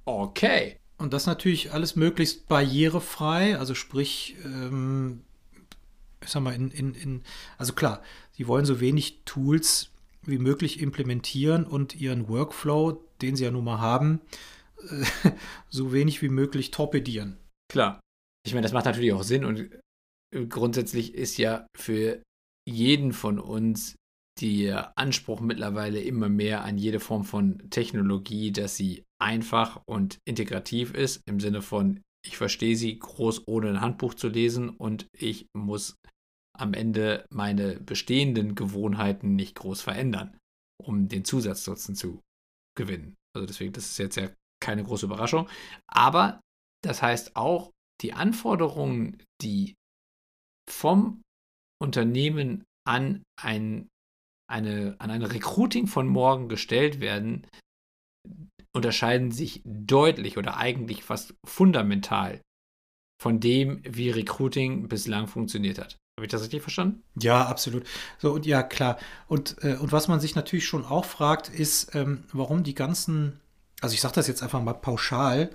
Okay. 0.05 0.79
Und 0.97 1.13
das 1.13 1.27
natürlich 1.27 1.73
alles 1.73 1.95
möglichst 1.95 2.49
barrierefrei, 2.49 3.57
also 3.57 3.75
sprich, 3.75 4.37
ähm, 4.45 5.23
ich 6.21 6.29
sag 6.29 6.43
mal, 6.43 6.55
in, 6.55 6.71
in, 6.73 6.95
in, 6.95 7.23
also 7.57 7.73
klar, 7.73 8.03
sie 8.33 8.49
wollen 8.49 8.65
so 8.65 8.81
wenig 8.81 9.23
Tools 9.25 9.91
wie 10.23 10.39
möglich 10.39 10.81
implementieren 10.81 11.65
und 11.65 11.95
ihren 11.95 12.29
Workflow, 12.29 13.01
den 13.23 13.37
sie 13.37 13.45
ja 13.45 13.53
nun 13.53 13.65
mal 13.65 13.79
haben, 13.79 14.21
so 15.69 15.93
wenig 15.93 16.21
wie 16.21 16.29
möglich 16.29 16.73
torpedieren. 16.73 17.39
Klar. 17.71 18.01
Ich 18.47 18.55
meine, 18.55 18.63
das 18.63 18.73
macht 18.73 18.87
natürlich 18.87 19.13
auch 19.13 19.23
Sinn 19.23 19.45
und 19.45 19.71
grundsätzlich 20.49 21.15
ist 21.15 21.37
ja 21.39 21.67
für 21.77 22.23
jeden 22.67 23.13
von 23.13 23.39
uns 23.39 23.97
der 24.41 24.97
Anspruch 24.97 25.41
mittlerweile 25.41 26.01
immer 26.01 26.29
mehr 26.29 26.65
an 26.65 26.79
jede 26.79 27.01
Form 27.01 27.25
von 27.25 27.71
Technologie, 27.71 28.53
dass 28.53 28.77
sie 28.77 29.05
einfach 29.21 29.83
und 29.87 30.19
integrativ 30.25 30.95
ist, 30.95 31.23
im 31.27 31.41
Sinne 31.41 31.63
von, 31.63 32.01
ich 32.25 32.37
verstehe 32.37 32.77
sie 32.77 32.99
groß 32.99 33.49
ohne 33.49 33.71
ein 33.71 33.81
Handbuch 33.81 34.15
zu 34.15 34.29
lesen 34.29 34.71
und 34.71 35.09
ich 35.13 35.47
muss 35.57 35.97
am 36.57 36.75
Ende 36.75 37.25
meine 37.31 37.81
bestehenden 37.81 38.55
Gewohnheiten 38.55 39.35
nicht 39.35 39.55
groß 39.57 39.81
verändern, 39.81 40.37
um 40.81 41.09
den 41.09 41.25
Zusatznutzen 41.25 41.95
zu 41.95 42.21
gewinnen. 42.77 43.17
Also 43.35 43.47
deswegen, 43.47 43.73
das 43.73 43.91
ist 43.91 43.99
jetzt 43.99 44.17
ja 44.17 44.31
keine 44.63 44.85
große 44.85 45.07
Überraschung. 45.07 45.49
Aber 45.87 46.41
das 46.85 47.03
heißt 47.03 47.37
auch, 47.37 47.71
die 48.01 48.13
Anforderungen, 48.13 49.23
die 49.43 49.75
vom 50.69 51.23
Unternehmen 51.81 52.65
an 52.87 53.23
ein, 53.41 53.89
eine, 54.51 54.97
an 54.99 55.11
ein 55.11 55.23
Recruiting 55.23 55.87
von 55.87 56.07
morgen 56.07 56.49
gestellt 56.49 57.01
werden, 57.01 57.47
unterscheiden 58.75 59.31
sich 59.33 59.63
deutlich 59.65 60.39
oder 60.39 60.57
eigentlich 60.57 61.03
fast 61.03 61.35
fundamental 61.45 62.41
von 63.21 63.41
dem, 63.41 63.83
wie 63.85 64.11
Recruiting 64.11 64.89
bislang 64.89 65.27
funktioniert 65.27 65.79
hat. 65.79 65.97
Habe 66.19 66.27
ich 66.27 66.31
das 66.31 66.43
richtig 66.43 66.63
verstanden? 66.63 67.03
Ja, 67.21 67.47
absolut. 67.47 67.85
So, 68.19 68.33
und 68.33 68.47
ja, 68.47 68.63
klar. 68.63 68.99
Und, 69.29 69.57
äh, 69.63 69.77
und 69.77 69.93
was 69.93 70.09
man 70.09 70.21
sich 70.21 70.35
natürlich 70.35 70.67
schon 70.67 70.85
auch 70.85 71.05
fragt, 71.05 71.49
ist, 71.49 71.95
ähm, 71.95 72.25
warum 72.33 72.65
die 72.65 72.75
ganzen, 72.75 73.41
also 73.81 73.95
ich 73.95 74.01
sage 74.01 74.15
das 74.15 74.27
jetzt 74.29 74.43
einfach 74.43 74.63
mal 74.63 74.75
pauschal, 74.75 75.51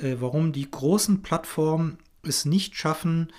warum 0.00 0.52
die 0.52 0.70
großen 0.70 1.22
Plattformen 1.22 1.98
es 2.22 2.44
nicht 2.44 2.76
schaffen, 2.76 3.32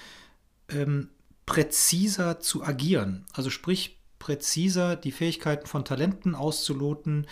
ähm, 0.69 1.09
präziser 1.45 2.39
zu 2.39 2.63
agieren. 2.63 3.25
Also 3.33 3.49
sprich, 3.49 3.99
präziser 4.19 4.95
die 4.95 5.11
Fähigkeiten 5.11 5.67
von 5.67 5.85
Talenten 5.85 6.35
auszuloten, 6.35 7.27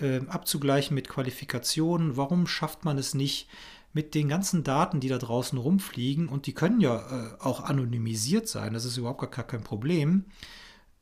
äh, 0.00 0.20
abzugleichen 0.28 0.94
mit 0.94 1.08
Qualifikationen. 1.08 2.16
Warum 2.16 2.46
schafft 2.46 2.84
man 2.84 2.98
es 2.98 3.14
nicht, 3.14 3.48
mit 3.96 4.14
den 4.14 4.28
ganzen 4.28 4.62
Daten, 4.62 5.00
die 5.00 5.08
da 5.08 5.16
draußen 5.16 5.58
rumfliegen, 5.58 6.28
und 6.28 6.46
die 6.46 6.52
können 6.52 6.82
ja 6.82 6.98
äh, 6.98 7.40
auch 7.40 7.64
anonymisiert 7.64 8.46
sein, 8.46 8.74
das 8.74 8.84
ist 8.84 8.98
überhaupt 8.98 9.32
gar 9.32 9.46
kein 9.46 9.64
Problem, 9.64 10.26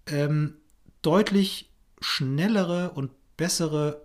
ähm, 0.06 0.58
deutlich 1.02 1.72
schnellere 2.00 2.92
und 2.92 3.10
bessere 3.36 4.03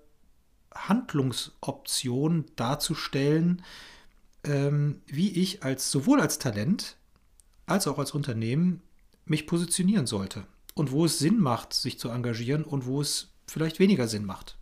Handlungsoptionen 0.74 2.46
darzustellen, 2.56 3.64
ähm, 4.44 5.02
wie 5.06 5.30
ich 5.30 5.64
als 5.64 5.92
sowohl 5.92 6.22
als 6.22 6.40
Talent 6.40 6.98
als 7.66 7.88
auch 7.88 8.00
als 8.00 8.12
Unternehmen 8.12 8.82
mich 9.26 9.46
positionieren 9.46 10.08
sollte 10.08 10.46
und 10.74 10.92
wo 10.92 11.06
es 11.06 11.20
Sinn 11.20 11.40
macht, 11.40 11.74
sich 11.74 12.00
zu 12.00 12.10
engagieren 12.10 12.64
und 12.64 12.86
wo 12.86 13.02
es 13.02 13.32
vielleicht 13.48 13.80
weniger 13.80 14.08
Sinn 14.08 14.26
macht, 14.26 14.58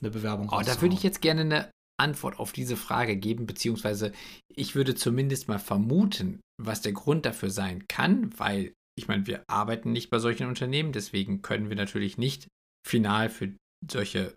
eine 0.00 0.10
Bewerbung. 0.10 0.50
Oh, 0.50 0.62
da 0.64 0.80
würde 0.80 0.94
ich 0.94 1.02
jetzt 1.02 1.22
gerne 1.22 1.42
eine 1.42 1.70
Antwort 1.98 2.38
auf 2.38 2.52
diese 2.52 2.76
Frage 2.76 3.16
geben, 3.16 3.46
beziehungsweise 3.46 4.12
ich 4.48 4.74
würde 4.74 4.94
zumindest 4.94 5.48
mal 5.48 5.58
vermuten, 5.58 6.40
was 6.60 6.80
der 6.80 6.92
Grund 6.92 7.26
dafür 7.26 7.50
sein 7.50 7.86
kann, 7.88 8.36
weil 8.38 8.72
ich 8.98 9.08
meine, 9.08 9.26
wir 9.26 9.44
arbeiten 9.48 9.92
nicht 9.92 10.10
bei 10.10 10.18
solchen 10.18 10.48
Unternehmen, 10.48 10.92
deswegen 10.92 11.42
können 11.42 11.68
wir 11.68 11.76
natürlich 11.76 12.18
nicht 12.18 12.48
final 12.86 13.30
für 13.30 13.54
solche 13.90 14.34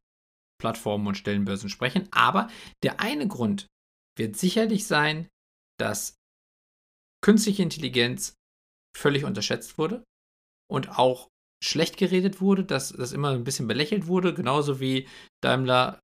Plattformen 0.66 1.06
und 1.06 1.16
Stellenbörsen 1.16 1.70
sprechen. 1.70 2.08
Aber 2.12 2.50
der 2.84 3.00
eine 3.00 3.28
Grund 3.28 3.68
wird 4.18 4.36
sicherlich 4.36 4.88
sein, 4.88 5.28
dass 5.80 6.16
künstliche 7.24 7.62
Intelligenz 7.62 8.34
völlig 8.98 9.26
unterschätzt 9.26 9.78
wurde 9.78 10.04
und 10.72 10.98
auch 10.98 11.28
schlecht 11.64 11.98
geredet 11.98 12.42
wurde, 12.42 12.64
dass 12.66 12.90
das 12.90 13.12
immer 13.12 13.30
ein 13.30 13.44
bisschen 13.44 13.68
belächelt 13.68 14.08
wurde, 14.08 14.34
genauso 14.34 14.80
wie 14.80 15.08
Daimler 15.44 16.00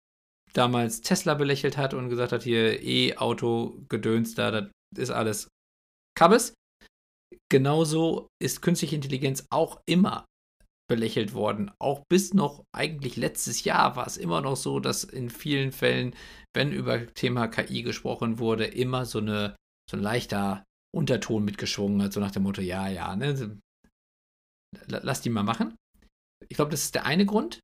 damals 0.53 1.01
Tesla 1.01 1.33
belächelt 1.33 1.77
hat 1.77 1.95
und 1.95 2.09
gesagt 2.09 2.31
hat, 2.31 2.43
hier 2.43 2.83
E-Auto-Gedöns 2.83 4.35
da, 4.35 4.51
das 4.51 4.69
ist 4.95 5.09
alles 5.09 5.47
Kabbes. 6.15 6.53
Genauso 7.49 8.27
ist 8.39 8.61
künstliche 8.61 8.95
Intelligenz 8.95 9.47
auch 9.49 9.81
immer 9.87 10.25
belächelt 10.91 11.33
worden. 11.33 11.71
Auch 11.79 12.03
bis 12.09 12.33
noch 12.33 12.65
eigentlich 12.75 13.15
letztes 13.15 13.63
Jahr 13.63 13.95
war 13.95 14.05
es 14.05 14.17
immer 14.17 14.41
noch 14.41 14.57
so, 14.57 14.81
dass 14.81 15.05
in 15.05 15.29
vielen 15.29 15.71
Fällen, 15.71 16.13
wenn 16.53 16.73
über 16.73 17.07
Thema 17.13 17.47
KI 17.47 17.81
gesprochen 17.81 18.39
wurde, 18.39 18.65
immer 18.65 19.05
so, 19.05 19.19
eine, 19.19 19.55
so 19.89 19.95
ein 19.95 20.03
leichter 20.03 20.65
Unterton 20.93 21.45
mitgeschwungen 21.45 22.03
hat, 22.03 22.11
so 22.11 22.19
nach 22.19 22.31
dem 22.31 22.43
Motto, 22.43 22.61
ja, 22.61 22.89
ja, 22.89 23.15
ne, 23.15 23.57
lass 24.87 25.21
die 25.21 25.29
mal 25.29 25.43
machen. 25.43 25.77
Ich 26.49 26.57
glaube, 26.57 26.71
das 26.71 26.83
ist 26.83 26.95
der 26.95 27.05
eine 27.05 27.25
Grund. 27.25 27.61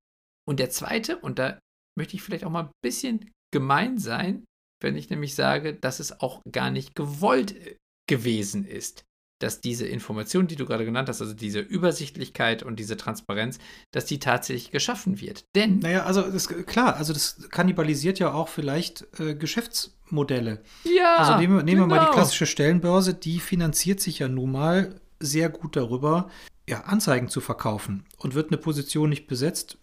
Und 0.48 0.62
der 0.62 0.70
zweite, 0.70 1.18
und 1.18 1.38
da 1.38 1.60
möchte 2.00 2.16
ich 2.16 2.22
vielleicht 2.22 2.46
auch 2.46 2.50
mal 2.50 2.68
ein 2.68 2.72
bisschen 2.82 3.30
gemein 3.54 3.98
sein, 3.98 4.46
wenn 4.82 4.96
ich 4.96 5.10
nämlich 5.10 5.36
sage, 5.36 5.74
dass 5.74 6.00
es 6.00 6.22
auch 6.22 6.42
gar 6.50 6.72
nicht 6.72 6.96
gewollt 6.96 7.52
äh, 7.58 7.76
gewesen 8.10 8.64
ist, 8.64 9.04
dass 9.40 9.62
diese 9.62 9.86
Information, 9.86 10.48
die 10.48 10.56
du 10.56 10.66
gerade 10.66 10.86
genannt 10.86 11.10
hast, 11.10 11.22
also 11.22 11.34
diese 11.34 11.60
Übersichtlichkeit 11.60 12.64
und 12.64 12.78
diese 12.78 12.98
Transparenz, 12.98 13.60
dass 13.92 14.06
die 14.06 14.20
tatsächlich 14.20 14.72
geschaffen 14.72 15.22
wird. 15.22 15.46
Denn. 15.56 15.80
Naja, 15.80 16.04
also 16.04 16.22
das, 16.22 16.48
klar, 16.48 16.96
also 16.96 17.14
das 17.14 17.50
kannibalisiert 17.50 18.20
ja 18.20 18.34
auch 18.34 18.48
vielleicht 18.48 19.08
äh, 19.20 19.36
Geschäftsmodelle. 19.36 20.62
Ja. 20.84 21.18
Also 21.18 21.38
nehmen, 21.38 21.64
nehmen 21.66 21.82
genau. 21.82 21.82
wir 21.82 21.88
mal 21.88 22.00
die 22.00 22.06
genau. 22.06 22.16
klassische 22.16 22.46
Stellenbörse, 22.46 23.14
die 23.14 23.40
finanziert 23.40 24.00
sich 24.00 24.20
ja 24.20 24.28
nun 24.28 24.52
mal 24.52 25.00
sehr 25.20 25.50
gut 25.50 25.76
darüber, 25.76 26.30
ja, 26.70 26.82
Anzeigen 26.82 27.30
zu 27.30 27.42
verkaufen. 27.42 28.06
Und 28.18 28.36
wird 28.36 28.52
eine 28.52 28.58
Position 28.58 29.10
nicht 29.10 29.28
besetzt, 29.28 29.78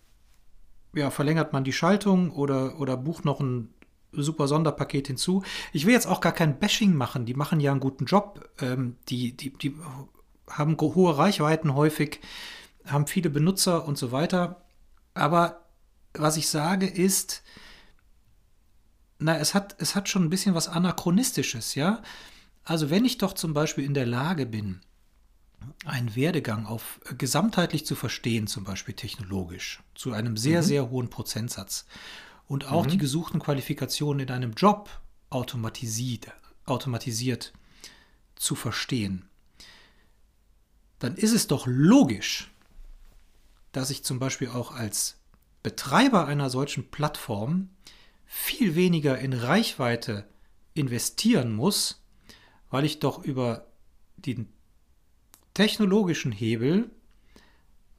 ja, 0.94 1.10
verlängert 1.10 1.52
man 1.52 1.64
die 1.64 1.72
Schaltung 1.72 2.30
oder, 2.30 2.78
oder 2.78 2.96
bucht 2.96 3.24
noch 3.24 3.40
ein 3.40 3.73
super 4.22 4.48
Sonderpaket 4.48 5.08
hinzu. 5.08 5.42
Ich 5.72 5.86
will 5.86 5.92
jetzt 5.92 6.06
auch 6.06 6.20
gar 6.20 6.32
kein 6.32 6.58
Bashing 6.58 6.94
machen. 6.94 7.26
Die 7.26 7.34
machen 7.34 7.60
ja 7.60 7.70
einen 7.70 7.80
guten 7.80 8.06
Job. 8.06 8.48
Ähm, 8.60 8.96
die, 9.08 9.36
die, 9.36 9.50
die 9.50 9.74
haben 10.48 10.76
hohe 10.80 11.16
Reichweiten 11.16 11.74
häufig, 11.74 12.20
haben 12.86 13.06
viele 13.06 13.30
Benutzer 13.30 13.86
und 13.86 13.98
so 13.98 14.12
weiter. 14.12 14.64
Aber 15.14 15.64
was 16.12 16.36
ich 16.36 16.48
sage 16.48 16.86
ist, 16.86 17.42
na, 19.18 19.38
es 19.38 19.54
hat, 19.54 19.76
es 19.78 19.94
hat 19.94 20.08
schon 20.08 20.24
ein 20.24 20.30
bisschen 20.30 20.54
was 20.54 20.68
Anachronistisches, 20.68 21.74
ja. 21.74 22.02
Also 22.64 22.90
wenn 22.90 23.04
ich 23.04 23.18
doch 23.18 23.34
zum 23.34 23.54
Beispiel 23.54 23.84
in 23.84 23.94
der 23.94 24.06
Lage 24.06 24.46
bin, 24.46 24.80
einen 25.84 26.14
Werdegang 26.14 26.66
auf 26.66 27.00
äh, 27.08 27.14
gesamtheitlich 27.14 27.86
zu 27.86 27.94
verstehen, 27.94 28.46
zum 28.46 28.64
Beispiel 28.64 28.94
technologisch, 28.94 29.82
zu 29.94 30.12
einem 30.12 30.36
sehr, 30.36 30.62
mhm. 30.62 30.66
sehr 30.66 30.90
hohen 30.90 31.10
Prozentsatz 31.10 31.86
und 32.46 32.66
auch 32.66 32.86
mhm. 32.86 32.90
die 32.90 32.98
gesuchten 32.98 33.40
Qualifikationen 33.40 34.26
in 34.26 34.34
einem 34.34 34.52
Job 34.52 34.90
automatisiert, 35.30 36.32
automatisiert 36.66 37.52
zu 38.36 38.54
verstehen, 38.54 39.28
dann 40.98 41.16
ist 41.16 41.32
es 41.32 41.46
doch 41.46 41.66
logisch, 41.66 42.50
dass 43.72 43.90
ich 43.90 44.04
zum 44.04 44.18
Beispiel 44.18 44.48
auch 44.48 44.72
als 44.72 45.16
Betreiber 45.62 46.26
einer 46.26 46.50
solchen 46.50 46.90
Plattform 46.90 47.70
viel 48.26 48.74
weniger 48.74 49.18
in 49.18 49.32
Reichweite 49.32 50.28
investieren 50.74 51.54
muss, 51.54 52.02
weil 52.70 52.84
ich 52.84 53.00
doch 53.00 53.22
über 53.22 53.66
den 54.16 54.48
technologischen 55.54 56.32
Hebel 56.32 56.90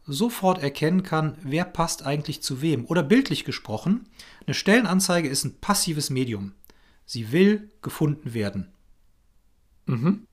sofort 0.07 0.61
erkennen 0.61 1.03
kann, 1.03 1.37
wer 1.41 1.65
passt 1.65 2.03
eigentlich 2.03 2.41
zu 2.41 2.61
wem. 2.61 2.85
Oder 2.85 3.03
bildlich 3.03 3.43
gesprochen, 3.43 4.07
eine 4.45 4.53
Stellenanzeige 4.53 5.27
ist 5.27 5.43
ein 5.43 5.59
passives 5.59 6.09
Medium. 6.09 6.53
Sie 7.05 7.31
will 7.31 7.71
gefunden 7.81 8.33
werden. 8.33 8.71
Mhm. 9.85 10.27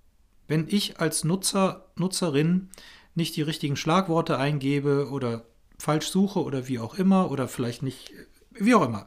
Wenn 0.46 0.66
ich 0.68 1.00
als 1.00 1.24
Nutzer, 1.24 1.87
Nutzerin 1.96 2.70
nicht 3.14 3.37
die 3.37 3.42
richtigen 3.42 3.76
Schlagworte 3.76 4.38
eingebe 4.38 5.11
oder 5.11 5.44
falsch 5.78 6.08
suche 6.08 6.42
oder 6.42 6.68
wie 6.68 6.78
auch 6.78 6.94
immer 6.94 7.30
oder 7.30 7.48
vielleicht 7.48 7.82
nicht, 7.82 8.12
wie 8.50 8.74
auch 8.74 8.85
immer, 8.85 9.06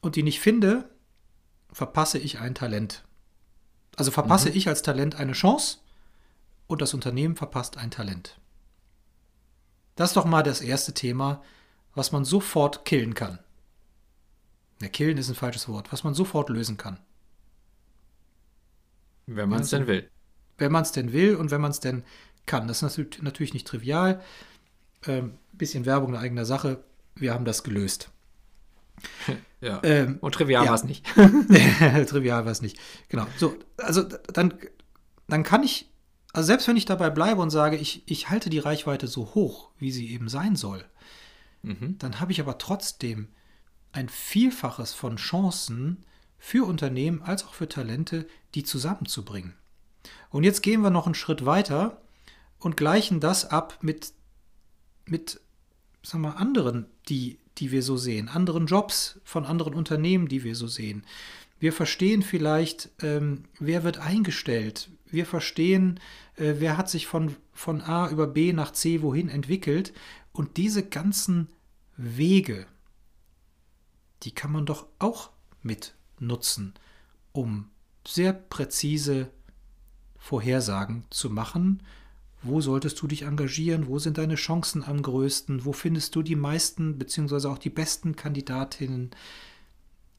und 0.00 0.16
die 0.16 0.22
nicht 0.22 0.40
finde, 0.40 0.88
verpasse 1.72 2.18
ich 2.18 2.38
ein 2.38 2.54
Talent. 2.54 3.04
Also 3.96 4.10
verpasse 4.10 4.50
mhm. 4.50 4.56
ich 4.56 4.68
als 4.68 4.82
Talent 4.82 5.16
eine 5.16 5.32
Chance 5.32 5.78
und 6.66 6.82
das 6.82 6.94
Unternehmen 6.94 7.36
verpasst 7.36 7.76
ein 7.78 7.90
Talent. 7.90 8.38
Das 9.96 10.10
ist 10.10 10.16
doch 10.16 10.24
mal 10.24 10.42
das 10.42 10.60
erste 10.60 10.94
Thema, 10.94 11.42
was 11.94 12.12
man 12.12 12.24
sofort 12.24 12.84
killen 12.84 13.14
kann. 13.14 13.38
Ne, 14.80 14.90
killen 14.90 15.18
ist 15.18 15.28
ein 15.28 15.34
falsches 15.34 15.68
Wort, 15.68 15.92
was 15.92 16.04
man 16.04 16.14
sofort 16.14 16.50
lösen 16.50 16.76
kann. 16.76 16.98
Wenn 19.26 19.48
man 19.48 19.62
es 19.62 19.70
denn 19.70 19.86
will. 19.86 20.08
Wenn 20.58 20.70
man 20.70 20.82
es 20.82 20.92
denn 20.92 21.12
will 21.12 21.36
und 21.36 21.50
wenn 21.50 21.60
man 21.60 21.70
es 21.70 21.80
denn 21.80 22.04
kann. 22.44 22.68
Das 22.68 22.82
ist 22.82 22.98
natürlich 23.22 23.54
nicht 23.54 23.66
trivial. 23.66 24.22
Ähm, 25.06 25.38
bisschen 25.52 25.84
Werbung 25.86 26.10
in 26.10 26.20
eigener 26.20 26.44
Sache. 26.44 26.84
Wir 27.14 27.34
haben 27.34 27.44
das 27.44 27.64
gelöst. 27.64 28.10
Ja. 29.62 29.82
Ähm, 29.82 30.18
und 30.20 30.34
trivial 30.34 30.64
ja. 30.64 30.68
war 30.68 30.76
es 30.76 30.84
nicht. 30.84 31.04
trivial 32.08 32.44
war 32.44 32.52
es 32.52 32.60
nicht. 32.60 32.78
Genau. 33.08 33.26
So, 33.38 33.56
also 33.78 34.02
dann, 34.02 34.52
dann 35.28 35.42
kann 35.42 35.62
ich, 35.62 35.90
also 36.36 36.48
selbst 36.48 36.68
wenn 36.68 36.76
ich 36.76 36.84
dabei 36.84 37.08
bleibe 37.08 37.40
und 37.40 37.48
sage, 37.48 37.78
ich, 37.78 38.02
ich 38.04 38.28
halte 38.28 38.50
die 38.50 38.58
Reichweite 38.58 39.06
so 39.06 39.34
hoch, 39.34 39.70
wie 39.78 39.90
sie 39.90 40.10
eben 40.10 40.28
sein 40.28 40.54
soll, 40.54 40.84
mhm. 41.62 41.96
dann 41.98 42.20
habe 42.20 42.30
ich 42.30 42.40
aber 42.42 42.58
trotzdem 42.58 43.28
ein 43.92 44.10
Vielfaches 44.10 44.92
von 44.92 45.16
Chancen 45.16 46.04
für 46.36 46.66
Unternehmen 46.66 47.22
als 47.22 47.46
auch 47.46 47.54
für 47.54 47.70
Talente, 47.70 48.28
die 48.54 48.64
zusammenzubringen. 48.64 49.54
Und 50.28 50.44
jetzt 50.44 50.62
gehen 50.62 50.82
wir 50.82 50.90
noch 50.90 51.06
einen 51.06 51.14
Schritt 51.14 51.46
weiter 51.46 52.02
und 52.58 52.76
gleichen 52.76 53.18
das 53.18 53.46
ab 53.46 53.78
mit, 53.80 54.12
mit 55.06 55.40
sagen 56.02 56.20
wir, 56.20 56.36
anderen, 56.36 56.84
die, 57.08 57.38
die 57.56 57.70
wir 57.70 57.82
so 57.82 57.96
sehen, 57.96 58.28
anderen 58.28 58.66
Jobs 58.66 59.20
von 59.24 59.46
anderen 59.46 59.72
Unternehmen, 59.72 60.28
die 60.28 60.44
wir 60.44 60.54
so 60.54 60.66
sehen. 60.66 61.06
Wir 61.58 61.72
verstehen 61.72 62.20
vielleicht, 62.20 62.90
ähm, 63.00 63.44
wer 63.58 63.84
wird 63.84 63.96
eingestellt. 63.96 64.90
Wir 65.10 65.26
verstehen, 65.26 66.00
äh, 66.36 66.54
wer 66.58 66.76
hat 66.76 66.90
sich 66.90 67.06
von, 67.06 67.36
von 67.52 67.80
A 67.80 68.08
über 68.10 68.26
B 68.26 68.52
nach 68.52 68.72
C 68.72 69.02
wohin 69.02 69.28
entwickelt. 69.28 69.92
Und 70.32 70.56
diese 70.56 70.86
ganzen 70.86 71.48
Wege, 71.96 72.66
die 74.22 74.32
kann 74.32 74.52
man 74.52 74.66
doch 74.66 74.86
auch 74.98 75.30
mit 75.62 75.94
nutzen, 76.18 76.74
um 77.32 77.70
sehr 78.06 78.32
präzise 78.32 79.30
Vorhersagen 80.18 81.04
zu 81.10 81.30
machen. 81.30 81.82
Wo 82.42 82.60
solltest 82.60 83.00
du 83.00 83.06
dich 83.06 83.22
engagieren? 83.22 83.86
Wo 83.86 83.98
sind 83.98 84.18
deine 84.18 84.34
Chancen 84.34 84.84
am 84.84 85.02
größten? 85.02 85.64
Wo 85.64 85.72
findest 85.72 86.14
du 86.14 86.22
die 86.22 86.36
meisten 86.36 86.98
bzw. 86.98 87.48
auch 87.48 87.58
die 87.58 87.70
besten 87.70 88.14
Kandidatinnen? 88.14 89.10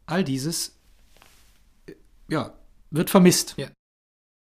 All 0.05 0.23
dieses 0.23 0.75
äh, 1.85 1.93
ja, 2.27 2.53
wird 2.89 3.09
vermisst. 3.09 3.55
Ja. 3.57 3.69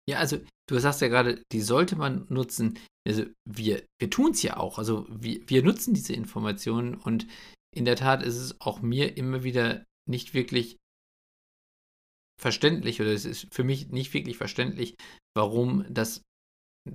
Ja, 0.09 0.17
also 0.17 0.37
du 0.69 0.79
sagst 0.79 1.01
ja 1.01 1.07
gerade, 1.07 1.43
die 1.51 1.61
sollte 1.61 1.95
man 1.95 2.25
nutzen. 2.29 2.79
Also 3.07 3.25
wir, 3.45 3.85
wir 3.99 4.09
tun 4.09 4.31
es 4.31 4.43
ja 4.43 4.57
auch. 4.57 4.77
Also 4.77 5.05
wir, 5.09 5.47
wir 5.47 5.63
nutzen 5.63 5.93
diese 5.93 6.13
Informationen 6.13 6.95
und 6.95 7.27
in 7.75 7.85
der 7.85 7.95
Tat 7.95 8.23
ist 8.23 8.37
es 8.37 8.59
auch 8.61 8.81
mir 8.81 9.17
immer 9.17 9.43
wieder 9.43 9.85
nicht 10.07 10.33
wirklich 10.33 10.77
verständlich 12.39 12.99
oder 13.01 13.11
es 13.11 13.25
ist 13.25 13.47
für 13.53 13.63
mich 13.63 13.89
nicht 13.89 14.13
wirklich 14.13 14.37
verständlich, 14.37 14.95
warum 15.35 15.85
das 15.89 16.21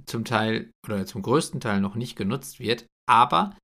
zum 0.06 0.24
Teil 0.24 0.70
oder 0.86 1.06
zum 1.06 1.22
größten 1.22 1.60
Teil 1.60 1.80
noch 1.80 1.94
nicht 1.94 2.16
genutzt 2.16 2.60
wird. 2.60 2.86
Aber 3.08 3.56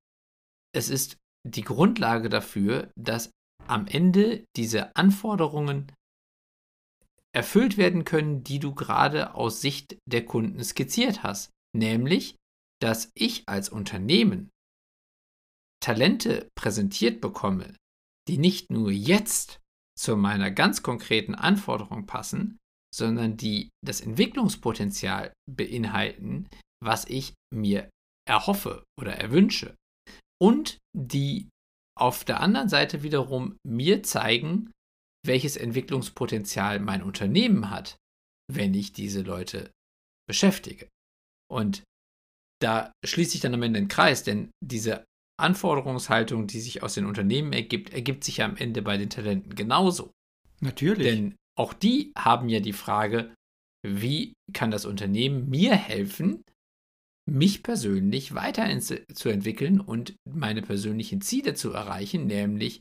es 0.74 0.88
ist 0.88 1.16
die 1.46 1.62
Grundlage 1.62 2.28
dafür, 2.28 2.90
dass 2.96 3.30
am 3.66 3.86
Ende 3.86 4.44
diese 4.56 4.94
Anforderungen 4.96 5.92
erfüllt 7.34 7.76
werden 7.76 8.04
können, 8.04 8.44
die 8.44 8.58
du 8.58 8.74
gerade 8.74 9.34
aus 9.34 9.60
Sicht 9.60 9.98
der 10.06 10.24
Kunden 10.24 10.62
skizziert 10.62 11.22
hast. 11.22 11.50
Nämlich, 11.76 12.36
dass 12.80 13.10
ich 13.14 13.48
als 13.48 13.68
Unternehmen 13.68 14.50
Talente 15.82 16.48
präsentiert 16.56 17.20
bekomme, 17.20 17.74
die 18.28 18.38
nicht 18.38 18.70
nur 18.70 18.90
jetzt 18.90 19.60
zu 19.98 20.16
meiner 20.16 20.50
ganz 20.50 20.82
konkreten 20.82 21.34
Anforderung 21.34 22.06
passen, 22.06 22.58
sondern 22.94 23.36
die 23.36 23.70
das 23.84 24.00
Entwicklungspotenzial 24.00 25.32
beinhalten, 25.50 26.48
was 26.82 27.04
ich 27.06 27.34
mir 27.52 27.90
erhoffe 28.28 28.84
oder 28.98 29.16
erwünsche. 29.16 29.74
Und 30.40 30.78
die 30.96 31.48
auf 31.98 32.24
der 32.24 32.40
anderen 32.40 32.68
Seite 32.68 33.02
wiederum 33.02 33.56
mir 33.66 34.02
zeigen, 34.02 34.70
welches 35.24 35.56
Entwicklungspotenzial 35.56 36.80
mein 36.80 37.02
Unternehmen 37.02 37.70
hat, 37.70 37.96
wenn 38.52 38.74
ich 38.74 38.92
diese 38.92 39.22
Leute 39.22 39.70
beschäftige. 40.28 40.88
Und 41.50 41.82
da 42.60 42.92
schließt 43.04 43.32
sich 43.32 43.40
dann 43.40 43.54
am 43.54 43.62
Ende 43.62 43.80
den 43.80 43.88
Kreis, 43.88 44.22
denn 44.22 44.50
diese 44.62 45.04
Anforderungshaltung, 45.40 46.46
die 46.46 46.60
sich 46.60 46.82
aus 46.82 46.94
den 46.94 47.06
Unternehmen 47.06 47.52
ergibt, 47.52 47.92
ergibt 47.92 48.24
sich 48.24 48.38
ja 48.38 48.46
am 48.46 48.56
Ende 48.56 48.82
bei 48.82 48.96
den 48.96 49.10
Talenten 49.10 49.54
genauso. 49.54 50.12
Natürlich. 50.60 51.06
Denn 51.06 51.34
auch 51.58 51.72
die 51.72 52.12
haben 52.16 52.48
ja 52.48 52.60
die 52.60 52.72
Frage, 52.72 53.34
wie 53.86 54.32
kann 54.52 54.70
das 54.70 54.86
Unternehmen 54.86 55.50
mir 55.50 55.74
helfen, 55.74 56.42
mich 57.30 57.62
persönlich 57.62 58.34
weiterzuentwickeln 58.34 59.80
und 59.80 60.14
meine 60.28 60.62
persönlichen 60.62 61.20
Ziele 61.20 61.54
zu 61.54 61.72
erreichen, 61.72 62.26
nämlich, 62.26 62.80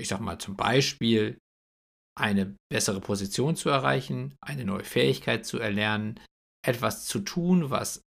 ich 0.00 0.08
sag 0.08 0.20
mal 0.20 0.38
zum 0.38 0.56
Beispiel, 0.56 1.38
eine 2.18 2.56
bessere 2.70 3.00
Position 3.00 3.56
zu 3.56 3.68
erreichen, 3.68 4.34
eine 4.40 4.64
neue 4.64 4.84
Fähigkeit 4.84 5.46
zu 5.46 5.58
erlernen, 5.58 6.20
etwas 6.66 7.06
zu 7.06 7.20
tun, 7.20 7.70
was 7.70 8.02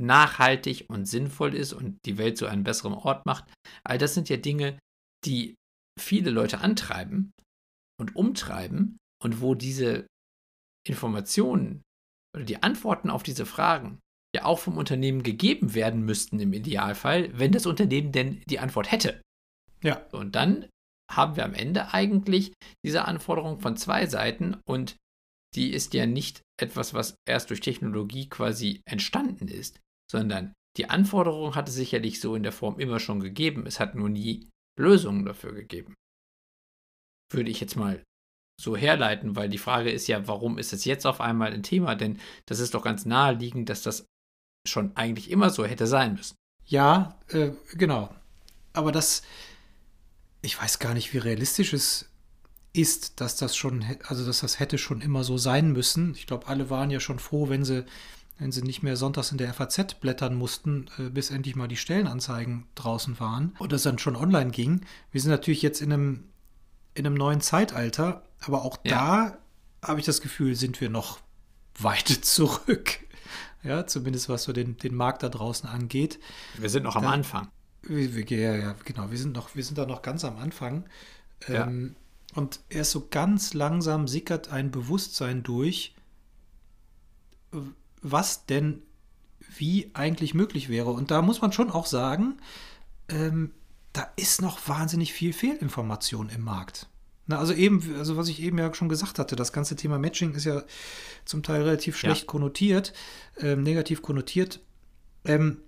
nachhaltig 0.00 0.86
und 0.88 1.04
sinnvoll 1.04 1.54
ist 1.54 1.72
und 1.72 1.98
die 2.06 2.16
Welt 2.16 2.38
zu 2.38 2.46
einem 2.46 2.64
besseren 2.64 2.94
Ort 2.94 3.26
macht. 3.26 3.44
All 3.84 3.98
das 3.98 4.14
sind 4.14 4.28
ja 4.30 4.38
Dinge, 4.38 4.78
die 5.26 5.54
viele 6.00 6.30
Leute 6.30 6.60
antreiben 6.60 7.32
und 8.00 8.16
umtreiben 8.16 8.96
und 9.22 9.40
wo 9.40 9.54
diese 9.54 10.06
Informationen 10.86 11.82
oder 12.34 12.44
die 12.44 12.62
Antworten 12.62 13.10
auf 13.10 13.22
diese 13.22 13.46
Fragen 13.46 14.00
ja 14.34 14.46
auch 14.46 14.58
vom 14.58 14.78
Unternehmen 14.78 15.22
gegeben 15.22 15.74
werden 15.74 16.04
müssten 16.04 16.40
im 16.40 16.54
Idealfall, 16.54 17.38
wenn 17.38 17.52
das 17.52 17.66
Unternehmen 17.66 18.12
denn 18.12 18.42
die 18.46 18.58
Antwort 18.58 18.90
hätte. 18.90 19.20
Ja. 19.82 20.06
Und 20.12 20.34
dann 20.34 20.68
haben 21.16 21.36
wir 21.36 21.44
am 21.44 21.54
Ende 21.54 21.92
eigentlich 21.92 22.52
diese 22.84 23.04
Anforderung 23.04 23.60
von 23.60 23.76
zwei 23.76 24.06
Seiten 24.06 24.56
und 24.66 24.96
die 25.54 25.72
ist 25.72 25.94
ja 25.94 26.06
nicht 26.06 26.42
etwas, 26.60 26.94
was 26.94 27.16
erst 27.28 27.50
durch 27.50 27.60
Technologie 27.60 28.28
quasi 28.28 28.80
entstanden 28.86 29.48
ist, 29.48 29.80
sondern 30.10 30.54
die 30.76 30.88
Anforderung 30.88 31.54
hat 31.54 31.68
es 31.68 31.74
sicherlich 31.74 32.20
so 32.20 32.34
in 32.34 32.42
der 32.42 32.52
Form 32.52 32.78
immer 32.80 32.98
schon 32.98 33.20
gegeben. 33.20 33.66
Es 33.66 33.78
hat 33.78 33.94
nur 33.94 34.08
nie 34.08 34.48
Lösungen 34.78 35.24
dafür 35.24 35.52
gegeben. 35.52 35.94
Würde 37.30 37.50
ich 37.50 37.60
jetzt 37.60 37.76
mal 37.76 38.02
so 38.58 38.76
herleiten, 38.76 39.36
weil 39.36 39.48
die 39.48 39.58
Frage 39.58 39.90
ist 39.90 40.06
ja, 40.06 40.26
warum 40.28 40.58
ist 40.58 40.72
es 40.72 40.84
jetzt 40.84 41.06
auf 41.06 41.20
einmal 41.20 41.52
ein 41.52 41.62
Thema? 41.62 41.94
Denn 41.94 42.18
das 42.46 42.58
ist 42.58 42.74
doch 42.74 42.82
ganz 42.82 43.04
naheliegend, 43.04 43.68
dass 43.68 43.82
das 43.82 44.06
schon 44.66 44.96
eigentlich 44.96 45.30
immer 45.30 45.50
so 45.50 45.64
hätte 45.64 45.86
sein 45.86 46.14
müssen. 46.14 46.36
Ja, 46.64 47.18
äh, 47.28 47.50
genau. 47.72 48.14
Aber 48.72 48.92
das, 48.92 49.22
ich 50.42 50.60
weiß 50.60 50.80
gar 50.80 50.92
nicht, 50.92 51.14
wie 51.14 51.18
realistisch 51.18 51.72
es 51.72 52.10
ist, 52.72 53.20
dass 53.20 53.36
das 53.36 53.56
schon, 53.56 53.84
also 54.06 54.26
dass 54.26 54.40
das 54.40 54.58
hätte 54.58 54.76
schon 54.76 55.00
immer 55.00 55.24
so 55.24 55.38
sein 55.38 55.72
müssen. 55.72 56.14
Ich 56.14 56.26
glaube, 56.26 56.48
alle 56.48 56.68
waren 56.68 56.90
ja 56.90 57.00
schon 57.00 57.18
froh, 57.18 57.48
wenn 57.48 57.64
sie, 57.64 57.84
wenn 58.38 58.50
sie 58.50 58.62
nicht 58.62 58.82
mehr 58.82 58.96
sonntags 58.96 59.30
in 59.30 59.38
der 59.38 59.54
FAZ 59.54 59.94
blättern 60.00 60.34
mussten, 60.34 60.88
äh, 60.98 61.10
bis 61.10 61.30
endlich 61.30 61.54
mal 61.54 61.68
die 61.68 61.76
Stellenanzeigen 61.76 62.66
draußen 62.74 63.20
waren 63.20 63.54
und 63.58 63.72
es 63.72 63.82
dann 63.82 63.98
schon 63.98 64.16
online 64.16 64.50
ging. 64.50 64.82
Wir 65.12 65.20
sind 65.20 65.30
natürlich 65.30 65.62
jetzt 65.62 65.80
in 65.80 65.92
einem, 65.92 66.24
in 66.94 67.06
einem 67.06 67.14
neuen 67.14 67.40
Zeitalter, 67.40 68.24
aber 68.40 68.62
auch 68.62 68.78
ja. 68.84 69.36
da 69.80 69.86
habe 69.88 70.00
ich 70.00 70.06
das 70.06 70.20
Gefühl, 70.20 70.54
sind 70.56 70.80
wir 70.80 70.90
noch 70.90 71.20
weit 71.78 72.08
zurück. 72.22 73.00
Ja, 73.62 73.86
zumindest 73.86 74.28
was 74.28 74.42
so 74.42 74.52
den, 74.52 74.76
den 74.76 74.94
Markt 74.94 75.22
da 75.22 75.28
draußen 75.28 75.68
angeht. 75.68 76.18
Wir 76.58 76.68
sind 76.68 76.82
noch 76.82 76.96
am 76.96 77.04
da, 77.04 77.10
Anfang. 77.10 77.48
Wir, 77.82 78.24
ja, 78.24 78.56
ja, 78.56 78.74
genau. 78.84 79.10
Wir 79.10 79.18
sind, 79.18 79.34
noch, 79.34 79.54
wir 79.54 79.64
sind 79.64 79.78
da 79.78 79.86
noch 79.86 80.02
ganz 80.02 80.24
am 80.24 80.36
Anfang. 80.36 80.84
Ja. 81.48 81.66
Ähm, 81.66 81.96
und 82.34 82.60
erst 82.68 82.92
so 82.92 83.08
ganz 83.10 83.54
langsam 83.54 84.08
sickert 84.08 84.48
ein 84.48 84.70
Bewusstsein 84.70 85.42
durch, 85.42 85.94
was 88.00 88.46
denn 88.46 88.82
wie 89.56 89.90
eigentlich 89.94 90.32
möglich 90.34 90.68
wäre. 90.68 90.90
Und 90.90 91.10
da 91.10 91.20
muss 91.20 91.42
man 91.42 91.52
schon 91.52 91.70
auch 91.70 91.86
sagen, 91.86 92.38
ähm, 93.08 93.50
da 93.92 94.10
ist 94.16 94.40
noch 94.40 94.66
wahnsinnig 94.68 95.12
viel 95.12 95.32
Fehlinformation 95.32 96.30
im 96.30 96.42
Markt. 96.42 96.88
Na, 97.26 97.38
also 97.38 97.52
eben, 97.52 97.94
also 97.98 98.16
was 98.16 98.28
ich 98.28 98.40
eben 98.42 98.58
ja 98.58 98.72
schon 98.74 98.88
gesagt 98.88 99.18
hatte, 99.18 99.36
das 99.36 99.52
ganze 99.52 99.76
Thema 99.76 99.98
Matching 99.98 100.34
ist 100.34 100.44
ja 100.44 100.62
zum 101.24 101.42
Teil 101.42 101.62
relativ 101.62 101.96
schlecht 101.96 102.22
ja. 102.22 102.26
konnotiert, 102.26 102.92
ähm, 103.38 103.62
negativ 103.62 104.02
konnotiert. 104.02 104.60
Ähm, 105.24 105.58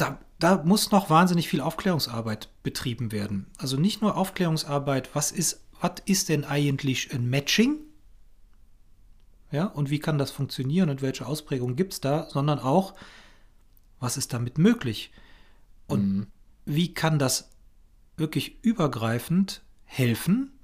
da, 0.00 0.18
da 0.38 0.62
muss 0.62 0.90
noch 0.90 1.10
wahnsinnig 1.10 1.48
viel 1.48 1.60
Aufklärungsarbeit 1.60 2.50
betrieben 2.62 3.12
werden. 3.12 3.46
Also 3.58 3.76
nicht 3.76 4.00
nur 4.02 4.16
Aufklärungsarbeit, 4.16 5.14
was 5.14 5.32
ist, 5.32 5.66
was 5.80 5.92
ist 6.06 6.28
denn 6.28 6.44
eigentlich 6.44 7.12
ein 7.12 7.28
Matching? 7.28 7.78
Ja, 9.50 9.66
und 9.66 9.90
wie 9.90 9.98
kann 9.98 10.18
das 10.18 10.30
funktionieren 10.30 10.90
und 10.90 11.02
welche 11.02 11.26
Ausprägungen 11.26 11.76
gibt 11.76 11.94
es 11.94 12.00
da, 12.00 12.28
sondern 12.28 12.58
auch, 12.58 12.94
Was 14.02 14.16
ist 14.16 14.32
damit 14.32 14.56
möglich? 14.56 15.12
Und 15.86 16.16
mhm. 16.16 16.26
wie 16.64 16.94
kann 16.94 17.18
das 17.18 17.50
wirklich 18.16 18.64
übergreifend 18.64 19.62
helfen 19.84 20.58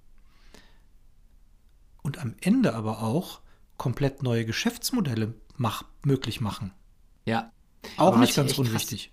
und 2.02 2.16
am 2.16 2.34
Ende 2.40 2.74
aber 2.74 3.02
auch 3.02 3.40
komplett 3.76 4.22
neue 4.22 4.46
Geschäftsmodelle 4.46 5.34
mach, 5.56 5.84
möglich 6.02 6.40
machen? 6.40 6.72
Ja. 7.26 7.52
Auch 7.98 8.16
nicht 8.16 8.34
ganz 8.34 8.58
unwichtig. 8.58 9.12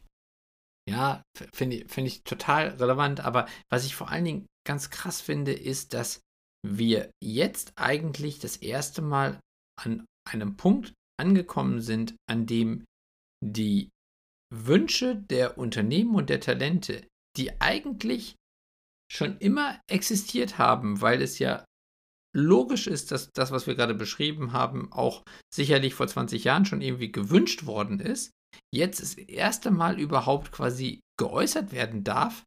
Ja, 0.90 1.24
finde 1.54 1.78
ich, 1.78 1.92
find 1.92 2.08
ich 2.08 2.24
total 2.24 2.70
relevant. 2.70 3.22
Aber 3.22 3.48
was 3.70 3.86
ich 3.86 3.96
vor 3.96 4.10
allen 4.10 4.26
Dingen 4.26 4.46
ganz 4.66 4.90
krass 4.90 5.22
finde, 5.22 5.54
ist, 5.54 5.94
dass 5.94 6.22
wir 6.66 7.12
jetzt 7.22 7.74
eigentlich 7.76 8.40
das 8.40 8.58
erste 8.58 9.02
Mal 9.02 9.40
an 9.82 10.06
einem 10.30 10.56
Punkt 10.56 10.94
angekommen 11.20 11.82
sind, 11.82 12.16
an 12.30 12.46
dem 12.46 12.86
die 13.44 13.90
Wünsche 14.54 15.16
der 15.16 15.58
Unternehmen 15.58 16.16
und 16.16 16.30
der 16.30 16.40
Talente, 16.40 17.06
die 17.38 17.60
eigentlich 17.60 18.36
schon 19.12 19.38
immer 19.38 19.80
existiert 19.90 20.58
haben, 20.58 21.02
weil 21.02 21.22
es 21.22 21.40
ja 21.40 21.66
logisch 22.36 22.88
ist, 22.88 23.12
dass 23.12 23.32
das, 23.32 23.52
was 23.52 23.68
wir 23.68 23.76
gerade 23.76 23.94
beschrieben 23.94 24.54
haben, 24.54 24.92
auch 24.92 25.24
sicherlich 25.54 25.94
vor 25.94 26.08
20 26.08 26.44
Jahren 26.44 26.66
schon 26.66 26.82
irgendwie 26.82 27.12
gewünscht 27.12 27.66
worden 27.66 28.00
ist, 28.00 28.32
jetzt 28.74 29.02
das 29.02 29.16
erste 29.16 29.72
Mal 29.72 30.00
überhaupt 30.00 30.52
quasi 30.52 31.02
geäußert 31.20 31.72
werden 31.72 32.04
darf, 32.04 32.44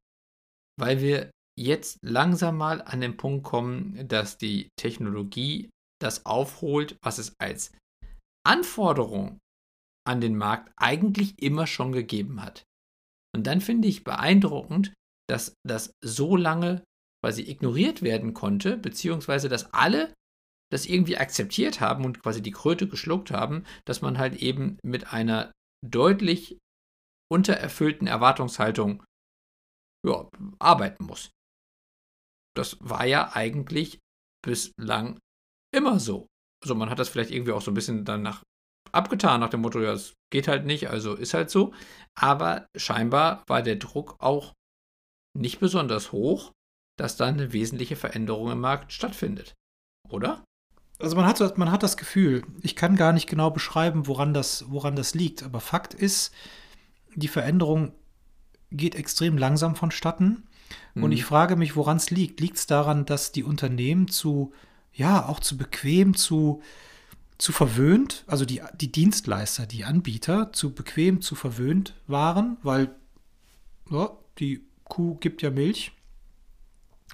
weil 0.78 1.00
wir 1.00 1.30
jetzt 1.58 1.98
langsam 2.02 2.56
mal 2.58 2.82
an 2.82 3.00
den 3.00 3.16
Punkt 3.16 3.44
kommen, 3.44 4.06
dass 4.08 4.36
die 4.36 4.68
Technologie 4.78 5.70
das 6.00 6.26
aufholt, 6.26 6.98
was 7.02 7.18
es 7.18 7.34
als 7.38 7.72
Anforderung 8.46 9.38
an 10.06 10.20
den 10.20 10.36
Markt 10.36 10.72
eigentlich 10.76 11.34
immer 11.42 11.66
schon 11.66 11.92
gegeben 11.92 12.42
hat. 12.42 12.62
Und 13.34 13.46
dann 13.46 13.60
finde 13.60 13.88
ich 13.88 14.04
beeindruckend, 14.04 14.92
dass 15.28 15.54
das 15.66 15.92
so 16.04 16.36
lange 16.36 16.84
quasi 17.24 17.42
ignoriert 17.42 18.02
werden 18.02 18.34
konnte, 18.34 18.76
beziehungsweise 18.76 19.48
dass 19.48 19.72
alle 19.74 20.14
das 20.70 20.86
irgendwie 20.86 21.16
akzeptiert 21.16 21.80
haben 21.80 22.04
und 22.04 22.22
quasi 22.22 22.42
die 22.42 22.52
Kröte 22.52 22.88
geschluckt 22.88 23.30
haben, 23.30 23.64
dass 23.84 24.02
man 24.02 24.18
halt 24.18 24.36
eben 24.36 24.78
mit 24.84 25.12
einer 25.12 25.52
deutlich 25.84 26.58
untererfüllten 27.32 28.06
Erwartungshaltung 28.06 29.04
ja, 30.06 30.28
arbeiten 30.58 31.04
muss. 31.04 31.30
Das 32.56 32.78
war 32.80 33.04
ja 33.04 33.32
eigentlich 33.34 33.98
bislang 34.44 35.18
immer 35.74 35.98
so. 35.98 36.26
Also 36.62 36.74
man 36.74 36.88
hat 36.88 36.98
das 36.98 37.08
vielleicht 37.08 37.30
irgendwie 37.30 37.52
auch 37.52 37.60
so 37.60 37.70
ein 37.70 37.74
bisschen 37.74 38.04
danach 38.04 38.42
abgetan, 38.92 39.40
nach 39.40 39.50
dem 39.50 39.60
Motto, 39.60 39.80
ja, 39.80 39.92
es 39.92 40.14
geht 40.32 40.48
halt 40.48 40.64
nicht, 40.64 40.88
also 40.88 41.14
ist 41.14 41.34
halt 41.34 41.50
so. 41.50 41.74
Aber 42.18 42.66
scheinbar 42.76 43.44
war 43.46 43.62
der 43.62 43.76
Druck 43.76 44.16
auch 44.20 44.54
nicht 45.36 45.60
besonders 45.60 46.12
hoch, 46.12 46.52
dass 46.98 47.16
da 47.16 47.26
eine 47.26 47.52
wesentliche 47.52 47.96
Veränderung 47.96 48.50
im 48.50 48.60
Markt 48.60 48.92
stattfindet. 48.92 49.54
Oder? 50.08 50.44
Also 50.98 51.14
man 51.16 51.26
hat, 51.26 51.58
man 51.58 51.70
hat 51.70 51.82
das 51.82 51.96
Gefühl, 51.96 52.42
ich 52.62 52.74
kann 52.74 52.96
gar 52.96 53.12
nicht 53.12 53.28
genau 53.28 53.50
beschreiben, 53.50 54.06
woran 54.06 54.32
das, 54.32 54.64
woran 54.68 54.96
das 54.96 55.14
liegt, 55.14 55.42
aber 55.42 55.60
Fakt 55.60 55.92
ist, 55.92 56.32
die 57.14 57.28
Veränderung 57.28 57.92
geht 58.70 58.94
extrem 58.94 59.36
langsam 59.36 59.76
vonstatten. 59.76 60.44
Mhm. 60.94 61.04
Und 61.04 61.12
ich 61.12 61.24
frage 61.24 61.56
mich, 61.56 61.76
woran 61.76 61.98
es 61.98 62.10
liegt. 62.10 62.40
Liegt 62.40 62.56
es 62.56 62.66
daran, 62.66 63.04
dass 63.04 63.32
die 63.32 63.44
Unternehmen 63.44 64.08
zu, 64.08 64.52
ja, 64.92 65.26
auch 65.26 65.40
zu 65.40 65.56
bequem, 65.56 66.14
zu, 66.16 66.62
zu 67.38 67.52
verwöhnt, 67.52 68.24
also 68.26 68.44
die, 68.44 68.62
die 68.80 68.90
Dienstleister, 68.90 69.66
die 69.66 69.84
Anbieter, 69.84 70.52
zu 70.52 70.74
bequem, 70.74 71.20
zu 71.20 71.34
verwöhnt 71.34 71.94
waren, 72.06 72.56
weil 72.62 72.90
ja, 73.90 74.10
die 74.38 74.64
Kuh 74.84 75.16
gibt 75.16 75.42
ja 75.42 75.50
Milch 75.50 75.92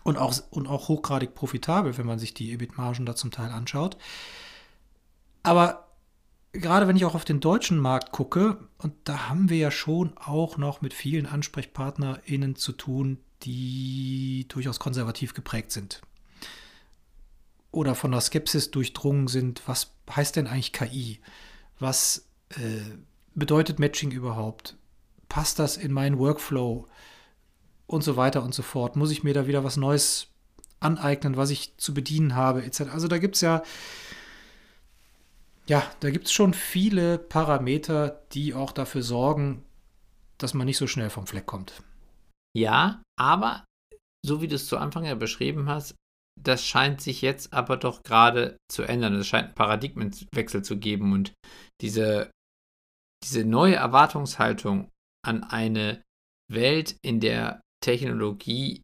und 0.05 0.17
auch, 0.19 0.35
und 0.51 0.67
auch 0.67 0.89
hochgradig 0.89 1.35
profitabel, 1.35 1.97
wenn 1.99 2.07
man 2.07 2.19
sich 2.19 2.35
die 2.35 2.53
EBIT-Margen 2.53 3.07
da 3.07 3.15
zum 3.15 3.31
Teil 3.31 3.51
anschaut. 3.51 3.97
Aber 5.43 5.89
gerade 6.53 6.87
wenn 6.87 6.97
ich 6.97 7.05
auch 7.05 7.15
auf 7.15 7.25
den 7.25 7.41
deutschen 7.41 7.79
Markt 7.79 8.13
gucke, 8.13 8.59
und 8.79 8.95
da 9.05 9.29
haben 9.29 9.49
wir 9.49 9.59
ja 9.59 9.71
schon 9.71 10.17
auch 10.17 10.57
noch 10.57 10.81
mit 10.81 10.95
vielen 10.95 11.27
AnsprechpartnerInnen 11.27 12.57
zu 12.57 12.73
tun, 12.73 13.19
die 13.43 14.47
durchaus 14.49 14.79
konservativ 14.79 15.35
geprägt 15.35 15.73
sind. 15.73 16.01
Oder 17.71 17.95
von 17.95 18.13
der 18.13 18.21
Skepsis 18.21 18.71
durchdrungen 18.71 19.29
sind, 19.29 19.63
was 19.67 19.95
heißt 20.15 20.37
denn 20.37 20.47
eigentlich 20.47 20.73
KI? 20.73 21.21
Was 21.79 22.29
äh, 22.51 22.97
bedeutet 23.35 23.79
Matching 23.79 24.11
überhaupt? 24.11 24.77
Passt 25.29 25.59
das 25.59 25.79
in 25.79 25.91
meinen 25.93 26.19
Workflow? 26.19 26.87
Und 27.87 28.03
so 28.03 28.17
weiter 28.17 28.43
und 28.43 28.55
so 28.55 28.63
fort. 28.63 28.97
Muss 28.97 29.11
ich 29.11 29.23
mir 29.23 29.35
da 29.35 29.47
wieder 29.47 29.65
was 29.65 29.77
Neues 29.77 30.29
aneignen, 30.81 31.37
was 31.37 31.51
ich 31.51 31.77
zu 31.77 31.95
bedienen 31.95 32.35
habe, 32.35 32.65
etc. 32.65 32.83
Also 32.93 33.09
da 33.09 33.19
gibt 33.19 33.37
es 33.37 33.41
ja, 33.41 33.63
ja, 35.69 35.85
da 36.01 36.11
gibt 36.11 36.27
es 36.27 36.33
schon 36.33 36.55
viele 36.55 37.19
Parameter, 37.19 38.23
die 38.33 38.55
auch 38.55 38.73
dafür 38.73 39.03
sorgen, 39.03 39.65
dass 40.39 40.55
man 40.55 40.67
nicht 40.67 40.79
so 40.79 40.87
schnell 40.87 41.11
vom 41.11 41.27
Fleck 41.27 41.47
kommt. 41.47 41.83
Ja, 42.57 43.03
aber 43.19 43.65
so 44.27 44.43
wie 44.43 44.49
du 44.49 44.57
es 44.57 44.67
zu 44.67 44.77
Anfang 44.77 45.05
ja 45.05 45.15
beschrieben 45.15 45.69
hast, 45.69 45.95
das 46.41 46.65
scheint 46.65 47.01
sich 47.01 47.23
jetzt 47.23 47.53
aber 47.53 47.77
doch 47.77 48.03
gerade 48.03 48.57
zu 48.71 48.83
ändern. 48.83 49.15
Es 49.15 49.27
scheint 49.27 49.49
einen 49.49 49.55
Paradigmenwechsel 49.55 50.63
zu 50.63 50.79
geben 50.79 51.13
und 51.13 51.33
diese, 51.81 52.31
diese 53.25 53.45
neue 53.45 53.77
Erwartungshaltung 53.77 54.91
an 55.25 55.45
eine 55.45 56.03
Welt, 56.51 56.97
in 57.03 57.21
der 57.21 57.61
Technologie 57.83 58.81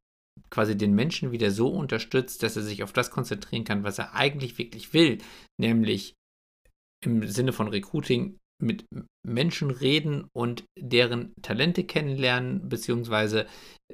quasi 0.50 0.76
den 0.76 0.94
Menschen 0.94 1.32
wieder 1.32 1.50
so 1.50 1.68
unterstützt, 1.68 2.42
dass 2.42 2.56
er 2.56 2.62
sich 2.62 2.82
auf 2.82 2.92
das 2.92 3.10
konzentrieren 3.10 3.64
kann, 3.64 3.84
was 3.84 3.98
er 3.98 4.14
eigentlich 4.14 4.58
wirklich 4.58 4.92
will, 4.92 5.18
nämlich 5.58 6.14
im 7.04 7.26
Sinne 7.26 7.52
von 7.52 7.68
Recruiting 7.68 8.38
mit 8.60 8.84
Menschen 9.26 9.70
reden 9.70 10.26
und 10.32 10.64
deren 10.78 11.32
Talente 11.42 11.84
kennenlernen 11.84 12.68
bzw. 12.68 13.44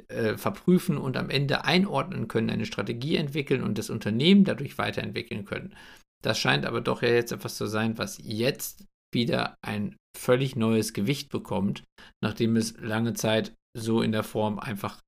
Äh, 0.08 0.36
verprüfen 0.38 0.96
und 0.96 1.16
am 1.16 1.30
Ende 1.30 1.64
einordnen 1.64 2.28
können, 2.28 2.50
eine 2.50 2.66
Strategie 2.66 3.16
entwickeln 3.16 3.62
und 3.62 3.78
das 3.78 3.90
Unternehmen 3.90 4.44
dadurch 4.44 4.78
weiterentwickeln 4.78 5.44
können. 5.44 5.76
Das 6.22 6.38
scheint 6.38 6.64
aber 6.64 6.80
doch 6.80 7.02
ja 7.02 7.10
jetzt 7.10 7.32
etwas 7.32 7.56
zu 7.56 7.66
sein, 7.66 7.98
was 7.98 8.18
jetzt 8.22 8.86
wieder 9.12 9.56
ein 9.62 9.96
völlig 10.16 10.56
neues 10.56 10.94
Gewicht 10.94 11.28
bekommt, 11.28 11.84
nachdem 12.22 12.56
es 12.56 12.76
lange 12.78 13.12
Zeit 13.12 13.54
so 13.76 14.02
in 14.02 14.12
der 14.12 14.22
Form 14.22 14.58
einfach 14.58 15.00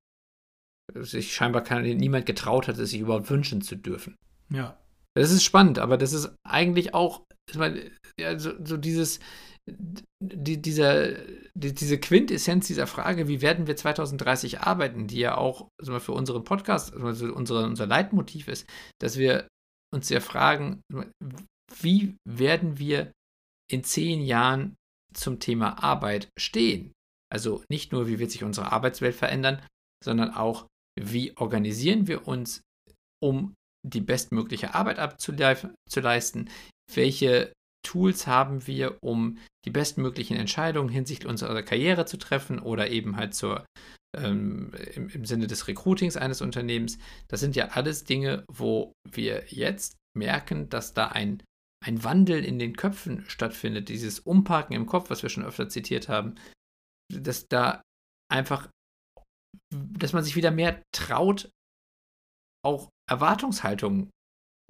sich 0.95 1.35
scheinbar 1.35 1.63
kann, 1.63 1.83
niemand 1.83 2.27
getraut 2.27 2.69
hat, 2.69 2.79
es 2.79 2.91
sich 2.91 3.01
überhaupt 3.01 3.31
wünschen 3.31 3.61
zu 3.61 3.77
dürfen. 3.77 4.17
Ja. 4.51 4.79
Das 5.17 5.31
ist 5.31 5.45
spannend, 5.45 5.79
aber 5.79 5.97
das 5.97 6.13
ist 6.13 6.35
eigentlich 6.47 6.95
auch, 6.95 7.23
ich 7.51 7.57
meine, 7.57 7.91
ja, 8.21 8.39
so, 8.39 8.53
so 8.63 8.77
dieses, 8.77 9.19
die, 10.23 10.61
dieser, 10.61 11.15
die, 11.55 11.75
diese 11.75 11.99
Quintessenz 11.99 12.67
dieser 12.67 12.87
Frage, 12.87 13.27
wie 13.27 13.41
werden 13.41 13.67
wir 13.67 13.77
2030 13.77 14.61
arbeiten, 14.61 15.07
die 15.07 15.19
ja 15.19 15.37
auch 15.37 15.69
also 15.81 15.99
für 15.99 16.13
unseren 16.13 16.45
Podcast 16.45 16.95
also 16.95 17.33
unsere, 17.33 17.65
unser 17.65 17.87
Leitmotiv 17.87 18.49
ist, 18.49 18.67
dass 19.01 19.17
wir 19.17 19.49
uns 19.93 20.09
ja 20.09 20.21
fragen, 20.21 20.83
wie 21.81 22.17
werden 22.29 22.79
wir 22.79 23.13
in 23.71 23.83
zehn 23.83 24.21
Jahren 24.21 24.77
zum 25.15 25.41
Thema 25.41 25.83
Arbeit 25.83 26.29
stehen? 26.39 26.93
Also 27.33 27.65
nicht 27.69 27.93
nur, 27.93 28.09
wie 28.09 28.19
wird 28.19 28.31
sich 28.31 28.45
unsere 28.45 28.73
Arbeitswelt 28.73 29.15
verändern, 29.15 29.63
sondern 30.05 30.33
auch, 30.33 30.67
wie 31.01 31.37
organisieren 31.37 32.07
wir 32.07 32.27
uns, 32.29 32.63
um 33.23 33.55
die 33.87 34.01
bestmögliche 34.01 34.75
Arbeit 34.75 34.99
abzuleisten, 34.99 36.51
welche 36.93 37.53
Tools 37.85 38.27
haben 38.27 38.67
wir, 38.67 38.99
um 39.03 39.39
die 39.65 39.71
bestmöglichen 39.71 40.37
Entscheidungen 40.37 40.89
hinsichtlich 40.89 41.29
unserer 41.29 41.63
Karriere 41.63 42.05
zu 42.05 42.17
treffen 42.17 42.59
oder 42.59 42.91
eben 42.91 43.17
halt 43.17 43.35
zur, 43.35 43.65
ähm, 44.17 44.73
im, 44.95 45.09
im 45.09 45.25
Sinne 45.25 45.47
des 45.47 45.69
Recruitings 45.69 46.17
eines 46.17 46.41
Unternehmens. 46.41 46.99
Das 47.29 47.41
sind 47.41 47.55
ja 47.55 47.69
alles 47.69 48.05
Dinge, 48.05 48.45
wo 48.51 48.93
wir 49.09 49.45
jetzt 49.49 49.97
merken, 50.17 50.69
dass 50.69 50.95
da 50.95 51.09
ein, 51.09 51.43
ein 51.85 52.03
Wandel 52.03 52.45
in 52.45 52.59
den 52.59 52.77
Köpfen 52.77 53.25
stattfindet, 53.29 53.89
dieses 53.89 54.19
Umparken 54.21 54.75
im 54.75 54.87
Kopf, 54.87 55.11
was 55.11 55.23
wir 55.23 55.31
schon 55.31 55.45
öfter 55.45 55.69
zitiert 55.69 56.09
haben, 56.09 56.35
dass 57.13 57.47
da 57.49 57.83
einfach, 58.31 58.69
dass 59.71 60.13
man 60.13 60.25
sich 60.25 60.37
wieder 60.37 60.51
mehr 60.51 60.83
traut, 60.93 61.51
auch 62.65 62.89
Erwartungshaltungen 63.09 64.11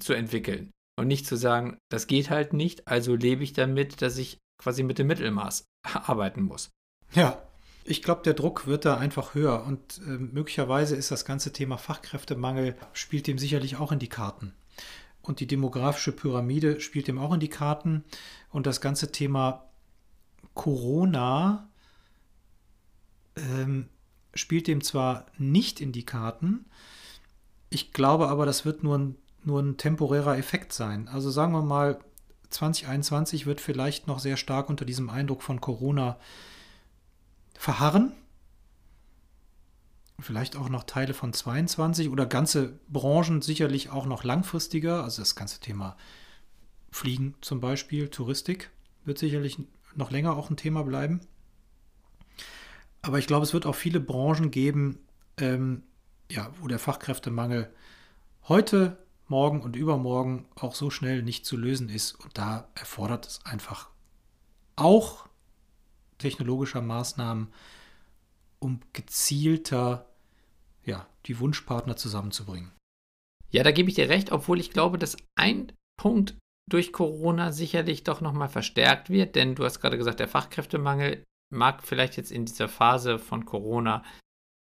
zu 0.01 0.13
entwickeln 0.13 0.71
und 0.99 1.09
nicht 1.09 1.27
zu 1.27 1.37
sagen, 1.37 1.79
das 1.91 2.07
geht 2.07 2.31
halt 2.31 2.53
nicht, 2.53 2.87
also 2.87 3.15
lebe 3.15 3.43
ich 3.43 3.53
damit, 3.53 4.03
dass 4.03 4.19
ich 4.19 4.39
quasi 4.63 4.83
mit 4.83 4.99
dem 4.99 5.07
Mittelmaß 5.07 5.65
arbeiten 5.83 6.43
muss. 6.43 6.71
Ja, 7.13 7.43
ich 7.85 8.03
glaube, 8.03 8.23
der 8.23 8.35
Druck 8.35 8.67
wird 8.67 8.85
da 8.85 8.97
einfach 8.97 9.35
höher 9.35 9.65
und 9.65 9.99
äh, 9.99 10.19
möglicherweise 10.19 10.97
ist 10.97 11.11
das 11.11 11.25
ganze 11.25 11.53
Thema 11.53 11.79
Fachkräftemangel, 11.79 12.77
spielt 12.93 13.27
dem 13.27 13.39
sicherlich 13.39 13.77
auch 13.77 13.93
in 13.93 13.99
die 13.99 14.09
Karten. 14.09 14.55
Und 15.23 15.41
die 15.41 15.47
demografische 15.47 16.13
Pyramide 16.13 16.81
spielt 16.81 17.09
dem 17.09 17.19
auch 17.19 17.33
in 17.33 17.41
die 17.41 17.49
Karten. 17.49 18.05
Und 18.51 18.67
das 18.67 18.81
ganze 18.81 19.11
Thema 19.11 19.69
Corona 20.55 21.69
ähm, 23.37 23.89
spielt 24.35 24.67
dem 24.67 24.83
zwar 24.83 25.27
nicht 25.39 25.81
in 25.81 25.93
die 25.93 26.05
Karten, 26.05 26.67
ich 27.71 27.93
glaube 27.93 28.29
aber, 28.29 28.47
das 28.47 28.65
wird 28.65 28.83
nur 28.83 28.99
ein, 28.99 29.17
nur 29.45 29.61
ein 29.61 29.77
temporärer 29.77 30.39
Effekt 30.39 30.73
sein. 30.73 31.09
Also 31.09 31.31
sagen 31.31 31.53
wir 31.53 31.63
mal, 31.63 31.99
2021 32.51 33.47
wird 33.47 33.61
vielleicht 33.61 34.07
noch 34.07 34.19
sehr 34.19 34.37
stark 34.37 34.69
unter 34.69 34.85
diesem 34.85 35.11
Eindruck 35.11 35.43
von 35.43 35.61
Corona 35.61 36.19
verharren. 37.59 38.13
Vielleicht 40.19 40.57
auch 40.57 40.69
noch 40.69 40.85
Teile 40.85 41.13
von 41.13 41.33
22 41.33 42.09
oder 42.09 42.25
ganze 42.25 42.79
Branchen 42.89 43.43
sicherlich 43.43 43.91
auch 43.91 44.07
noch 44.07 44.25
langfristiger. 44.25 45.03
Also 45.03 45.21
das 45.21 45.35
ganze 45.35 45.61
Thema 45.61 45.97
Fliegen 46.91 47.35
zum 47.43 47.61
Beispiel, 47.61 48.09
Touristik 48.09 48.71
wird 49.05 49.19
sicherlich 49.19 49.59
noch 49.95 50.11
länger 50.11 50.37
auch 50.37 50.49
ein 50.49 50.57
Thema 50.57 50.83
bleiben. 50.85 51.21
Aber 53.07 53.21
ich 53.21 53.29
glaube, 53.29 53.45
es 53.45 53.53
wird 53.55 53.67
auch 53.67 53.77
viele 53.77 54.01
Branchen 54.01 54.51
geben, 54.51 54.99
ähm, 55.37 55.85
ja, 56.29 56.51
wo 56.61 56.67
der 56.67 56.81
Fachkräftemangel 56.81 57.73
heute, 58.49 58.99
morgen 59.29 59.61
und 59.61 59.77
übermorgen 59.77 60.49
auch 60.57 60.75
so 60.75 60.91
schnell 60.91 61.23
nicht 61.23 61.47
zu 61.47 61.57
lösen 61.57 61.89
ist. 61.89 62.15
Und 62.15 62.37
da 62.37 62.69
erfordert 62.75 63.27
es 63.27 63.47
einfach 63.47 63.91
auch 64.75 65.29
technologischer 66.19 66.83
Maßnahmen, 66.83 67.53
um 68.59 68.81
gezielter 68.93 70.09
ja, 70.85 71.07
die 71.27 71.39
Wunschpartner 71.39 71.97
zusammenzubringen. 71.97 72.73
Ja, 73.51 73.63
da 73.63 73.71
gebe 73.71 73.89
ich 73.89 73.95
dir 73.95 74.09
recht, 74.09 74.33
obwohl 74.33 74.59
ich 74.59 74.71
glaube, 74.73 74.99
dass 74.99 75.17
ein 75.37 75.71
Punkt 75.97 76.35
durch 76.69 76.93
Corona 76.93 77.53
sicherlich 77.53 78.03
doch 78.03 78.21
nochmal 78.21 78.49
verstärkt 78.49 79.11
wird, 79.11 79.37
denn 79.37 79.55
du 79.55 79.65
hast 79.65 79.79
gerade 79.79 79.97
gesagt, 79.97 80.19
der 80.19 80.27
Fachkräftemangel 80.27 81.23
mag 81.53 81.83
vielleicht 81.83 82.17
jetzt 82.17 82.33
in 82.33 82.47
dieser 82.47 82.69
Phase 82.69 83.19
von 83.19 83.45
Corona 83.45 84.05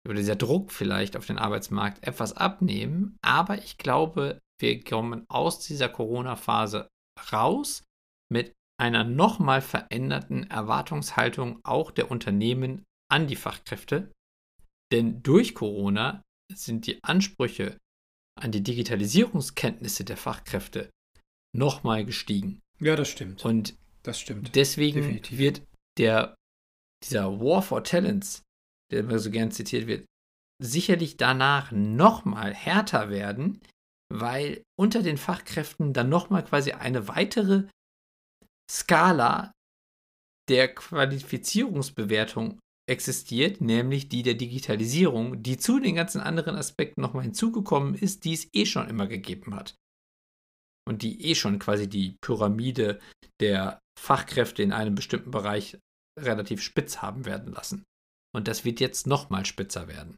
oder 0.07 0.19
dieser 0.19 0.37
Druck 0.37 0.73
vielleicht 0.73 1.17
auf 1.17 1.27
den 1.27 1.39
Arbeitsmarkt 1.39 2.07
etwas 2.07 2.33
abnehmen, 2.35 3.17
aber 3.23 3.59
ich 3.59 3.79
glaube, 3.79 4.39
wir 4.61 4.83
kommen 4.83 5.25
aus 5.29 5.61
dieser 5.61 5.89
Corona-Phase 5.89 6.89
raus 7.33 7.85
mit 8.31 8.55
einer 8.81 9.05
nochmal 9.05 9.61
veränderten 9.61 10.45
Erwartungshaltung 10.45 11.61
auch 11.65 11.91
der 11.91 12.11
Unternehmen 12.11 12.85
an 13.11 13.27
die 13.27 13.37
Fachkräfte. 13.37 14.13
Denn 14.93 15.23
durch 15.23 15.55
Corona 15.55 16.23
sind 16.53 16.87
die 16.87 17.03
Ansprüche 17.03 17.77
an 18.41 18.53
die 18.53 18.63
Digitalisierungskenntnisse 18.63 20.05
der 20.05 20.17
Fachkräfte 20.17 20.91
nochmal 21.57 22.05
gestiegen. 22.05 22.61
Ja, 22.81 22.97
das 22.97 23.09
stimmt. 23.09 23.45
Und 23.45 23.77
das 24.03 24.21
stimmt. 24.21 24.55
Deswegen 24.55 25.01
Definitiv. 25.01 25.39
wird 25.39 25.63
der, 25.99 26.35
dieser 27.05 27.41
War 27.41 27.63
for 27.63 27.85
Talents, 27.85 28.43
der 28.91 29.01
immer 29.01 29.19
so 29.19 29.31
gern 29.31 29.51
zitiert 29.51 29.87
wird, 29.87 30.07
sicherlich 30.63 31.17
danach 31.17 31.73
nochmal 31.73 32.55
härter 32.55 33.11
werden, 33.11 33.61
weil 34.13 34.63
unter 34.79 35.03
den 35.03 35.19
Fachkräften 35.19 35.93
dann 35.93 36.09
nochmal 36.09 36.45
quasi 36.45 36.73
eine 36.73 37.09
weitere 37.09 37.69
Skala 38.71 39.53
der 40.49 40.75
Qualifizierungsbewertung 40.75 42.59
existiert, 42.89 43.61
nämlich 43.61 44.09
die 44.09 44.23
der 44.23 44.35
Digitalisierung, 44.35 45.43
die 45.43 45.59
zu 45.59 45.79
den 45.79 45.95
ganzen 45.95 46.21
anderen 46.21 46.57
Aspekten 46.57 47.03
nochmal 47.03 47.25
hinzugekommen 47.25 47.95
ist, 47.95 48.25
die 48.25 48.33
es 48.33 48.49
eh 48.55 48.65
schon 48.65 48.89
immer 48.89 49.07
gegeben 49.07 49.55
hat. 49.55 49.75
Und 50.89 51.03
die 51.03 51.23
eh 51.27 51.35
schon 51.35 51.59
quasi 51.59 51.87
die 51.87 52.17
Pyramide 52.23 52.99
der 53.41 53.79
Fachkräfte 54.01 54.63
in 54.63 54.73
einem 54.73 54.95
bestimmten 54.95 55.31
Bereich 55.31 55.77
relativ 56.25 56.63
spitz 56.63 56.99
haben 56.99 57.25
werden 57.25 57.53
lassen. 57.53 57.85
Und 58.35 58.49
das 58.49 58.65
wird 58.65 58.81
jetzt 58.81 59.07
nochmal 59.07 59.47
spitzer 59.47 59.89
werden. 59.89 60.17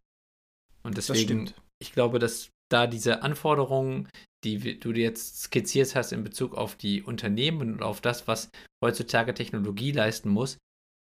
Und 0.82 0.96
deswegen, 0.96 1.52
ich 1.80 1.92
glaube, 1.92 2.18
dass 2.18 2.50
da 2.70 2.86
diese 2.86 3.22
Anforderungen, 3.22 4.08
die 4.44 4.78
du 4.78 4.92
dir 4.92 5.02
jetzt 5.02 5.42
skizziert 5.42 5.94
hast 5.94 6.12
in 6.12 6.24
Bezug 6.24 6.54
auf 6.54 6.76
die 6.76 7.02
Unternehmen 7.02 7.74
und 7.74 7.82
auf 7.82 8.00
das, 8.00 8.26
was 8.26 8.50
heutzutage 8.82 9.34
Technologie 9.34 9.92
leisten 9.92 10.30
muss, 10.30 10.58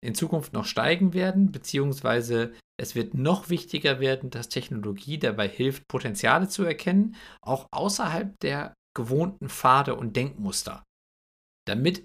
in 0.03 0.15
Zukunft 0.15 0.53
noch 0.53 0.65
steigen 0.65 1.13
werden, 1.13 1.51
beziehungsweise 1.51 2.53
es 2.77 2.95
wird 2.95 3.13
noch 3.13 3.49
wichtiger 3.49 3.99
werden, 3.99 4.29
dass 4.29 4.49
Technologie 4.49 5.17
dabei 5.17 5.47
hilft, 5.47 5.87
Potenziale 5.87 6.49
zu 6.49 6.63
erkennen, 6.63 7.15
auch 7.41 7.67
außerhalb 7.71 8.37
der 8.41 8.73
gewohnten 8.95 9.49
Pfade 9.49 9.95
und 9.95 10.15
Denkmuster, 10.15 10.83
damit 11.65 12.03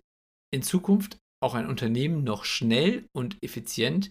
in 0.54 0.62
Zukunft 0.62 1.18
auch 1.42 1.54
ein 1.54 1.66
Unternehmen 1.66 2.24
noch 2.24 2.44
schnell 2.44 3.06
und 3.14 3.36
effizient 3.42 4.10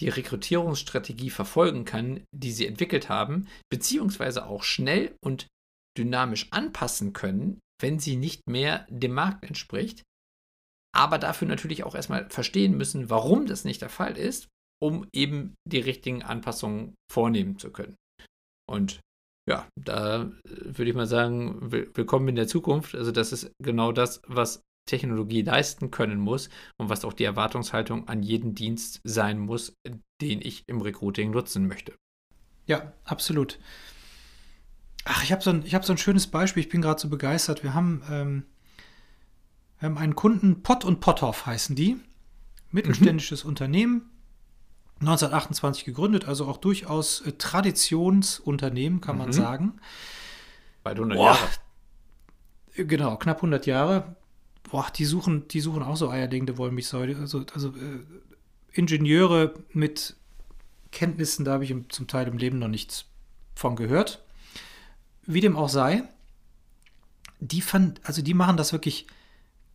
die 0.00 0.08
Rekrutierungsstrategie 0.08 1.30
verfolgen 1.30 1.84
kann, 1.84 2.24
die 2.34 2.50
sie 2.50 2.66
entwickelt 2.66 3.08
haben, 3.08 3.46
beziehungsweise 3.70 4.46
auch 4.46 4.64
schnell 4.64 5.14
und 5.24 5.46
dynamisch 5.96 6.48
anpassen 6.50 7.12
können, 7.12 7.60
wenn 7.80 7.98
sie 7.98 8.16
nicht 8.16 8.48
mehr 8.48 8.86
dem 8.90 9.12
Markt 9.12 9.44
entspricht, 9.44 10.02
aber 10.94 11.18
dafür 11.18 11.48
natürlich 11.48 11.84
auch 11.84 11.94
erstmal 11.94 12.28
verstehen 12.30 12.76
müssen, 12.76 13.10
warum 13.10 13.46
das 13.46 13.64
nicht 13.64 13.82
der 13.82 13.88
Fall 13.88 14.16
ist, 14.16 14.48
um 14.82 15.06
eben 15.12 15.54
die 15.66 15.80
richtigen 15.80 16.22
Anpassungen 16.22 16.94
vornehmen 17.10 17.58
zu 17.58 17.70
können. 17.70 17.96
Und 18.68 19.00
ja, 19.48 19.68
da 19.78 20.32
würde 20.44 20.90
ich 20.90 20.96
mal 20.96 21.06
sagen, 21.06 21.70
willkommen 21.70 22.28
in 22.28 22.36
der 22.36 22.48
Zukunft. 22.48 22.94
Also 22.94 23.12
das 23.12 23.32
ist 23.32 23.52
genau 23.62 23.92
das, 23.92 24.22
was 24.26 24.62
Technologie 24.86 25.42
leisten 25.42 25.90
können 25.90 26.18
muss 26.18 26.48
und 26.76 26.88
was 26.88 27.04
auch 27.04 27.12
die 27.12 27.24
Erwartungshaltung 27.24 28.08
an 28.08 28.22
jeden 28.22 28.54
Dienst 28.54 29.00
sein 29.04 29.38
muss, 29.38 29.74
den 30.20 30.40
ich 30.40 30.64
im 30.68 30.80
Recruiting 30.80 31.30
nutzen 31.30 31.66
möchte. 31.66 31.94
Ja, 32.66 32.92
absolut. 33.04 33.58
Ach, 35.04 35.22
ich 35.22 35.32
habe 35.32 35.42
so, 35.42 35.50
ein, 35.50 35.64
hab 35.64 35.84
so 35.84 35.92
ein 35.92 35.98
schönes 35.98 36.26
Beispiel, 36.26 36.62
ich 36.62 36.68
bin 36.68 36.80
gerade 36.80 37.00
so 37.00 37.08
begeistert. 37.08 37.62
Wir 37.62 37.74
haben, 37.74 38.02
ähm, 38.10 38.44
wir 39.78 39.88
haben 39.88 39.98
einen 39.98 40.14
Kunden, 40.14 40.62
Pott 40.62 40.84
und 40.84 41.00
Potthoff 41.00 41.46
heißen 41.46 41.76
die. 41.76 41.96
Mittelständisches 42.70 43.44
mhm. 43.44 43.50
Unternehmen, 43.50 44.10
1928 45.00 45.84
gegründet, 45.84 46.24
also 46.24 46.46
auch 46.46 46.56
durchaus 46.56 47.20
äh, 47.20 47.32
Traditionsunternehmen, 47.32 49.00
kann 49.00 49.16
mhm. 49.16 49.22
man 49.22 49.32
sagen. 49.32 49.80
Bei 50.82 50.90
100 50.90 51.18
Jahre. 51.18 51.38
Genau, 52.76 53.16
knapp 53.16 53.36
100 53.36 53.66
Jahre 53.66 54.16
boah, 54.70 54.86
die 54.94 55.04
suchen, 55.04 55.46
die 55.48 55.60
suchen 55.60 55.82
auch 55.82 55.96
so 55.96 56.10
eierlegende 56.10 56.58
Wollmilchsäure. 56.58 57.20
Also, 57.20 57.44
also 57.54 57.68
äh, 57.68 58.00
Ingenieure 58.72 59.54
mit 59.72 60.16
Kenntnissen, 60.90 61.44
da 61.44 61.54
habe 61.54 61.64
ich 61.64 61.74
zum 61.88 62.06
Teil 62.06 62.26
im 62.28 62.38
Leben 62.38 62.58
noch 62.58 62.68
nichts 62.68 63.06
von 63.54 63.76
gehört. 63.76 64.24
Wie 65.26 65.40
dem 65.40 65.56
auch 65.56 65.68
sei, 65.68 66.04
die 67.40 67.60
fand, 67.60 68.00
also 68.04 68.22
die 68.22 68.34
machen 68.34 68.56
das 68.56 68.72
wirklich 68.72 69.06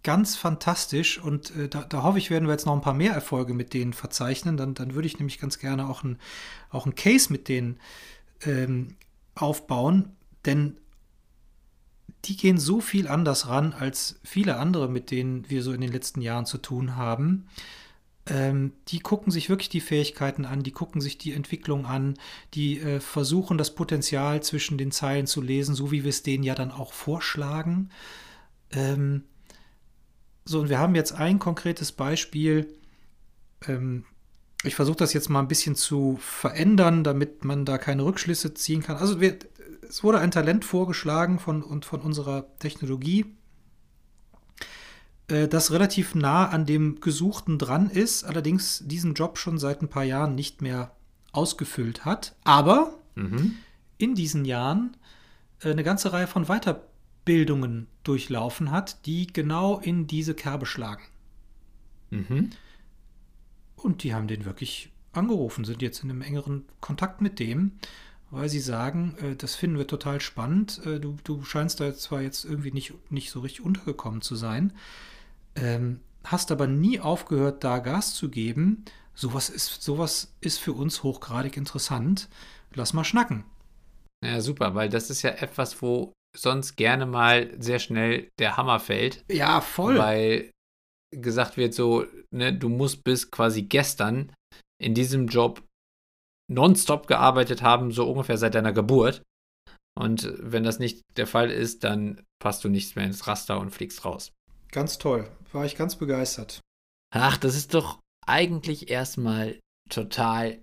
ganz 0.04 0.36
fantastisch 0.36 1.20
und 1.20 1.56
äh, 1.56 1.68
da, 1.68 1.84
da, 1.84 2.04
hoffe 2.04 2.18
ich, 2.18 2.30
werden 2.30 2.48
wir 2.48 2.54
jetzt 2.54 2.66
noch 2.66 2.74
ein 2.74 2.82
paar 2.82 2.94
mehr 2.94 3.14
Erfolge 3.14 3.54
mit 3.54 3.74
denen 3.74 3.94
verzeichnen. 3.94 4.58
Dann, 4.58 4.74
dann 4.74 4.96
würde 4.96 5.08
ich 5.08 5.20
nämlich 5.20 5.40
ganz 5.40 5.60
gerne 5.60 5.90
auch 5.90 6.04
ein, 6.04 6.18
auch 6.70 6.86
ein 6.86 6.96
Case 6.96 7.32
mit 7.32 7.48
denen 7.48 7.80
ähm, 8.46 8.96
aufbauen, 9.36 10.16
denn 10.46 10.78
die 12.26 12.36
gehen 12.36 12.57
so 12.57 12.82
viel 12.82 13.07
anders 13.07 13.47
ran 13.47 13.74
als 13.74 14.20
viele 14.24 14.57
andere, 14.57 14.89
mit 14.89 15.11
denen 15.11 15.49
wir 15.49 15.63
so 15.63 15.72
in 15.72 15.82
den 15.82 15.91
letzten 15.91 16.22
Jahren 16.22 16.45
zu 16.45 16.57
tun 16.57 16.95
haben. 16.95 17.47
Ähm, 18.26 18.74
die 18.89 18.99
gucken 18.99 19.32
sich 19.32 19.49
wirklich 19.49 19.70
die 19.70 19.82
Fähigkeiten 19.82 20.45
an, 20.45 20.61
die 20.61 20.72
gucken 20.72 21.01
sich 21.01 21.17
die 21.17 21.34
Entwicklung 21.34 21.86
an, 21.86 22.15
die 22.53 22.80
äh, 22.80 22.99
versuchen 22.99 23.57
das 23.57 23.74
Potenzial 23.74 24.43
zwischen 24.43 24.78
den 24.78 24.91
Zeilen 24.91 25.26
zu 25.26 25.41
lesen, 25.41 25.74
so 25.74 25.91
wie 25.91 26.03
wir 26.03 26.09
es 26.09 26.22
denen 26.24 26.43
ja 26.43 26.55
dann 26.55 26.72
auch 26.72 26.93
vorschlagen. 26.93 27.89
Ähm, 28.72 29.24
so, 30.45 30.59
und 30.59 30.70
wir 30.70 30.80
haben 30.80 30.95
jetzt 30.95 31.13
ein 31.13 31.39
konkretes 31.39 31.91
Beispiel. 31.91 32.67
Ähm, 33.67 34.05
ich 34.63 34.76
versuche 34.76 34.97
das 34.97 35.13
jetzt 35.13 35.30
mal 35.30 35.39
ein 35.39 35.47
bisschen 35.47 35.76
zu 35.76 36.17
verändern, 36.20 37.03
damit 37.03 37.45
man 37.45 37.65
da 37.65 37.78
keine 37.78 38.03
Rückschlüsse 38.03 38.53
ziehen 38.53 38.84
kann. 38.84 38.97
Also 38.97 39.22
wir, 39.22 39.38
es 39.90 40.04
wurde 40.04 40.20
ein 40.20 40.32
Talent 40.32 40.64
vorgeschlagen 40.64 41.40
von, 41.40 41.64
und 41.64 41.84
von 41.84 42.02
unserer 42.02 42.46
Technologie, 42.60 43.26
äh, 45.28 45.48
das 45.48 45.72
relativ 45.72 46.14
nah 46.16 46.48
an 46.48 46.66
dem 46.66 47.02
Gesuchten 47.02 47.58
dran 47.58 47.90
ist, 47.90 48.24
allerdings 48.24 48.84
diesen 48.86 49.16
Job 49.16 49.38
schon 49.40 49.58
seit 49.58 49.82
ein 49.82 49.90
paar 49.90 50.04
Jahren 50.04 50.36
nicht 50.36 50.62
mehr 50.62 50.92
ausgefüllt 51.32 52.06
hat, 52.06 52.36
aber 52.44 53.00
mhm. 53.16 53.56
in 53.98 54.14
diesen 54.14 54.46
Jahren 54.46 54.96
äh, 55.62 55.72
eine 55.72 55.84
ganze 55.84 56.14
Reihe 56.14 56.28
von 56.28 56.46
Weiterbildungen 56.46 57.88
durchlaufen 58.04 58.70
hat, 58.70 59.06
die 59.08 59.26
genau 59.26 59.80
in 59.80 60.06
diese 60.06 60.36
Kerbe 60.36 60.68
schlagen. 60.68 61.04
Mhm. 62.12 62.52
Und 63.76 64.04
die 64.04 64.14
haben 64.14 64.28
den 64.28 64.46
wirklich 64.46 64.92
angerufen, 65.14 65.66
sind 65.66 65.82
jetzt 65.82 66.04
in 66.04 66.12
einem 66.12 66.22
engeren 66.22 66.66
Kontakt 66.80 67.22
mit 67.22 67.40
dem 67.40 67.72
weil 68.32 68.49
sie 68.49 68.59
sagen, 68.59 69.15
äh, 69.21 69.36
das 69.36 69.55
finden 69.55 69.77
wir 69.77 69.88
total 69.88 70.21
spannend. 70.21 70.82
Äh, 70.86 70.99
du, 70.99 71.17
du 71.23 71.43
scheinst 71.43 71.80
da 71.80 71.93
zwar 71.93 72.21
jetzt 72.21 72.45
irgendwie 72.45 72.71
nicht, 72.71 72.93
nicht 73.11 73.32
so 73.32 73.39
richtig 73.39 73.61
untergekommen 73.61 74.21
zu 74.21 74.36
sein, 74.36 74.73
ähm, 75.55 76.01
hast 76.23 76.51
aber 76.51 76.67
nie 76.67 76.99
aufgehört, 76.99 77.63
da 77.63 77.80
Gas 77.80 78.13
zu 78.13 78.30
geben, 78.30 78.86
sowas 79.13 79.49
ist, 79.49 79.82
sowas 79.82 80.34
ist 80.41 80.59
für 80.59 80.73
uns 80.73 81.03
hochgradig 81.03 81.57
interessant. 81.57 82.30
Lass 82.73 82.93
mal 82.93 83.03
schnacken. 83.03 83.45
Ja, 84.23 84.41
super, 84.41 84.75
weil 84.75 84.89
das 84.89 85.09
ist 85.09 85.21
ja 85.21 85.32
etwas, 85.32 85.82
wo 85.82 86.13
sonst 86.38 86.75
gerne 86.75 87.05
mal 87.05 87.55
sehr 87.59 87.80
schnell 87.80 88.30
der 88.38 88.57
Hammer 88.57 88.80
fällt. 88.80 89.23
Ja, 89.32 89.61
voll. 89.61 89.97
Weil 89.97 90.51
gesagt 91.15 91.57
wird 91.57 91.73
so, 91.73 92.05
ne, 92.32 92.53
du 92.53 92.69
musst 92.69 93.03
bis 93.03 93.32
quasi 93.32 93.63
gestern 93.63 94.32
in 94.82 94.93
diesem 94.93 95.27
Job 95.27 95.63
nonstop 96.50 97.08
gearbeitet 97.08 97.62
haben, 97.62 97.91
so 97.91 98.10
ungefähr 98.10 98.38
seit 98.38 98.56
deiner 98.56 98.74
Geburt. 98.74 99.24
Und 99.97 100.32
wenn 100.39 100.64
das 100.64 100.80
nicht 100.80 101.02
der 101.18 101.28
Fall 101.28 101.52
ist, 101.52 101.84
dann 101.84 102.24
passt 102.41 102.64
du 102.64 102.70
nichts 102.70 102.95
mehr 102.95 103.06
ins 103.06 103.28
Raster 103.28 103.60
und 103.60 103.72
fliegst 103.72 104.06
raus. 104.06 104.32
Ganz 104.72 104.97
toll. 104.97 105.30
War 105.52 105.66
ich 105.66 105.76
ganz 105.76 105.95
begeistert. 105.95 106.62
Ach, 107.14 107.38
das 107.38 107.56
ist 107.56 107.74
doch 107.74 108.00
eigentlich 108.26 108.89
erstmal 108.89 109.60
total 109.89 110.62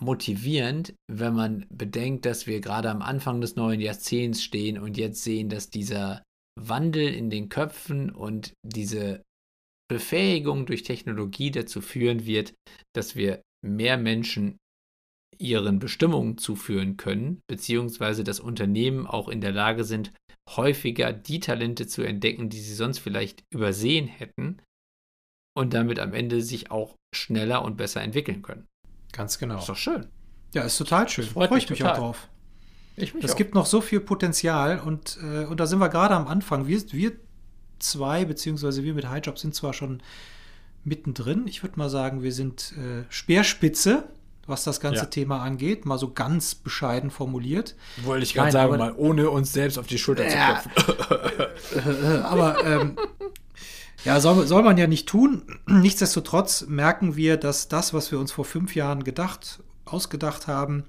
motivierend, 0.00 0.94
wenn 1.10 1.34
man 1.34 1.66
bedenkt, 1.70 2.24
dass 2.24 2.46
wir 2.46 2.60
gerade 2.60 2.90
am 2.90 3.02
Anfang 3.02 3.40
des 3.40 3.56
neuen 3.56 3.80
Jahrzehnts 3.80 4.42
stehen 4.42 4.78
und 4.78 4.96
jetzt 4.96 5.22
sehen, 5.22 5.48
dass 5.48 5.70
dieser 5.70 6.22
Wandel 6.58 7.12
in 7.14 7.30
den 7.30 7.48
Köpfen 7.48 8.10
und 8.10 8.52
diese 8.64 9.22
Befähigung 9.88 10.66
durch 10.66 10.82
Technologie 10.82 11.50
dazu 11.50 11.80
führen 11.80 12.26
wird, 12.26 12.54
dass 12.94 13.16
wir 13.16 13.42
mehr 13.64 13.96
Menschen 13.96 14.56
ihren 15.36 15.78
Bestimmungen 15.78 16.38
zuführen 16.38 16.96
können, 16.96 17.40
beziehungsweise 17.46 18.24
dass 18.24 18.40
Unternehmen 18.40 19.06
auch 19.06 19.28
in 19.28 19.40
der 19.40 19.52
Lage 19.52 19.84
sind, 19.84 20.12
häufiger 20.56 21.12
die 21.12 21.40
Talente 21.40 21.86
zu 21.86 22.02
entdecken, 22.02 22.48
die 22.48 22.60
sie 22.60 22.74
sonst 22.74 22.98
vielleicht 22.98 23.44
übersehen 23.52 24.06
hätten 24.06 24.60
und 25.56 25.74
damit 25.74 25.98
am 25.98 26.14
Ende 26.14 26.40
sich 26.42 26.70
auch 26.70 26.96
schneller 27.14 27.62
und 27.64 27.76
besser 27.76 28.02
entwickeln 28.02 28.42
können. 28.42 28.66
Ganz 29.12 29.38
genau. 29.38 29.58
Ist 29.58 29.68
doch 29.68 29.76
schön. 29.76 30.06
Ja, 30.54 30.62
ist 30.62 30.78
total 30.78 31.08
schön. 31.08 31.26
Freue 31.26 31.50
mich 31.50 31.64
ich 31.64 31.70
mich 31.70 31.78
total. 31.80 31.94
auch 31.94 31.98
drauf. 31.98 32.28
Ich 32.96 33.14
mich 33.14 33.24
Es 33.24 33.36
gibt 33.36 33.54
noch 33.54 33.66
so 33.66 33.80
viel 33.80 34.00
Potenzial 34.00 34.80
und, 34.80 35.18
äh, 35.22 35.44
und 35.44 35.60
da 35.60 35.66
sind 35.66 35.78
wir 35.78 35.88
gerade 35.88 36.14
am 36.14 36.26
Anfang. 36.26 36.66
Wir, 36.66 36.80
wir 36.92 37.12
zwei, 37.78 38.24
beziehungsweise 38.24 38.82
wir 38.82 38.94
mit 38.94 39.08
Highjob 39.08 39.38
sind 39.38 39.54
zwar 39.54 39.72
schon 39.72 40.02
mittendrin. 40.84 41.46
Ich 41.46 41.62
würde 41.62 41.78
mal 41.78 41.90
sagen, 41.90 42.22
wir 42.22 42.32
sind 42.32 42.72
äh, 42.72 43.04
Speerspitze, 43.08 44.08
was 44.48 44.64
das 44.64 44.80
ganze 44.80 45.02
Ja. 45.02 45.06
Thema 45.06 45.42
angeht. 45.42 45.84
Mal 45.86 45.98
so 45.98 46.12
ganz 46.12 46.54
bescheiden 46.54 47.10
formuliert. 47.10 47.76
Wollte 48.04 48.24
ich 48.24 48.34
gerade 48.34 48.52
sagen, 48.52 48.74
aber- 48.74 48.78
mal 48.78 48.94
ohne 48.96 49.30
uns 49.30 49.52
selbst 49.52 49.78
auf 49.78 49.86
die 49.86 49.98
Schulter 49.98 50.28
Ja. 50.28 50.62
zu 50.62 50.68
klopfen. 50.70 52.22
Aber 52.24 52.64
ähm, 52.64 52.96
ja, 54.04 54.20
soll, 54.20 54.46
soll 54.46 54.62
man 54.62 54.78
ja 54.78 54.86
nicht 54.86 55.08
tun. 55.08 55.58
Nichtsdestotrotz 55.66 56.66
merken 56.68 57.16
wir, 57.16 57.36
dass 57.36 57.68
das, 57.68 57.92
was 57.92 58.10
wir 58.12 58.18
uns 58.18 58.32
vor 58.32 58.44
fünf 58.44 58.74
Jahren 58.74 59.04
gedacht, 59.04 59.60
ausgedacht 59.84 60.46
haben 60.46 60.84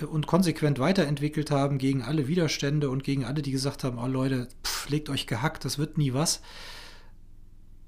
äh, 0.00 0.04
und 0.04 0.26
konsequent 0.26 0.78
weiterentwickelt 0.78 1.50
haben 1.50 1.78
gegen 1.78 2.02
alle 2.02 2.26
Widerstände 2.28 2.90
und 2.90 3.04
gegen 3.04 3.24
alle, 3.24 3.40
die 3.42 3.52
gesagt 3.52 3.84
haben, 3.84 3.98
oh 3.98 4.06
Leute, 4.06 4.48
pff, 4.64 4.88
legt 4.90 5.08
euch 5.10 5.26
gehackt, 5.26 5.64
das 5.64 5.78
wird 5.78 5.96
nie 5.96 6.12
was, 6.12 6.40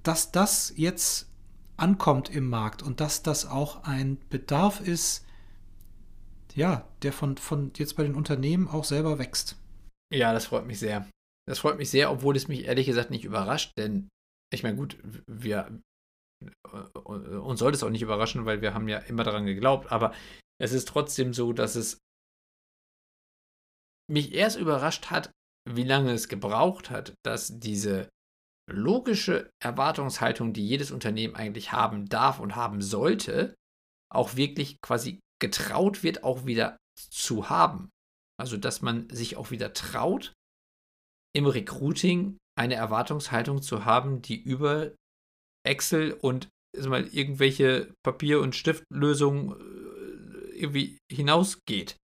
dass 0.03 0.31
das 0.33 0.73
jetzt 0.77 1.27
ankommt 1.77 2.31
im 2.31 2.49
Markt 2.49 2.83
und 2.83 3.01
dass 3.01 3.22
das 3.22 3.47
auch 3.47 3.85
ein 3.85 4.18
Bedarf 4.29 4.81
ist, 4.81 5.27
ja, 6.55 6.89
der 7.03 7.12
von, 7.12 7.37
von 7.37 7.72
jetzt 7.77 7.97
bei 7.97 8.03
den 8.03 8.14
Unternehmen 8.14 8.68
auch 8.68 8.85
selber 8.85 9.18
wächst. 9.18 9.57
Ja, 10.12 10.33
das 10.33 10.47
freut 10.47 10.66
mich 10.66 10.79
sehr. 10.79 11.09
Das 11.47 11.59
freut 11.59 11.77
mich 11.77 11.91
sehr, 11.91 12.11
obwohl 12.11 12.37
es 12.37 12.49
mich 12.49 12.64
ehrlich 12.64 12.87
gesagt 12.87 13.11
nicht 13.11 13.24
überrascht, 13.24 13.72
denn 13.77 14.09
ich 14.53 14.62
meine, 14.62 14.77
gut, 14.77 14.97
wir 15.27 15.81
äh, 16.43 17.09
uns 17.09 17.61
sollte 17.61 17.77
es 17.77 17.83
auch 17.83 17.91
nicht 17.91 18.03
überraschen, 18.03 18.47
weil 18.47 18.62
wir 18.62 18.74
haben 18.74 18.89
ja 18.89 18.99
immer 18.99 19.24
daran 19.24 19.47
geglaubt, 19.47 19.91
aber 19.93 20.14
es 20.61 20.72
ist 20.72 20.89
trotzdem 20.89 21.35
so, 21.35 21.53
dass 21.53 21.77
es 21.77 21.99
mich 24.11 24.35
erst 24.35 24.59
überrascht 24.59 25.11
hat, 25.11 25.31
wie 25.68 25.85
lange 25.85 26.12
es 26.12 26.29
gebraucht 26.29 26.91
hat, 26.91 27.14
dass 27.24 27.59
diese 27.59 28.09
logische 28.69 29.51
Erwartungshaltung, 29.62 30.53
die 30.53 30.67
jedes 30.67 30.91
Unternehmen 30.91 31.37
eigentlich 31.37 31.73
haben 31.73 32.07
darf 32.09 32.41
und 32.41 32.57
haben 32.57 32.83
sollte, 32.83 33.55
auch 34.12 34.37
wirklich 34.37 34.81
quasi 34.81 35.21
getraut 35.41 36.03
wird, 36.03 36.25
auch 36.25 36.47
wieder 36.47 36.77
zu 36.99 37.49
haben. 37.49 37.91
Also, 38.39 38.57
dass 38.57 38.83
man 38.83 39.09
sich 39.11 39.37
auch 39.37 39.51
wieder 39.51 39.73
traut, 39.73 40.33
im 41.35 41.47
Recruiting 41.47 42.39
eine 42.59 42.75
Erwartungshaltung 42.75 43.61
zu 43.61 43.85
haben, 43.85 44.23
die 44.23 44.43
über 44.43 44.93
Excel 45.67 46.12
und 46.12 46.49
mal, 46.85 47.07
irgendwelche 47.09 47.93
Papier- 48.03 48.41
und 48.41 48.55
Stiftlösungen 48.55 49.53
äh, 49.53 50.59
irgendwie 50.59 50.99
hinausgeht. 51.11 51.97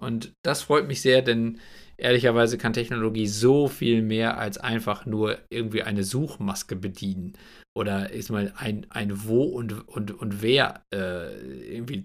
Und 0.00 0.32
das 0.42 0.62
freut 0.62 0.86
mich 0.86 1.00
sehr, 1.00 1.22
denn 1.22 1.60
ehrlicherweise 1.96 2.58
kann 2.58 2.72
Technologie 2.72 3.26
so 3.26 3.68
viel 3.68 4.02
mehr 4.02 4.38
als 4.38 4.58
einfach 4.58 5.06
nur 5.06 5.38
irgendwie 5.50 5.82
eine 5.82 6.04
Suchmaske 6.04 6.74
bedienen 6.76 7.36
oder 7.76 8.10
ist 8.10 8.30
mal 8.30 8.52
ein, 8.56 8.86
ein 8.90 9.24
Wo 9.24 9.44
und, 9.44 9.86
und, 9.88 10.10
und 10.10 10.42
Wer 10.42 10.82
äh, 10.92 11.74
irgendwie 11.76 12.04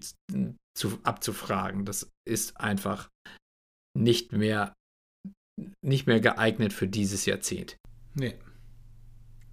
zu, 0.76 0.98
abzufragen. 1.02 1.84
Das 1.84 2.10
ist 2.28 2.60
einfach 2.60 3.08
nicht 3.96 4.32
mehr, 4.32 4.74
nicht 5.84 6.06
mehr 6.06 6.20
geeignet 6.20 6.72
für 6.72 6.86
dieses 6.86 7.24
Jahrzehnt. 7.26 7.76
Nee, 8.14 8.34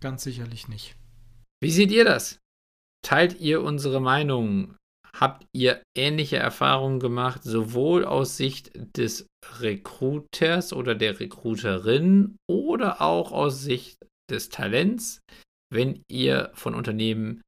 ganz 0.01 0.23
sicherlich 0.23 0.67
nicht. 0.67 0.95
Wie 1.61 1.71
seht 1.71 1.91
ihr 1.91 2.03
das? 2.03 2.39
Teilt 3.05 3.39
ihr 3.39 3.61
unsere 3.61 4.01
Meinung? 4.01 4.75
Habt 5.15 5.45
ihr 5.53 5.83
ähnliche 5.95 6.37
Erfahrungen 6.37 6.99
gemacht, 6.99 7.43
sowohl 7.43 8.03
aus 8.03 8.35
Sicht 8.35 8.71
des 8.97 9.27
Recruiters 9.59 10.73
oder 10.73 10.95
der 10.95 11.19
Recruiterin 11.19 12.37
oder 12.49 13.01
auch 13.01 13.31
aus 13.31 13.61
Sicht 13.61 13.99
des 14.29 14.49
Talents, 14.49 15.19
wenn 15.71 16.01
ihr 16.09 16.51
von 16.55 16.73
Unternehmen 16.73 17.41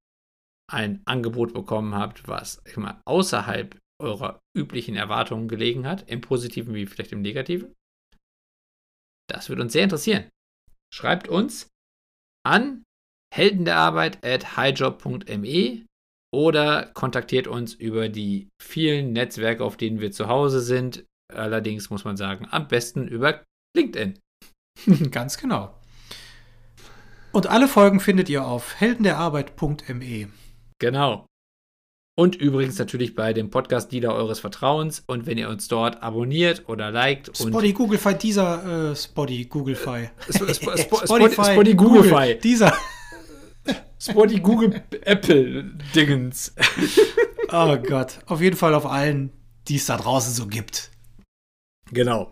ein 0.72 1.02
Angebot 1.06 1.54
bekommen 1.54 1.96
habt, 1.96 2.28
was 2.28 2.62
mal, 2.76 3.02
außerhalb 3.06 3.78
eurer 4.02 4.40
üblichen 4.56 4.96
Erwartungen 4.96 5.48
gelegen 5.48 5.88
hat, 5.88 6.10
im 6.10 6.22
positiven 6.22 6.74
wie 6.74 6.86
vielleicht 6.86 7.12
im 7.12 7.22
negativen? 7.22 7.74
Das 9.28 9.50
würde 9.50 9.64
uns 9.64 9.74
sehr 9.74 9.84
interessieren. 9.84 10.30
Schreibt 10.94 11.28
uns 11.28 11.70
an 12.46 12.84
helden 13.34 13.66
der 13.66 13.78
Arbeit 13.78 14.24
at 14.26 14.56
highjob.me 14.56 15.86
oder 16.34 16.88
kontaktiert 16.94 17.48
uns 17.48 17.74
über 17.74 18.10
die 18.10 18.50
vielen 18.62 19.14
Netzwerke, 19.14 19.64
auf 19.64 19.78
denen 19.78 20.00
wir 20.02 20.12
zu 20.12 20.28
Hause 20.28 20.62
sind. 20.62 21.06
Allerdings 21.34 21.90
muss 21.90 22.04
man 22.04 22.18
sagen, 22.18 22.48
am 22.52 22.68
besten 22.68 23.08
über 23.08 23.44
LinkedIn. 23.76 24.20
Ganz 25.12 25.38
genau. 25.38 25.80
Und 27.32 27.48
alle 27.48 27.68
Folgen 27.68 28.00
findet 28.00 28.30
ihr 28.30 28.46
auf 28.46 28.76
heldenderarbeit.me. 28.80 30.30
Genau. 30.80 31.26
Und 32.18 32.38
übrigens 32.38 32.80
natürlich 32.80 33.14
bei 33.14 33.34
dem 33.34 33.50
Podcast 33.50 33.92
Dealer 33.92 34.14
eures 34.16 34.40
Vertrauens. 34.40 35.04
Und 35.06 35.26
wenn 35.26 35.38
ihr 35.38 35.50
uns 35.50 35.68
dort 35.68 36.02
abonniert 36.02 36.70
oder 36.70 36.92
liked 36.92 37.28
und 37.42 37.50
Spotty, 37.50 37.74
Googlefy, 37.74 38.14
dieser 38.16 38.92
äh, 38.92 38.96
Spotty, 38.96 39.46
Googlefy. 39.46 40.10
Sp- 40.32 40.48
Sp- 40.48 40.76
Sp- 40.80 41.04
Spotty, 41.04 41.32
Spotty 41.32 41.76
Google, 41.76 42.04
Googlefy. 42.10 42.40
Dieser. 42.40 42.74
Spotty 44.00 44.40
Google 44.40 44.84
Apple 45.02 45.64
Dingens. 45.94 46.54
Oh 47.52 47.78
Gott. 47.78 48.20
Auf 48.26 48.42
jeden 48.42 48.58
Fall 48.58 48.74
auf 48.74 48.86
allen, 48.86 49.32
die 49.68 49.76
es 49.76 49.86
da 49.86 49.98
draußen 49.98 50.34
so 50.34 50.48
gibt. 50.48 50.92
Genau. 51.92 52.32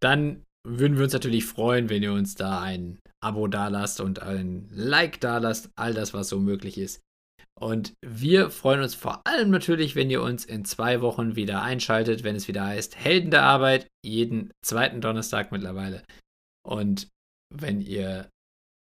Dann 0.00 0.44
würden 0.66 0.96
wir 0.96 1.04
uns 1.04 1.12
natürlich 1.12 1.44
freuen, 1.44 1.88
wenn 1.88 2.02
ihr 2.02 2.12
uns 2.12 2.34
da 2.34 2.60
ein 2.60 2.98
Abo 3.22 3.46
dalasst 3.48 4.00
und 4.00 4.20
ein 4.20 4.68
Like 4.70 5.20
dalasst, 5.20 5.70
all 5.76 5.94
das, 5.94 6.14
was 6.14 6.28
so 6.28 6.40
möglich 6.40 6.78
ist. 6.78 7.00
Und 7.58 7.92
wir 8.02 8.50
freuen 8.50 8.80
uns 8.80 8.94
vor 8.94 9.20
allem 9.26 9.50
natürlich, 9.50 9.94
wenn 9.94 10.10
ihr 10.10 10.22
uns 10.22 10.46
in 10.46 10.64
zwei 10.64 11.02
Wochen 11.02 11.36
wieder 11.36 11.62
einschaltet, 11.62 12.24
wenn 12.24 12.34
es 12.36 12.48
wieder 12.48 12.64
heißt 12.64 12.96
Helden 12.96 13.30
der 13.30 13.42
Arbeit, 13.42 13.86
jeden 14.02 14.50
zweiten 14.64 15.02
Donnerstag 15.02 15.52
mittlerweile. 15.52 16.02
Und 16.66 17.08
wenn 17.54 17.82
ihr 17.82 18.30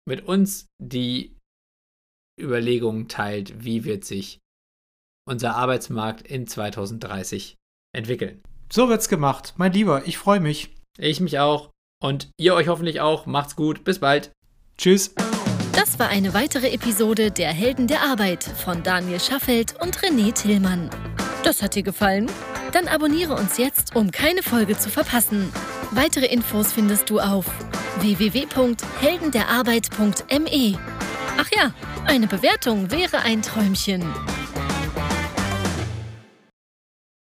mit 0.06 0.26
uns 0.26 0.66
die 0.82 1.36
Überlegungen 2.40 3.08
teilt, 3.08 3.64
wie 3.64 3.84
wird 3.84 4.04
sich 4.04 4.38
unser 5.28 5.56
Arbeitsmarkt 5.56 6.26
in 6.26 6.46
2030 6.46 7.56
entwickeln. 7.94 8.42
So 8.72 8.88
wird's 8.88 9.08
gemacht. 9.08 9.54
Mein 9.56 9.72
Lieber, 9.72 10.06
ich 10.06 10.18
freue 10.18 10.40
mich. 10.40 10.74
Ich 10.98 11.20
mich 11.20 11.38
auch. 11.38 11.70
Und 12.02 12.30
ihr 12.38 12.54
euch 12.54 12.68
hoffentlich 12.68 13.00
auch. 13.00 13.26
Macht's 13.26 13.56
gut. 13.56 13.84
Bis 13.84 14.00
bald. 14.00 14.32
Tschüss. 14.78 15.14
Das 15.72 15.98
war 15.98 16.08
eine 16.08 16.34
weitere 16.34 16.70
Episode 16.70 17.30
der 17.30 17.52
Helden 17.52 17.86
der 17.86 18.02
Arbeit 18.02 18.44
von 18.44 18.82
Daniel 18.82 19.20
Schaffelt 19.20 19.80
und 19.80 19.98
René 19.98 20.32
Tillmann. 20.32 20.90
Das 21.44 21.62
hat 21.62 21.74
dir 21.74 21.82
gefallen? 21.82 22.30
Dann 22.72 22.88
abonniere 22.88 23.34
uns 23.34 23.56
jetzt, 23.56 23.94
um 23.94 24.10
keine 24.10 24.42
Folge 24.42 24.76
zu 24.76 24.90
verpassen. 24.90 25.52
Weitere 25.92 26.26
Infos 26.26 26.72
findest 26.72 27.08
du 27.10 27.20
auf 27.20 27.46
www.heldenderarbeit.me. 28.00 30.78
Ach 31.38 31.48
ja, 31.54 31.72
eine 32.04 32.26
Bewertung 32.26 32.90
wäre 32.90 33.20
ein 33.20 33.42
Träumchen. 33.42 34.02